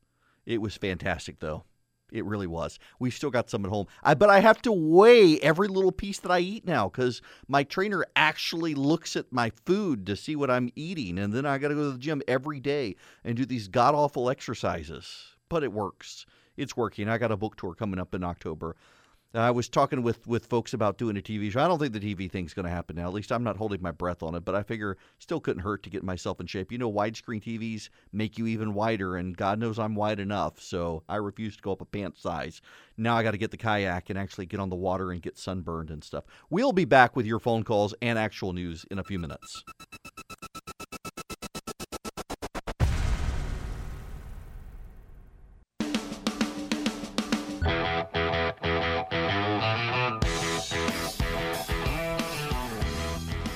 It 0.47 0.61
was 0.61 0.77
fantastic, 0.77 1.41
though. 1.41 1.65
It 2.11 2.27
really 2.27 2.47
was. 2.47 2.79
We've 2.99 3.15
still 3.15 3.31
got 3.31 3.49
some 3.49 3.65
at 3.65 3.71
home. 3.71 3.87
I, 4.03 4.15
but 4.15 4.29
I 4.29 4.41
have 4.41 4.61
to 4.63 4.73
weigh 4.73 5.39
every 5.41 5.69
little 5.69 5.93
piece 5.93 6.19
that 6.21 6.31
I 6.31 6.41
eat 6.41 6.67
now 6.67 6.89
because 6.89 7.23
my 7.49 7.65
trainer 7.65 8.05
actually 8.15 8.75
looks 8.75 9.17
at 9.17 9.33
my 9.33 9.51
food 9.65 10.05
to 10.07 10.17
see 10.17 10.37
what 10.37 10.51
I'm 10.51 10.71
eating. 10.77 11.19
And 11.19 11.33
then 11.33 11.47
I 11.47 11.57
got 11.57 11.69
to 11.69 11.75
go 11.75 11.85
to 11.85 11.93
the 11.93 11.99
gym 11.99 12.21
every 12.29 12.61
day 12.61 12.97
and 13.25 13.35
do 13.35 13.47
these 13.47 13.67
god 13.67 13.95
awful 13.95 14.29
exercises. 14.29 15.37
But 15.49 15.65
it 15.65 15.73
works 15.73 16.27
it's 16.57 16.77
working. 16.77 17.09
I 17.09 17.19
got 17.19 17.33
a 17.33 17.37
book 17.37 17.57
tour 17.57 17.75
coming 17.75 18.01
up 18.01 18.15
in 18.15 18.25
October. 18.25 18.77
I 19.35 19.51
was 19.51 19.71
talking 19.71 20.03
with, 20.03 20.27
with 20.27 20.45
folks 20.45 20.75
about 20.75 20.99
doing 20.99 21.17
a 21.17 21.23
TV 21.23 21.51
show. 21.51 21.65
I 21.65 21.69
don't 21.69 21.79
think 21.79 21.95
the 21.95 22.01
TV 22.01 22.31
thing's 22.31 22.53
going 22.53 22.67
to 22.67 22.71
happen 22.71 22.97
now. 22.97 23.07
At 23.07 23.15
least 23.15 23.33
I'm 23.33 23.43
not 23.43 23.57
holding 23.57 23.81
my 23.81 23.91
breath 23.91 24.23
on 24.23 24.35
it, 24.35 24.45
but 24.45 24.55
I 24.55 24.63
figure 24.63 24.99
still 25.19 25.41
couldn't 25.41 25.63
hurt 25.63 25.83
to 25.85 25.91
get 25.91 26.03
myself 26.03 26.39
in 26.39 26.47
shape. 26.47 26.71
You 26.71 26.77
know, 26.77 26.93
widescreen 26.93 27.43
TVs 27.43 27.89
make 28.13 28.37
you 28.37 28.47
even 28.47 28.75
wider, 28.75 29.17
and 29.17 29.35
God 29.35 29.59
knows 29.59 29.79
I'm 29.79 29.95
wide 29.95 30.21
enough, 30.21 30.61
so 30.61 31.03
I 31.09 31.17
refuse 31.17 31.57
to 31.57 31.63
go 31.63 31.73
up 31.73 31.81
a 31.81 31.87
pant 31.87 32.19
size. 32.19 32.61
Now 32.99 33.17
I 33.17 33.23
got 33.23 33.31
to 33.31 33.39
get 33.39 33.53
the 33.53 33.57
kayak 33.57 34.11
and 34.11 34.19
actually 34.19 34.45
get 34.45 34.61
on 34.61 34.69
the 34.69 34.77
water 34.77 35.11
and 35.13 35.23
get 35.23 35.39
sunburned 35.39 35.91
and 35.91 36.05
stuff. 36.05 36.25
We'll 36.51 36.73
be 36.73 36.85
back 36.85 37.17
with 37.17 37.25
your 37.25 37.41
phone 37.41 37.65
calls 37.65 37.95
and 38.03 38.19
actual 38.19 38.53
news 38.53 38.85
in 38.91 38.99
a 38.99 39.05
few 39.05 39.19
minutes. 39.19 39.65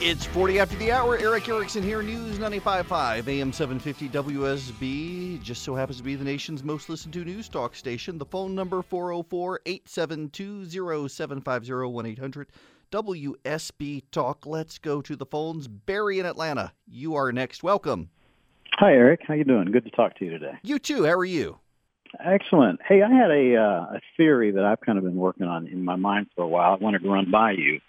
It's 0.09 0.25
40 0.25 0.61
after 0.61 0.77
the 0.77 0.93
hour. 0.93 1.19
Erick 1.19 1.49
Erickson 1.49 1.83
here, 1.83 2.01
News 2.01 2.39
95.5, 2.39 3.27
AM 3.27 3.53
750 3.53 4.09
WSB. 4.11 5.43
Just 5.43 5.65
so 5.65 5.75
happens 5.75 5.99
to 5.99 6.05
be 6.05 6.15
the 6.15 6.23
nation's 6.23 6.63
most 6.63 6.89
listened 6.89 7.13
to 7.15 7.25
news 7.25 7.49
talk 7.49 7.75
station. 7.75 8.17
The 8.17 8.25
phone 8.25 8.55
number 8.55 8.83
404 8.83 9.63
872 9.67 11.09
0750 11.09 11.73
1 11.93 12.07
800 12.07 12.49
WSB 12.93 14.05
Talk. 14.13 14.47
Let's 14.47 14.79
go 14.79 15.03
to 15.03 15.17
the 15.17 15.27
phones. 15.27 15.67
Barry 15.67 16.21
in 16.21 16.27
Atlanta, 16.27 16.73
you 16.87 17.17
are 17.17 17.33
next. 17.33 17.65
Welcome. 17.65 18.11
Hi, 18.75 18.93
Erick. 18.93 19.23
How 19.27 19.35
you 19.35 19.43
doing? 19.43 19.73
Good 19.73 19.87
to 19.87 19.91
talk 19.91 20.17
to 20.21 20.25
you 20.25 20.31
today. 20.31 20.53
You 20.63 20.79
too. 20.79 21.03
How 21.05 21.15
are 21.15 21.25
you? 21.25 21.59
Excellent. 22.25 22.79
Hey, 22.89 23.03
I 23.03 23.13
had 23.13 23.33
a, 23.33 23.57
uh, 23.57 23.97
a 23.97 24.01
theory 24.17 24.53
that 24.53 24.65
I've 24.65 24.81
kind 24.83 24.99
of 24.99 25.05
been 25.05 25.17
working 25.17 25.49
on 25.49 25.67
in 25.67 25.85
my 25.85 25.97
mind 25.97 26.29
for 26.37 26.45
a 26.45 26.49
while. 26.49 26.75
I 26.75 26.77
wanted 26.77 27.03
to 27.03 27.11
run 27.11 27.29
by 27.29 27.51
you 27.51 27.81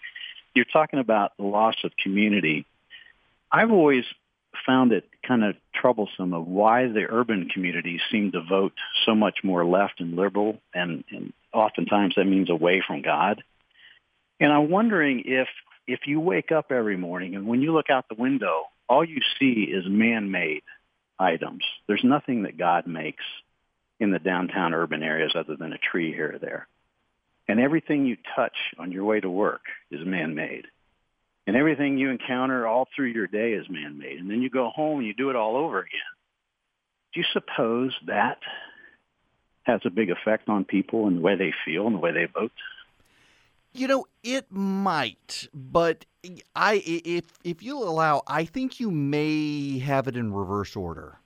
you're 0.57 0.65
talking 0.65 0.99
about 0.99 1.37
the 1.37 1.43
loss 1.43 1.75
of 1.83 1.91
community. 1.95 2.65
I've 3.51 3.71
always 3.71 4.03
found 4.65 4.91
it 4.91 5.05
kind 5.25 5.43
of 5.43 5.55
troublesome 5.73 6.33
of 6.33 6.47
why 6.47 6.87
the 6.87 7.05
urban 7.07 7.47
communities 7.47 8.01
seem 8.11 8.31
to 8.31 8.41
vote 8.41 8.73
so 9.05 9.15
much 9.15 9.39
more 9.43 9.63
left 9.63 10.01
and 10.01 10.15
liberal, 10.15 10.59
and, 10.73 11.03
and 11.11 11.31
oftentimes 11.53 12.15
that 12.15 12.25
means 12.25 12.49
away 12.49 12.83
from 12.85 13.01
God. 13.01 13.43
And 14.39 14.51
I'm 14.51 14.69
wondering 14.69 15.23
if 15.25 15.47
if 15.87 16.01
you 16.05 16.19
wake 16.19 16.51
up 16.51 16.71
every 16.71 16.97
morning 16.97 17.35
and 17.35 17.47
when 17.47 17.61
you 17.61 17.71
look 17.71 17.89
out 17.89 18.09
the 18.09 18.15
window, 18.15 18.65
all 18.89 19.05
you 19.05 19.21
see 19.39 19.61
is 19.71 19.85
man-made 19.87 20.63
items. 21.17 21.63
There's 21.87 22.03
nothing 22.03 22.43
that 22.43 22.57
God 22.57 22.87
makes 22.87 23.23
in 23.97 24.11
the 24.11 24.19
downtown 24.19 24.73
urban 24.73 25.01
areas 25.01 25.31
other 25.33 25.55
than 25.55 25.71
a 25.71 25.77
tree 25.77 26.11
here 26.11 26.33
or 26.35 26.39
there. 26.39 26.67
And 27.47 27.59
everything 27.59 28.05
you 28.05 28.17
touch 28.35 28.55
on 28.77 28.91
your 28.91 29.05
way 29.05 29.19
to 29.19 29.29
work 29.29 29.61
is 29.89 30.05
man-made. 30.05 30.65
And 31.45 31.55
everything 31.55 31.97
you 31.97 32.09
encounter 32.09 32.67
all 32.67 32.87
through 32.93 33.07
your 33.07 33.27
day 33.27 33.53
is 33.53 33.69
man-made. 33.69 34.19
And 34.19 34.29
then 34.29 34.41
you 34.41 34.49
go 34.49 34.69
home 34.69 34.99
and 34.99 35.07
you 35.07 35.13
do 35.13 35.29
it 35.29 35.35
all 35.37 35.55
over 35.55 35.79
again. 35.79 35.99
Do 37.13 37.21
you 37.21 37.25
suppose 37.31 37.95
that 38.05 38.39
has 39.63 39.81
a 39.85 39.89
big 39.89 40.09
effect 40.09 40.49
on 40.49 40.65
people 40.65 41.07
and 41.07 41.17
the 41.17 41.21
way 41.21 41.35
they 41.35 41.53
feel 41.65 41.87
and 41.87 41.95
the 41.95 41.99
way 41.99 42.11
they 42.11 42.25
vote? 42.25 42.51
You 43.73 43.87
know, 43.87 44.07
it 44.23 44.51
might, 44.51 45.47
but 45.53 46.05
I 46.55 46.81
if 46.85 47.25
if 47.43 47.61
you'll 47.61 47.87
allow, 47.87 48.23
I 48.25 48.45
think 48.45 48.79
you 48.79 48.89
may 48.89 49.77
have 49.79 50.07
it 50.07 50.17
in 50.17 50.33
reverse 50.33 50.75
order. 50.75 51.19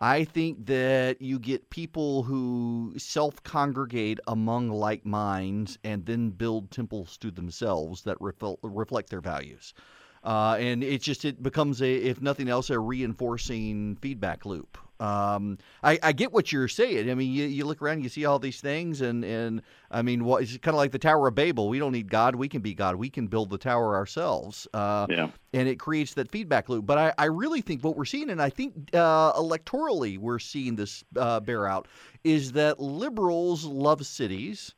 I 0.00 0.24
think 0.24 0.66
that 0.66 1.20
you 1.20 1.38
get 1.40 1.70
people 1.70 2.22
who 2.22 2.94
self 2.98 3.42
congregate 3.42 4.20
among 4.28 4.70
like 4.70 5.04
minds 5.04 5.78
and 5.82 6.06
then 6.06 6.30
build 6.30 6.70
temples 6.70 7.16
to 7.18 7.30
themselves 7.32 8.02
that 8.02 8.20
reflect, 8.20 8.60
reflect 8.62 9.10
their 9.10 9.20
values. 9.20 9.74
Uh, 10.22 10.56
and 10.58 10.84
it 10.84 11.02
just 11.02 11.24
it 11.24 11.42
becomes 11.42 11.82
a, 11.82 11.94
if 11.96 12.20
nothing 12.20 12.48
else, 12.48 12.70
a 12.70 12.78
reinforcing 12.78 13.96
feedback 13.96 14.46
loop. 14.46 14.78
Um, 15.00 15.58
I, 15.82 15.98
I, 16.02 16.12
get 16.12 16.32
what 16.32 16.50
you're 16.50 16.66
saying. 16.66 17.08
I 17.08 17.14
mean, 17.14 17.32
you, 17.32 17.44
you 17.44 17.64
look 17.64 17.80
around, 17.80 18.02
you 18.02 18.08
see 18.08 18.24
all 18.24 18.38
these 18.38 18.60
things, 18.60 19.00
and 19.00 19.24
and 19.24 19.62
I 19.90 20.02
mean, 20.02 20.24
what, 20.24 20.42
it's 20.42 20.56
kind 20.58 20.74
of 20.74 20.78
like 20.78 20.90
the 20.90 20.98
Tower 20.98 21.28
of 21.28 21.36
Babel. 21.36 21.68
We 21.68 21.78
don't 21.78 21.92
need 21.92 22.10
God; 22.10 22.34
we 22.34 22.48
can 22.48 22.62
be 22.62 22.74
God. 22.74 22.96
We 22.96 23.08
can 23.08 23.28
build 23.28 23.50
the 23.50 23.58
tower 23.58 23.94
ourselves. 23.94 24.66
Uh, 24.74 25.06
yeah. 25.08 25.30
And 25.52 25.68
it 25.68 25.76
creates 25.76 26.14
that 26.14 26.30
feedback 26.30 26.68
loop. 26.68 26.84
But 26.84 26.98
I, 26.98 27.12
I 27.16 27.24
really 27.26 27.60
think 27.60 27.82
what 27.82 27.96
we're 27.96 28.04
seeing, 28.04 28.30
and 28.30 28.42
I 28.42 28.50
think 28.50 28.90
uh, 28.92 29.32
electorally 29.34 30.18
we're 30.18 30.40
seeing 30.40 30.74
this 30.74 31.04
uh, 31.16 31.40
bear 31.40 31.66
out, 31.66 31.86
is 32.24 32.52
that 32.52 32.80
liberals 32.80 33.64
love 33.64 34.04
cities 34.04 34.74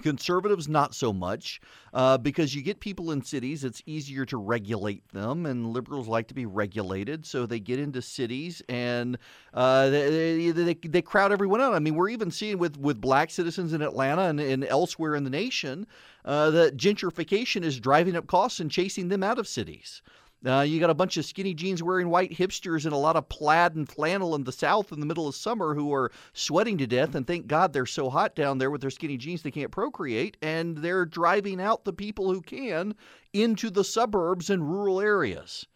Conservatives, 0.00 0.68
not 0.68 0.94
so 0.94 1.12
much, 1.12 1.60
uh, 1.92 2.16
because 2.16 2.54
you 2.54 2.62
get 2.62 2.80
people 2.80 3.12
in 3.12 3.22
cities, 3.22 3.62
it's 3.62 3.82
easier 3.84 4.24
to 4.24 4.38
regulate 4.38 5.06
them, 5.10 5.44
and 5.44 5.66
liberals 5.66 6.08
like 6.08 6.28
to 6.28 6.34
be 6.34 6.46
regulated, 6.46 7.26
so 7.26 7.44
they 7.44 7.60
get 7.60 7.78
into 7.78 8.00
cities 8.00 8.62
and 8.68 9.18
uh, 9.52 9.90
they, 9.90 10.50
they, 10.50 10.74
they, 10.74 11.02
crowd 11.02 11.30
everyone 11.30 11.60
out. 11.60 11.74
I 11.74 11.78
mean, 11.78 11.94
we're 11.94 12.08
even 12.08 12.30
seeing 12.30 12.58
with, 12.58 12.78
with 12.78 13.00
black 13.00 13.30
citizens 13.30 13.74
in 13.74 13.82
Atlanta 13.82 14.22
and, 14.22 14.40
and 14.40 14.64
elsewhere 14.64 15.14
in 15.14 15.24
the 15.24 15.30
nation 15.30 15.86
uh, 16.24 16.50
that 16.50 16.76
gentrification 16.76 17.62
is 17.62 17.78
driving 17.78 18.16
up 18.16 18.26
costs 18.26 18.60
and 18.60 18.70
chasing 18.70 19.08
them 19.08 19.22
out 19.22 19.38
of 19.38 19.46
cities. 19.46 20.02
Uh, 20.44 20.60
you 20.60 20.80
got 20.80 20.90
a 20.90 20.94
bunch 20.94 21.16
of 21.16 21.24
skinny 21.24 21.54
jeans 21.54 21.82
wearing 21.82 22.08
white 22.08 22.32
hipsters 22.32 22.84
and 22.84 22.92
a 22.92 22.96
lot 22.96 23.14
of 23.14 23.28
plaid 23.28 23.76
and 23.76 23.88
flannel 23.88 24.34
in 24.34 24.42
the 24.42 24.52
South 24.52 24.90
in 24.90 24.98
the 24.98 25.06
middle 25.06 25.28
of 25.28 25.34
summer 25.36 25.74
who 25.74 25.92
are 25.92 26.10
sweating 26.32 26.78
to 26.78 26.86
death. 26.86 27.14
And 27.14 27.26
thank 27.26 27.46
God 27.46 27.72
they're 27.72 27.86
so 27.86 28.10
hot 28.10 28.34
down 28.34 28.58
there 28.58 28.70
with 28.70 28.80
their 28.80 28.90
skinny 28.90 29.16
jeans 29.16 29.42
they 29.42 29.52
can't 29.52 29.70
procreate. 29.70 30.36
And 30.42 30.78
they're 30.78 31.06
driving 31.06 31.60
out 31.60 31.84
the 31.84 31.92
people 31.92 32.32
who 32.32 32.40
can 32.40 32.94
into 33.32 33.70
the 33.70 33.84
suburbs 33.84 34.50
and 34.50 34.68
rural 34.68 35.00
areas. 35.00 35.66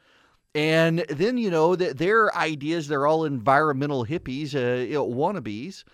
And 0.54 1.00
then, 1.10 1.38
you 1.38 1.50
know, 1.50 1.76
their 1.76 2.34
ideas, 2.34 2.88
they're 2.88 3.06
all 3.06 3.24
environmental 3.24 4.06
hippies, 4.06 4.54
uh, 4.54 4.82
you 4.82 4.94
know, 4.94 5.06
wannabes 5.06 5.84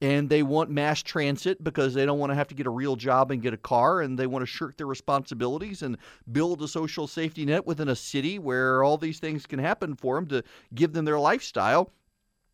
and 0.00 0.28
they 0.28 0.42
want 0.42 0.70
mass 0.70 1.02
transit 1.02 1.62
because 1.62 1.92
they 1.92 2.06
don't 2.06 2.18
want 2.18 2.30
to 2.30 2.36
have 2.36 2.48
to 2.48 2.54
get 2.54 2.66
a 2.66 2.70
real 2.70 2.96
job 2.96 3.30
and 3.30 3.42
get 3.42 3.52
a 3.52 3.58
car 3.58 4.00
and 4.00 4.18
they 4.18 4.26
want 4.26 4.42
to 4.42 4.46
shirk 4.46 4.76
their 4.76 4.86
responsibilities 4.86 5.82
and 5.82 5.98
build 6.32 6.62
a 6.62 6.68
social 6.68 7.06
safety 7.06 7.44
net 7.44 7.66
within 7.66 7.88
a 7.88 7.96
city 7.96 8.38
where 8.38 8.82
all 8.82 8.96
these 8.96 9.18
things 9.18 9.46
can 9.46 9.58
happen 9.58 9.94
for 9.94 10.14
them 10.14 10.26
to 10.26 10.42
give 10.74 10.92
them 10.92 11.04
their 11.04 11.20
lifestyle. 11.20 11.92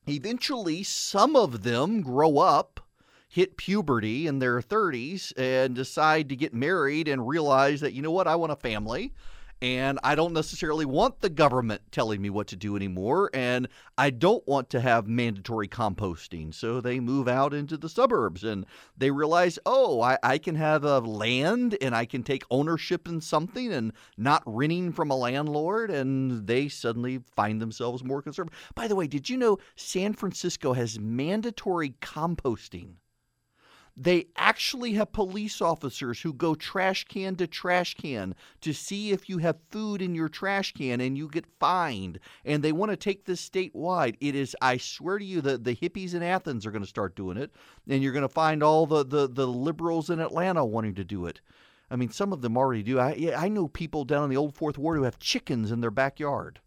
Eventually, 0.08 0.82
some 0.82 1.36
of 1.36 1.62
them 1.62 2.00
grow 2.00 2.38
up, 2.38 2.80
hit 3.28 3.56
puberty 3.56 4.26
in 4.26 4.38
their 4.38 4.60
30s, 4.60 5.32
and 5.36 5.74
decide 5.74 6.28
to 6.28 6.36
get 6.36 6.54
married 6.54 7.08
and 7.08 7.28
realize 7.28 7.80
that, 7.80 7.92
you 7.92 8.02
know 8.02 8.10
what, 8.10 8.28
I 8.28 8.36
want 8.36 8.52
a 8.52 8.56
family 8.56 9.12
and 9.62 9.98
I 10.04 10.14
don't 10.14 10.32
necessarily 10.32 10.84
want 10.84 11.20
the 11.20 11.30
government 11.30 11.80
telling 11.90 12.20
me 12.20 12.30
what 12.30 12.46
to 12.48 12.56
do 12.56 12.76
anymore, 12.76 13.30
and 13.32 13.68
I 13.96 14.10
don't 14.10 14.46
want 14.46 14.68
to 14.70 14.80
have 14.80 15.06
mandatory 15.06 15.66
composting. 15.66 16.52
So 16.52 16.80
they 16.80 17.00
move 17.00 17.26
out 17.26 17.54
into 17.54 17.76
the 17.76 17.88
suburbs 17.88 18.44
and 18.44 18.66
they 18.96 19.10
realize, 19.10 19.58
oh, 19.64 20.02
I, 20.02 20.18
I 20.22 20.38
can 20.38 20.56
have 20.56 20.84
a 20.84 21.00
land 21.00 21.76
and 21.80 21.94
I 21.94 22.04
can 22.04 22.22
take 22.22 22.44
ownership 22.50 23.08
in 23.08 23.20
something 23.20 23.72
and 23.72 23.92
not 24.16 24.42
renting 24.44 24.92
from 24.92 25.10
a 25.10 25.16
landlord, 25.16 25.90
and 25.90 26.46
they 26.46 26.68
suddenly 26.68 27.20
find 27.34 27.60
themselves 27.60 28.04
more 28.04 28.20
conservative. 28.22 28.58
By 28.74 28.88
the 28.88 28.96
way, 28.96 29.06
did 29.06 29.30
you 29.30 29.36
know 29.36 29.58
San 29.74 30.12
Francisco 30.12 30.74
has 30.74 31.00
mandatory 31.00 31.94
composting? 32.02 32.96
They 33.96 34.26
actually 34.36 34.92
have 34.94 35.12
police 35.12 35.62
officers 35.62 36.20
who 36.20 36.34
go 36.34 36.54
trash 36.54 37.04
can 37.04 37.34
to 37.36 37.46
trash 37.46 37.94
can 37.94 38.34
to 38.60 38.74
see 38.74 39.10
if 39.10 39.28
you 39.28 39.38
have 39.38 39.56
food 39.70 40.02
in 40.02 40.14
your 40.14 40.28
trash 40.28 40.74
can 40.74 41.00
and 41.00 41.16
you 41.16 41.28
get 41.28 41.46
fined. 41.58 42.18
And 42.44 42.62
they 42.62 42.72
want 42.72 42.90
to 42.90 42.96
take 42.96 43.24
this 43.24 43.48
statewide. 43.48 44.16
It 44.20 44.34
is, 44.34 44.54
I 44.60 44.76
swear 44.76 45.18
to 45.18 45.24
you, 45.24 45.40
the, 45.40 45.56
the 45.56 45.74
hippies 45.74 46.14
in 46.14 46.22
Athens 46.22 46.66
are 46.66 46.70
going 46.70 46.82
to 46.82 46.88
start 46.88 47.16
doing 47.16 47.38
it. 47.38 47.52
And 47.88 48.02
you're 48.02 48.12
going 48.12 48.20
to 48.20 48.28
find 48.28 48.62
all 48.62 48.84
the, 48.84 49.02
the, 49.02 49.28
the 49.28 49.46
liberals 49.46 50.10
in 50.10 50.20
Atlanta 50.20 50.64
wanting 50.64 50.94
to 50.96 51.04
do 51.04 51.24
it. 51.24 51.40
I 51.90 51.96
mean, 51.96 52.10
some 52.10 52.32
of 52.32 52.42
them 52.42 52.56
already 52.56 52.82
do. 52.82 52.98
I, 52.98 53.32
I 53.36 53.48
know 53.48 53.68
people 53.68 54.04
down 54.04 54.24
in 54.24 54.30
the 54.30 54.36
old 54.36 54.54
Fourth 54.54 54.76
Ward 54.76 54.98
who 54.98 55.04
have 55.04 55.18
chickens 55.18 55.70
in 55.70 55.80
their 55.80 55.90
backyard. 55.90 56.60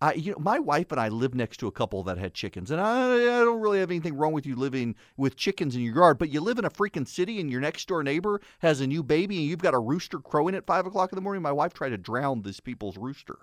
I, 0.00 0.12
you 0.12 0.32
know, 0.32 0.38
my 0.38 0.58
wife 0.58 0.92
and 0.92 1.00
I 1.00 1.08
live 1.08 1.34
next 1.34 1.56
to 1.58 1.68
a 1.68 1.72
couple 1.72 2.02
that 2.02 2.18
had 2.18 2.34
chickens, 2.34 2.70
and 2.70 2.80
I, 2.80 3.14
I, 3.14 3.44
don't 3.44 3.60
really 3.60 3.78
have 3.78 3.90
anything 3.90 4.14
wrong 4.14 4.34
with 4.34 4.44
you 4.44 4.54
living 4.54 4.94
with 5.16 5.36
chickens 5.36 5.74
in 5.74 5.80
your 5.80 5.94
yard. 5.94 6.18
But 6.18 6.28
you 6.28 6.42
live 6.42 6.58
in 6.58 6.66
a 6.66 6.70
freaking 6.70 7.08
city, 7.08 7.40
and 7.40 7.50
your 7.50 7.62
next 7.62 7.88
door 7.88 8.02
neighbor 8.02 8.42
has 8.58 8.82
a 8.82 8.86
new 8.86 9.02
baby, 9.02 9.38
and 9.38 9.46
you've 9.46 9.62
got 9.62 9.72
a 9.72 9.78
rooster 9.78 10.18
crowing 10.18 10.54
at 10.54 10.66
five 10.66 10.84
o'clock 10.84 11.12
in 11.12 11.16
the 11.16 11.22
morning. 11.22 11.42
My 11.42 11.52
wife 11.52 11.72
tried 11.72 11.90
to 11.90 11.98
drown 11.98 12.42
this 12.42 12.60
people's 12.60 12.98
rooster. 12.98 13.38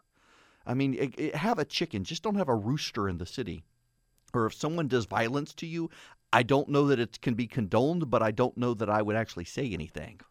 I 0.66 0.76
mean, 0.76 0.94
it, 0.94 1.16
it, 1.18 1.36
have 1.36 1.58
a 1.58 1.66
chicken, 1.66 2.04
just 2.04 2.22
don't 2.22 2.36
have 2.36 2.50
a 2.50 2.56
rooster 2.56 3.10
in 3.10 3.18
the 3.18 3.26
city. 3.26 3.64
Or 4.32 4.46
if 4.46 4.54
someone 4.54 4.88
does 4.88 5.06
violence 5.06 5.54
to 5.56 5.66
you, 5.66 5.90
I 6.32 6.44
don't 6.44 6.70
know 6.70 6.88
that 6.88 7.00
it 7.00 7.20
can 7.22 7.34
be 7.34 7.48
condoned, 7.48 8.12
but 8.12 8.22
I 8.22 8.32
don't 8.32 8.58
know 8.58 8.76
that 8.76 8.90
I 8.90 9.02
would 9.02 9.16
actually 9.16 9.46
say 9.46 9.72
anything. 9.72 10.22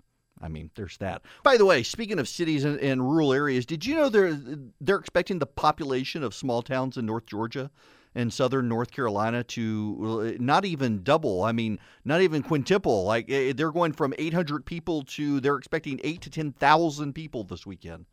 I 0.42 0.48
mean, 0.48 0.70
there's 0.74 0.96
that. 0.98 1.22
By 1.44 1.56
the 1.56 1.64
way, 1.64 1.82
speaking 1.82 2.18
of 2.18 2.28
cities 2.28 2.64
and, 2.64 2.78
and, 2.80 3.08
rural 3.08 3.32
areas, 3.32 3.64
did 3.64 3.86
you 3.86 3.94
know 3.94 4.08
they're 4.08 4.38
they're 4.80 4.96
expecting 4.96 5.38
the 5.38 5.46
population 5.46 6.22
of 6.22 6.34
small 6.34 6.62
towns 6.62 6.96
in 6.96 7.06
North 7.06 7.26
Georgia 7.26 7.70
and 8.14 8.32
southern 8.32 8.68
North 8.68 8.90
Carolina 8.90 9.42
to 9.42 10.36
not 10.38 10.64
even 10.64 11.02
double. 11.02 11.42
I 11.42 11.52
mean, 11.52 11.78
not 12.04 12.20
even 12.20 12.42
quintuple. 12.42 13.04
Like 13.04 13.30
eh, 13.30 13.52
they're 13.56 13.72
going 13.72 13.92
from 13.92 14.14
800 14.18 14.66
people 14.66 15.02
to 15.04 15.40
they're 15.40 15.56
expecting 15.56 16.00
eight 16.04 16.20
to 16.22 16.30
10,000 16.30 17.12
people 17.14 17.44
this 17.44 17.64
weekend. 17.64 18.06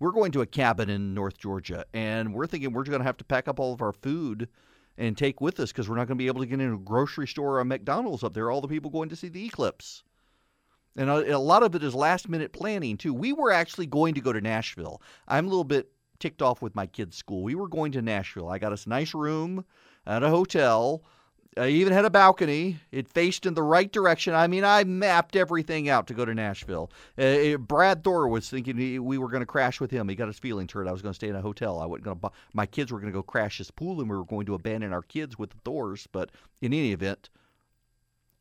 We're 0.00 0.12
going 0.12 0.32
to 0.32 0.42
a 0.42 0.46
cabin 0.46 0.90
in 0.90 1.12
North 1.12 1.38
Georgia, 1.38 1.84
and 1.92 2.32
we're 2.32 2.46
thinking 2.46 2.72
we're 2.72 2.84
going 2.84 3.00
to 3.00 3.04
have 3.04 3.16
to 3.16 3.24
pack 3.24 3.48
up 3.48 3.58
all 3.58 3.72
of 3.72 3.82
our 3.82 3.92
food 3.92 4.48
and 4.96 5.16
take 5.16 5.40
with 5.40 5.58
us 5.58 5.72
because 5.72 5.88
we're 5.88 5.96
not 5.96 6.06
going 6.06 6.16
to 6.16 6.22
be 6.22 6.28
able 6.28 6.40
to 6.40 6.46
get 6.46 6.60
into 6.60 6.74
a 6.74 6.78
grocery 6.78 7.26
store 7.26 7.56
or 7.56 7.60
a 7.60 7.64
McDonald's 7.64 8.22
up 8.22 8.34
there. 8.34 8.50
All 8.50 8.60
the 8.60 8.68
people 8.68 8.90
going 8.90 9.08
to 9.08 9.16
see 9.16 9.28
the 9.28 9.44
eclipse. 9.44 10.04
And 10.96 11.10
a, 11.10 11.36
a 11.36 11.38
lot 11.38 11.62
of 11.62 11.74
it 11.74 11.82
is 11.82 11.94
last 11.94 12.28
minute 12.28 12.52
planning, 12.52 12.96
too. 12.96 13.14
We 13.14 13.32
were 13.32 13.52
actually 13.52 13.86
going 13.86 14.14
to 14.14 14.20
go 14.20 14.32
to 14.32 14.40
Nashville. 14.40 15.00
I'm 15.26 15.46
a 15.46 15.48
little 15.48 15.64
bit 15.64 15.90
ticked 16.18 16.42
off 16.42 16.60
with 16.62 16.74
my 16.74 16.86
kids' 16.86 17.16
school. 17.16 17.42
We 17.42 17.54
were 17.54 17.68
going 17.68 17.92
to 17.92 18.02
Nashville. 18.02 18.48
I 18.48 18.58
got 18.58 18.72
us 18.72 18.86
a 18.86 18.88
nice 18.88 19.14
room 19.14 19.64
at 20.06 20.22
a 20.22 20.28
hotel. 20.28 21.02
I 21.56 21.68
even 21.68 21.92
had 21.92 22.04
a 22.04 22.10
balcony. 22.10 22.78
It 22.92 23.08
faced 23.08 23.46
in 23.46 23.54
the 23.54 23.62
right 23.62 23.90
direction. 23.90 24.34
I 24.34 24.46
mean, 24.46 24.64
I 24.64 24.84
mapped 24.84 25.34
everything 25.34 25.88
out 25.88 26.06
to 26.08 26.14
go 26.14 26.24
to 26.24 26.34
Nashville. 26.34 26.90
Uh, 27.16 27.56
Brad 27.56 28.04
Thor 28.04 28.28
was 28.28 28.48
thinking 28.48 28.76
he, 28.76 28.98
we 28.98 29.18
were 29.18 29.28
going 29.28 29.40
to 29.40 29.46
crash 29.46 29.80
with 29.80 29.90
him. 29.90 30.08
He 30.08 30.14
got 30.14 30.28
his 30.28 30.38
feelings 30.38 30.72
hurt. 30.72 30.86
I 30.86 30.92
was 30.92 31.02
going 31.02 31.12
to 31.12 31.16
stay 31.16 31.28
in 31.28 31.36
a 31.36 31.40
hotel. 31.40 31.80
I 31.80 31.86
wasn't 31.86 32.04
going 32.04 32.20
to. 32.20 32.30
My 32.52 32.66
kids 32.66 32.92
were 32.92 33.00
going 33.00 33.12
to 33.12 33.16
go 33.16 33.22
crash 33.22 33.58
his 33.58 33.70
pool, 33.70 34.00
and 34.00 34.08
we 34.08 34.16
were 34.16 34.24
going 34.24 34.46
to 34.46 34.54
abandon 34.54 34.92
our 34.92 35.02
kids 35.02 35.38
with 35.38 35.50
the 35.50 35.56
Thors. 35.64 36.06
But 36.12 36.30
in 36.60 36.72
any 36.72 36.92
event, 36.92 37.28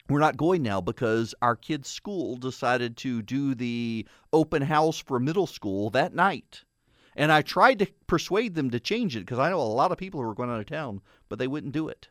we're 0.10 0.20
not 0.20 0.38
going 0.38 0.64
now 0.64 0.82
because 0.82 1.36
our 1.42 1.56
kids' 1.56 1.90
school 1.90 2.38
decided 2.38 2.98
to 2.98 3.22
do 3.22 3.56
the 3.56 4.08
open 4.32 4.62
house 4.62 4.98
for 4.98 5.20
middle 5.20 5.48
school 5.48 5.90
that 5.92 6.14
night. 6.14 6.64
And 7.16 7.32
I 7.32 7.42
tried 7.42 7.80
to 7.80 7.88
persuade 8.06 8.56
them 8.56 8.70
to 8.70 8.80
change 8.80 9.16
it 9.16 9.22
because 9.22 9.40
I 9.40 9.50
know 9.50 9.60
a 9.60 9.64
lot 9.64 9.92
of 9.92 9.98
people 9.98 10.22
who 10.22 10.28
were 10.28 10.36
going 10.36 10.52
out 10.52 10.60
of 10.60 10.68
town, 10.68 11.02
but 11.30 11.40
they 11.40 11.48
wouldn't 11.48 11.74
do 11.74 11.88
it. 11.88 12.08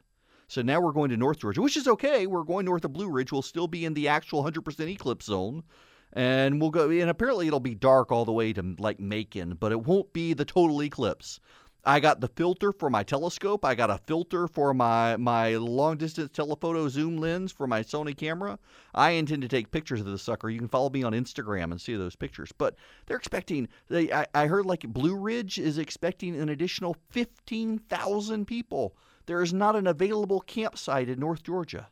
So 0.48 0.62
now 0.62 0.80
we're 0.80 0.92
going 0.92 1.10
to 1.10 1.16
North 1.16 1.38
Georgia, 1.38 1.62
which 1.62 1.76
is 1.76 1.88
okay. 1.88 2.26
We're 2.26 2.44
going 2.44 2.66
north 2.66 2.84
of 2.84 2.92
Blue 2.92 3.08
Ridge. 3.08 3.32
We'll 3.32 3.42
still 3.42 3.68
be 3.68 3.84
in 3.84 3.94
the 3.94 4.08
actual 4.08 4.44
100% 4.44 4.88
eclipse 4.88 5.26
zone. 5.26 5.64
And 6.12 6.60
we'll 6.60 6.70
go, 6.70 6.88
and 6.88 7.10
apparently 7.10 7.46
it'll 7.46 7.60
be 7.60 7.74
dark 7.74 8.12
all 8.12 8.24
the 8.24 8.32
way 8.32 8.52
to 8.52 8.74
like 8.78 9.00
Macon, 9.00 9.54
but 9.54 9.72
it 9.72 9.84
won't 9.84 10.12
be 10.12 10.34
the 10.34 10.44
total 10.44 10.82
eclipse. 10.82 11.40
I 11.88 12.00
got 12.00 12.20
the 12.20 12.26
filter 12.26 12.72
for 12.72 12.90
my 12.90 13.04
telescope. 13.04 13.64
I 13.64 13.76
got 13.76 13.90
a 13.90 13.98
filter 13.98 14.48
for 14.48 14.74
my 14.74 15.16
my 15.16 15.54
long 15.54 15.96
distance 15.96 16.32
telephoto 16.32 16.88
zoom 16.88 17.16
lens 17.18 17.52
for 17.52 17.68
my 17.68 17.84
Sony 17.84 18.16
camera. 18.16 18.58
I 18.92 19.10
intend 19.10 19.42
to 19.42 19.48
take 19.48 19.70
pictures 19.70 20.00
of 20.00 20.06
the 20.06 20.18
sucker. 20.18 20.50
You 20.50 20.58
can 20.58 20.66
follow 20.66 20.90
me 20.90 21.04
on 21.04 21.12
Instagram 21.12 21.70
and 21.70 21.80
see 21.80 21.94
those 21.94 22.16
pictures. 22.16 22.50
But 22.58 22.74
they're 23.06 23.16
expecting. 23.16 23.68
They 23.88 24.12
I, 24.12 24.26
I 24.34 24.46
heard 24.48 24.66
like 24.66 24.80
Blue 24.80 25.14
Ridge 25.14 25.60
is 25.60 25.78
expecting 25.78 26.34
an 26.34 26.48
additional 26.48 26.96
fifteen 27.10 27.78
thousand 27.78 28.46
people. 28.46 28.96
There 29.26 29.40
is 29.40 29.54
not 29.54 29.76
an 29.76 29.86
available 29.86 30.40
campsite 30.40 31.08
in 31.08 31.20
North 31.20 31.44
Georgia. 31.44 31.88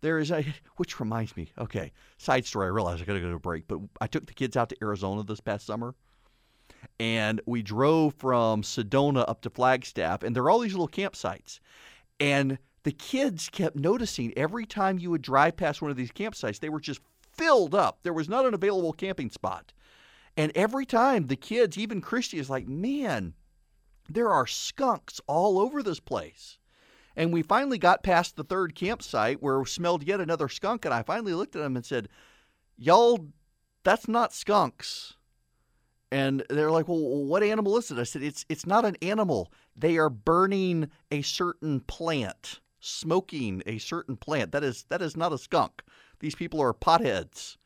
There 0.00 0.20
is 0.20 0.30
a, 0.30 0.44
which 0.76 1.00
reminds 1.00 1.36
me. 1.36 1.52
Okay, 1.58 1.90
side 2.18 2.46
story. 2.46 2.66
I 2.66 2.70
realize 2.70 3.02
I 3.02 3.04
got 3.04 3.14
to 3.14 3.20
go 3.20 3.30
to 3.30 3.34
a 3.34 3.40
break, 3.40 3.66
but 3.66 3.80
I 4.00 4.06
took 4.06 4.26
the 4.26 4.34
kids 4.34 4.56
out 4.56 4.68
to 4.68 4.76
Arizona 4.80 5.24
this 5.24 5.40
past 5.40 5.66
summer 5.66 5.96
and 7.00 7.40
we 7.46 7.62
drove 7.62 8.14
from 8.14 8.62
Sedona 8.62 9.24
up 9.28 9.42
to 9.42 9.50
Flagstaff, 9.50 10.22
and 10.22 10.34
there 10.34 10.42
are 10.42 10.50
all 10.50 10.60
these 10.60 10.74
little 10.74 10.88
campsites. 10.88 11.60
And 12.18 12.58
the 12.82 12.92
kids 12.92 13.48
kept 13.48 13.76
noticing 13.76 14.36
every 14.36 14.66
time 14.66 14.98
you 14.98 15.10
would 15.10 15.22
drive 15.22 15.56
past 15.56 15.82
one 15.82 15.90
of 15.90 15.96
these 15.96 16.10
campsites, 16.10 16.58
they 16.58 16.68
were 16.68 16.80
just 16.80 17.00
filled 17.32 17.74
up. 17.74 18.00
There 18.02 18.12
was 18.12 18.28
not 18.28 18.46
an 18.46 18.54
available 18.54 18.92
camping 18.92 19.30
spot. 19.30 19.72
And 20.36 20.52
every 20.54 20.86
time 20.86 21.26
the 21.26 21.36
kids, 21.36 21.76
even 21.76 22.00
Christy, 22.00 22.38
is 22.38 22.50
like, 22.50 22.68
man, 22.68 23.34
there 24.08 24.28
are 24.30 24.46
skunks 24.46 25.20
all 25.26 25.58
over 25.58 25.82
this 25.82 26.00
place. 26.00 26.58
And 27.16 27.32
we 27.32 27.42
finally 27.42 27.78
got 27.78 28.04
past 28.04 28.36
the 28.36 28.44
third 28.44 28.74
campsite 28.76 29.42
where 29.42 29.64
smelled 29.64 30.04
yet 30.04 30.20
another 30.20 30.48
skunk. 30.48 30.84
And 30.84 30.94
I 30.94 31.02
finally 31.02 31.34
looked 31.34 31.56
at 31.56 31.62
them 31.62 31.76
and 31.76 31.84
said, 31.84 32.08
Y'all, 32.76 33.26
that's 33.82 34.06
not 34.06 34.32
skunks. 34.32 35.14
And 36.10 36.44
they're 36.48 36.70
like, 36.70 36.88
"Well, 36.88 36.98
what 36.98 37.42
animal 37.42 37.76
is 37.76 37.90
it?" 37.90 37.98
I 37.98 38.04
said, 38.04 38.22
"It's 38.22 38.44
it's 38.48 38.66
not 38.66 38.84
an 38.84 38.96
animal. 39.02 39.52
They 39.76 39.98
are 39.98 40.10
burning 40.10 40.90
a 41.10 41.22
certain 41.22 41.80
plant, 41.80 42.60
smoking 42.80 43.62
a 43.66 43.78
certain 43.78 44.16
plant. 44.16 44.52
That 44.52 44.64
is 44.64 44.84
that 44.88 45.02
is 45.02 45.16
not 45.16 45.32
a 45.32 45.38
skunk. 45.38 45.82
These 46.20 46.34
people 46.34 46.60
are 46.60 46.72
potheads." 46.72 47.58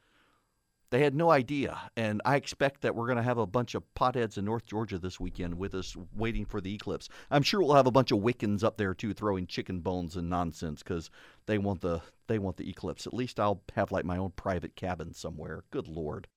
They 0.92 1.00
had 1.00 1.14
no 1.14 1.30
idea, 1.30 1.90
and 1.96 2.20
I 2.26 2.36
expect 2.36 2.82
that 2.82 2.94
we're 2.94 3.06
going 3.06 3.16
to 3.16 3.22
have 3.22 3.38
a 3.38 3.46
bunch 3.46 3.74
of 3.74 3.82
potheads 3.94 4.36
in 4.36 4.44
North 4.44 4.66
Georgia 4.66 4.98
this 4.98 5.18
weekend 5.18 5.54
with 5.54 5.74
us 5.74 5.96
waiting 6.14 6.44
for 6.44 6.60
the 6.60 6.74
eclipse. 6.74 7.08
I'm 7.30 7.42
sure 7.42 7.60
we'll 7.62 7.76
have 7.76 7.86
a 7.86 7.90
bunch 7.90 8.10
of 8.10 8.18
Wiccans 8.18 8.62
up 8.62 8.76
there 8.76 8.92
too, 8.92 9.14
throwing 9.14 9.46
chicken 9.46 9.80
bones 9.80 10.16
and 10.16 10.28
nonsense 10.28 10.82
because 10.82 11.08
they 11.46 11.56
want 11.56 11.80
the 11.80 12.02
they 12.26 12.38
want 12.38 12.58
the 12.58 12.68
eclipse. 12.68 13.06
At 13.06 13.14
least 13.14 13.40
I'll 13.40 13.62
have 13.74 13.90
like 13.90 14.04
my 14.04 14.18
own 14.18 14.32
private 14.32 14.76
cabin 14.76 15.14
somewhere. 15.14 15.64
Good 15.70 15.88
lord. 15.88 16.28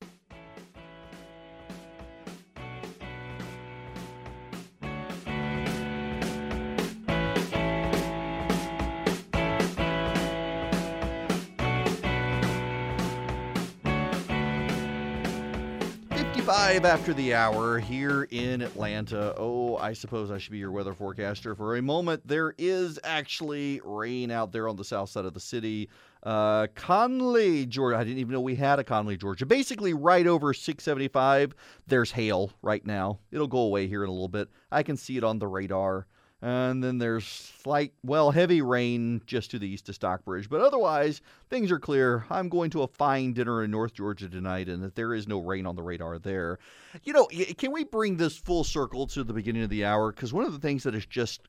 5 16.65 16.83
after 16.83 17.13
the 17.13 17.31
hour 17.31 17.77
here 17.77 18.27
in 18.31 18.63
Atlanta. 18.63 19.35
Oh, 19.37 19.77
I 19.77 19.93
suppose 19.93 20.31
I 20.31 20.39
should 20.39 20.51
be 20.51 20.57
your 20.57 20.71
weather 20.71 20.95
forecaster 20.95 21.53
for 21.53 21.75
a 21.75 21.81
moment. 21.81 22.27
There 22.27 22.55
is 22.57 22.99
actually 23.03 23.81
rain 23.85 24.31
out 24.31 24.51
there 24.51 24.67
on 24.67 24.75
the 24.75 24.83
south 24.83 25.11
side 25.11 25.25
of 25.25 25.35
the 25.35 25.39
city. 25.39 25.89
Uh, 26.23 26.65
Conley, 26.73 27.67
Georgia. 27.67 27.97
I 27.97 28.03
didn't 28.03 28.17
even 28.17 28.33
know 28.33 28.41
we 28.41 28.55
had 28.55 28.79
a 28.79 28.83
Conley, 28.83 29.15
Georgia. 29.15 29.45
Basically, 29.45 29.93
right 29.93 30.25
over 30.25 30.55
675, 30.55 31.53
there's 31.85 32.09
hail 32.09 32.49
right 32.63 32.83
now. 32.83 33.19
It'll 33.31 33.45
go 33.45 33.59
away 33.59 33.85
here 33.85 34.03
in 34.03 34.09
a 34.09 34.13
little 34.13 34.27
bit. 34.27 34.49
I 34.71 34.81
can 34.81 34.97
see 34.97 35.17
it 35.17 35.23
on 35.23 35.37
the 35.37 35.47
radar. 35.47 36.07
And 36.45 36.83
then 36.83 36.99
there's 36.99 37.25
slight, 37.25 37.91
well, 38.03 38.29
heavy 38.29 38.61
rain 38.61 39.19
just 39.25 39.49
to 39.49 39.57
the 39.57 39.67
east 39.67 39.89
of 39.89 39.95
Stockbridge. 39.95 40.47
But 40.47 40.61
otherwise, 40.61 41.21
things 41.49 41.71
are 41.71 41.79
clear. 41.79 42.23
I'm 42.29 42.49
going 42.49 42.69
to 42.69 42.83
a 42.83 42.87
fine 42.87 43.33
dinner 43.33 43.63
in 43.63 43.71
North 43.71 43.95
Georgia 43.95 44.29
tonight, 44.29 44.69
and 44.69 44.83
that 44.83 44.93
there 44.93 45.15
is 45.15 45.27
no 45.27 45.39
rain 45.39 45.65
on 45.65 45.75
the 45.75 45.81
radar 45.81 46.19
there. 46.19 46.59
You 47.03 47.13
know, 47.13 47.27
can 47.57 47.71
we 47.71 47.83
bring 47.83 48.17
this 48.17 48.37
full 48.37 48.63
circle 48.63 49.07
to 49.07 49.23
the 49.23 49.33
beginning 49.33 49.63
of 49.63 49.71
the 49.71 49.85
hour? 49.85 50.11
Because 50.11 50.33
one 50.33 50.45
of 50.45 50.53
the 50.53 50.59
things 50.59 50.83
that 50.83 50.93
is 50.93 51.07
just 51.07 51.41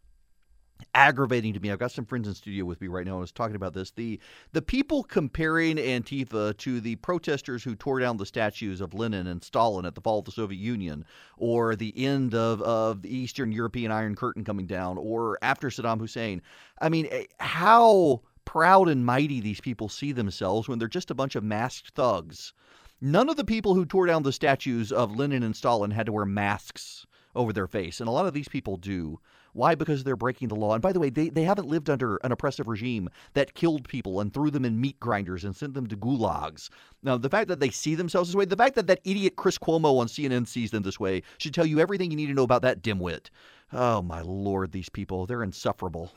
aggravating 0.94 1.52
to 1.52 1.60
me. 1.60 1.70
I've 1.70 1.78
got 1.78 1.92
some 1.92 2.04
friends 2.04 2.28
in 2.28 2.34
studio 2.34 2.64
with 2.64 2.80
me 2.80 2.88
right 2.88 3.06
now. 3.06 3.16
I 3.16 3.20
was 3.20 3.32
talking 3.32 3.56
about 3.56 3.74
this. 3.74 3.90
The 3.90 4.18
the 4.52 4.62
people 4.62 5.02
comparing 5.02 5.76
Antifa 5.76 6.56
to 6.58 6.80
the 6.80 6.96
protesters 6.96 7.62
who 7.62 7.74
tore 7.74 8.00
down 8.00 8.16
the 8.16 8.26
statues 8.26 8.80
of 8.80 8.94
Lenin 8.94 9.26
and 9.26 9.42
Stalin 9.42 9.86
at 9.86 9.94
the 9.94 10.00
fall 10.00 10.18
of 10.18 10.24
the 10.24 10.32
Soviet 10.32 10.58
Union, 10.58 11.04
or 11.36 11.76
the 11.76 11.92
end 11.96 12.34
of, 12.34 12.62
of 12.62 13.02
the 13.02 13.14
Eastern 13.14 13.52
European 13.52 13.92
Iron 13.92 14.14
Curtain 14.14 14.44
coming 14.44 14.66
down, 14.66 14.98
or 14.98 15.38
after 15.42 15.68
Saddam 15.68 15.98
Hussein. 15.98 16.42
I 16.80 16.88
mean, 16.88 17.08
eh, 17.10 17.24
how 17.40 18.22
proud 18.44 18.88
and 18.88 19.04
mighty 19.04 19.40
these 19.40 19.60
people 19.60 19.88
see 19.88 20.12
themselves 20.12 20.68
when 20.68 20.78
they're 20.78 20.88
just 20.88 21.10
a 21.10 21.14
bunch 21.14 21.34
of 21.34 21.44
masked 21.44 21.90
thugs. 21.90 22.52
None 23.00 23.28
of 23.28 23.36
the 23.36 23.44
people 23.44 23.74
who 23.74 23.84
tore 23.84 24.06
down 24.06 24.22
the 24.22 24.32
statues 24.32 24.90
of 24.90 25.14
Lenin 25.14 25.42
and 25.42 25.54
Stalin 25.54 25.90
had 25.90 26.06
to 26.06 26.12
wear 26.12 26.24
masks 26.24 27.06
over 27.34 27.52
their 27.52 27.66
face, 27.66 28.00
and 28.00 28.08
a 28.08 28.12
lot 28.12 28.26
of 28.26 28.32
these 28.32 28.48
people 28.48 28.78
do. 28.78 29.20
Why? 29.56 29.74
Because 29.74 30.04
they're 30.04 30.16
breaking 30.16 30.48
the 30.48 30.54
law. 30.54 30.74
And 30.74 30.82
by 30.82 30.92
the 30.92 31.00
way, 31.00 31.08
they, 31.08 31.30
they 31.30 31.44
haven't 31.44 31.66
lived 31.68 31.88
under 31.88 32.16
an 32.18 32.30
oppressive 32.30 32.68
regime 32.68 33.08
that 33.32 33.54
killed 33.54 33.88
people 33.88 34.20
and 34.20 34.32
threw 34.32 34.50
them 34.50 34.64
in 34.66 34.80
meat 34.80 35.00
grinders 35.00 35.44
and 35.44 35.56
sent 35.56 35.72
them 35.72 35.86
to 35.86 35.96
gulags. 35.96 36.68
Now, 37.02 37.16
the 37.16 37.30
fact 37.30 37.48
that 37.48 37.58
they 37.58 37.70
see 37.70 37.94
themselves 37.94 38.28
this 38.28 38.36
way, 38.36 38.44
the 38.44 38.54
fact 38.54 38.74
that 38.74 38.86
that 38.88 39.00
idiot 39.04 39.36
Chris 39.36 39.56
Cuomo 39.56 39.98
on 39.98 40.08
CNN 40.08 40.46
sees 40.46 40.70
them 40.70 40.82
this 40.82 41.00
way 41.00 41.22
should 41.38 41.54
tell 41.54 41.66
you 41.66 41.80
everything 41.80 42.10
you 42.10 42.16
need 42.16 42.26
to 42.26 42.34
know 42.34 42.42
about 42.42 42.62
that 42.62 42.82
dimwit. 42.82 43.30
Oh, 43.72 44.02
my 44.02 44.20
lord, 44.20 44.72
these 44.72 44.90
people, 44.90 45.26
they're 45.26 45.42
insufferable. 45.42 46.12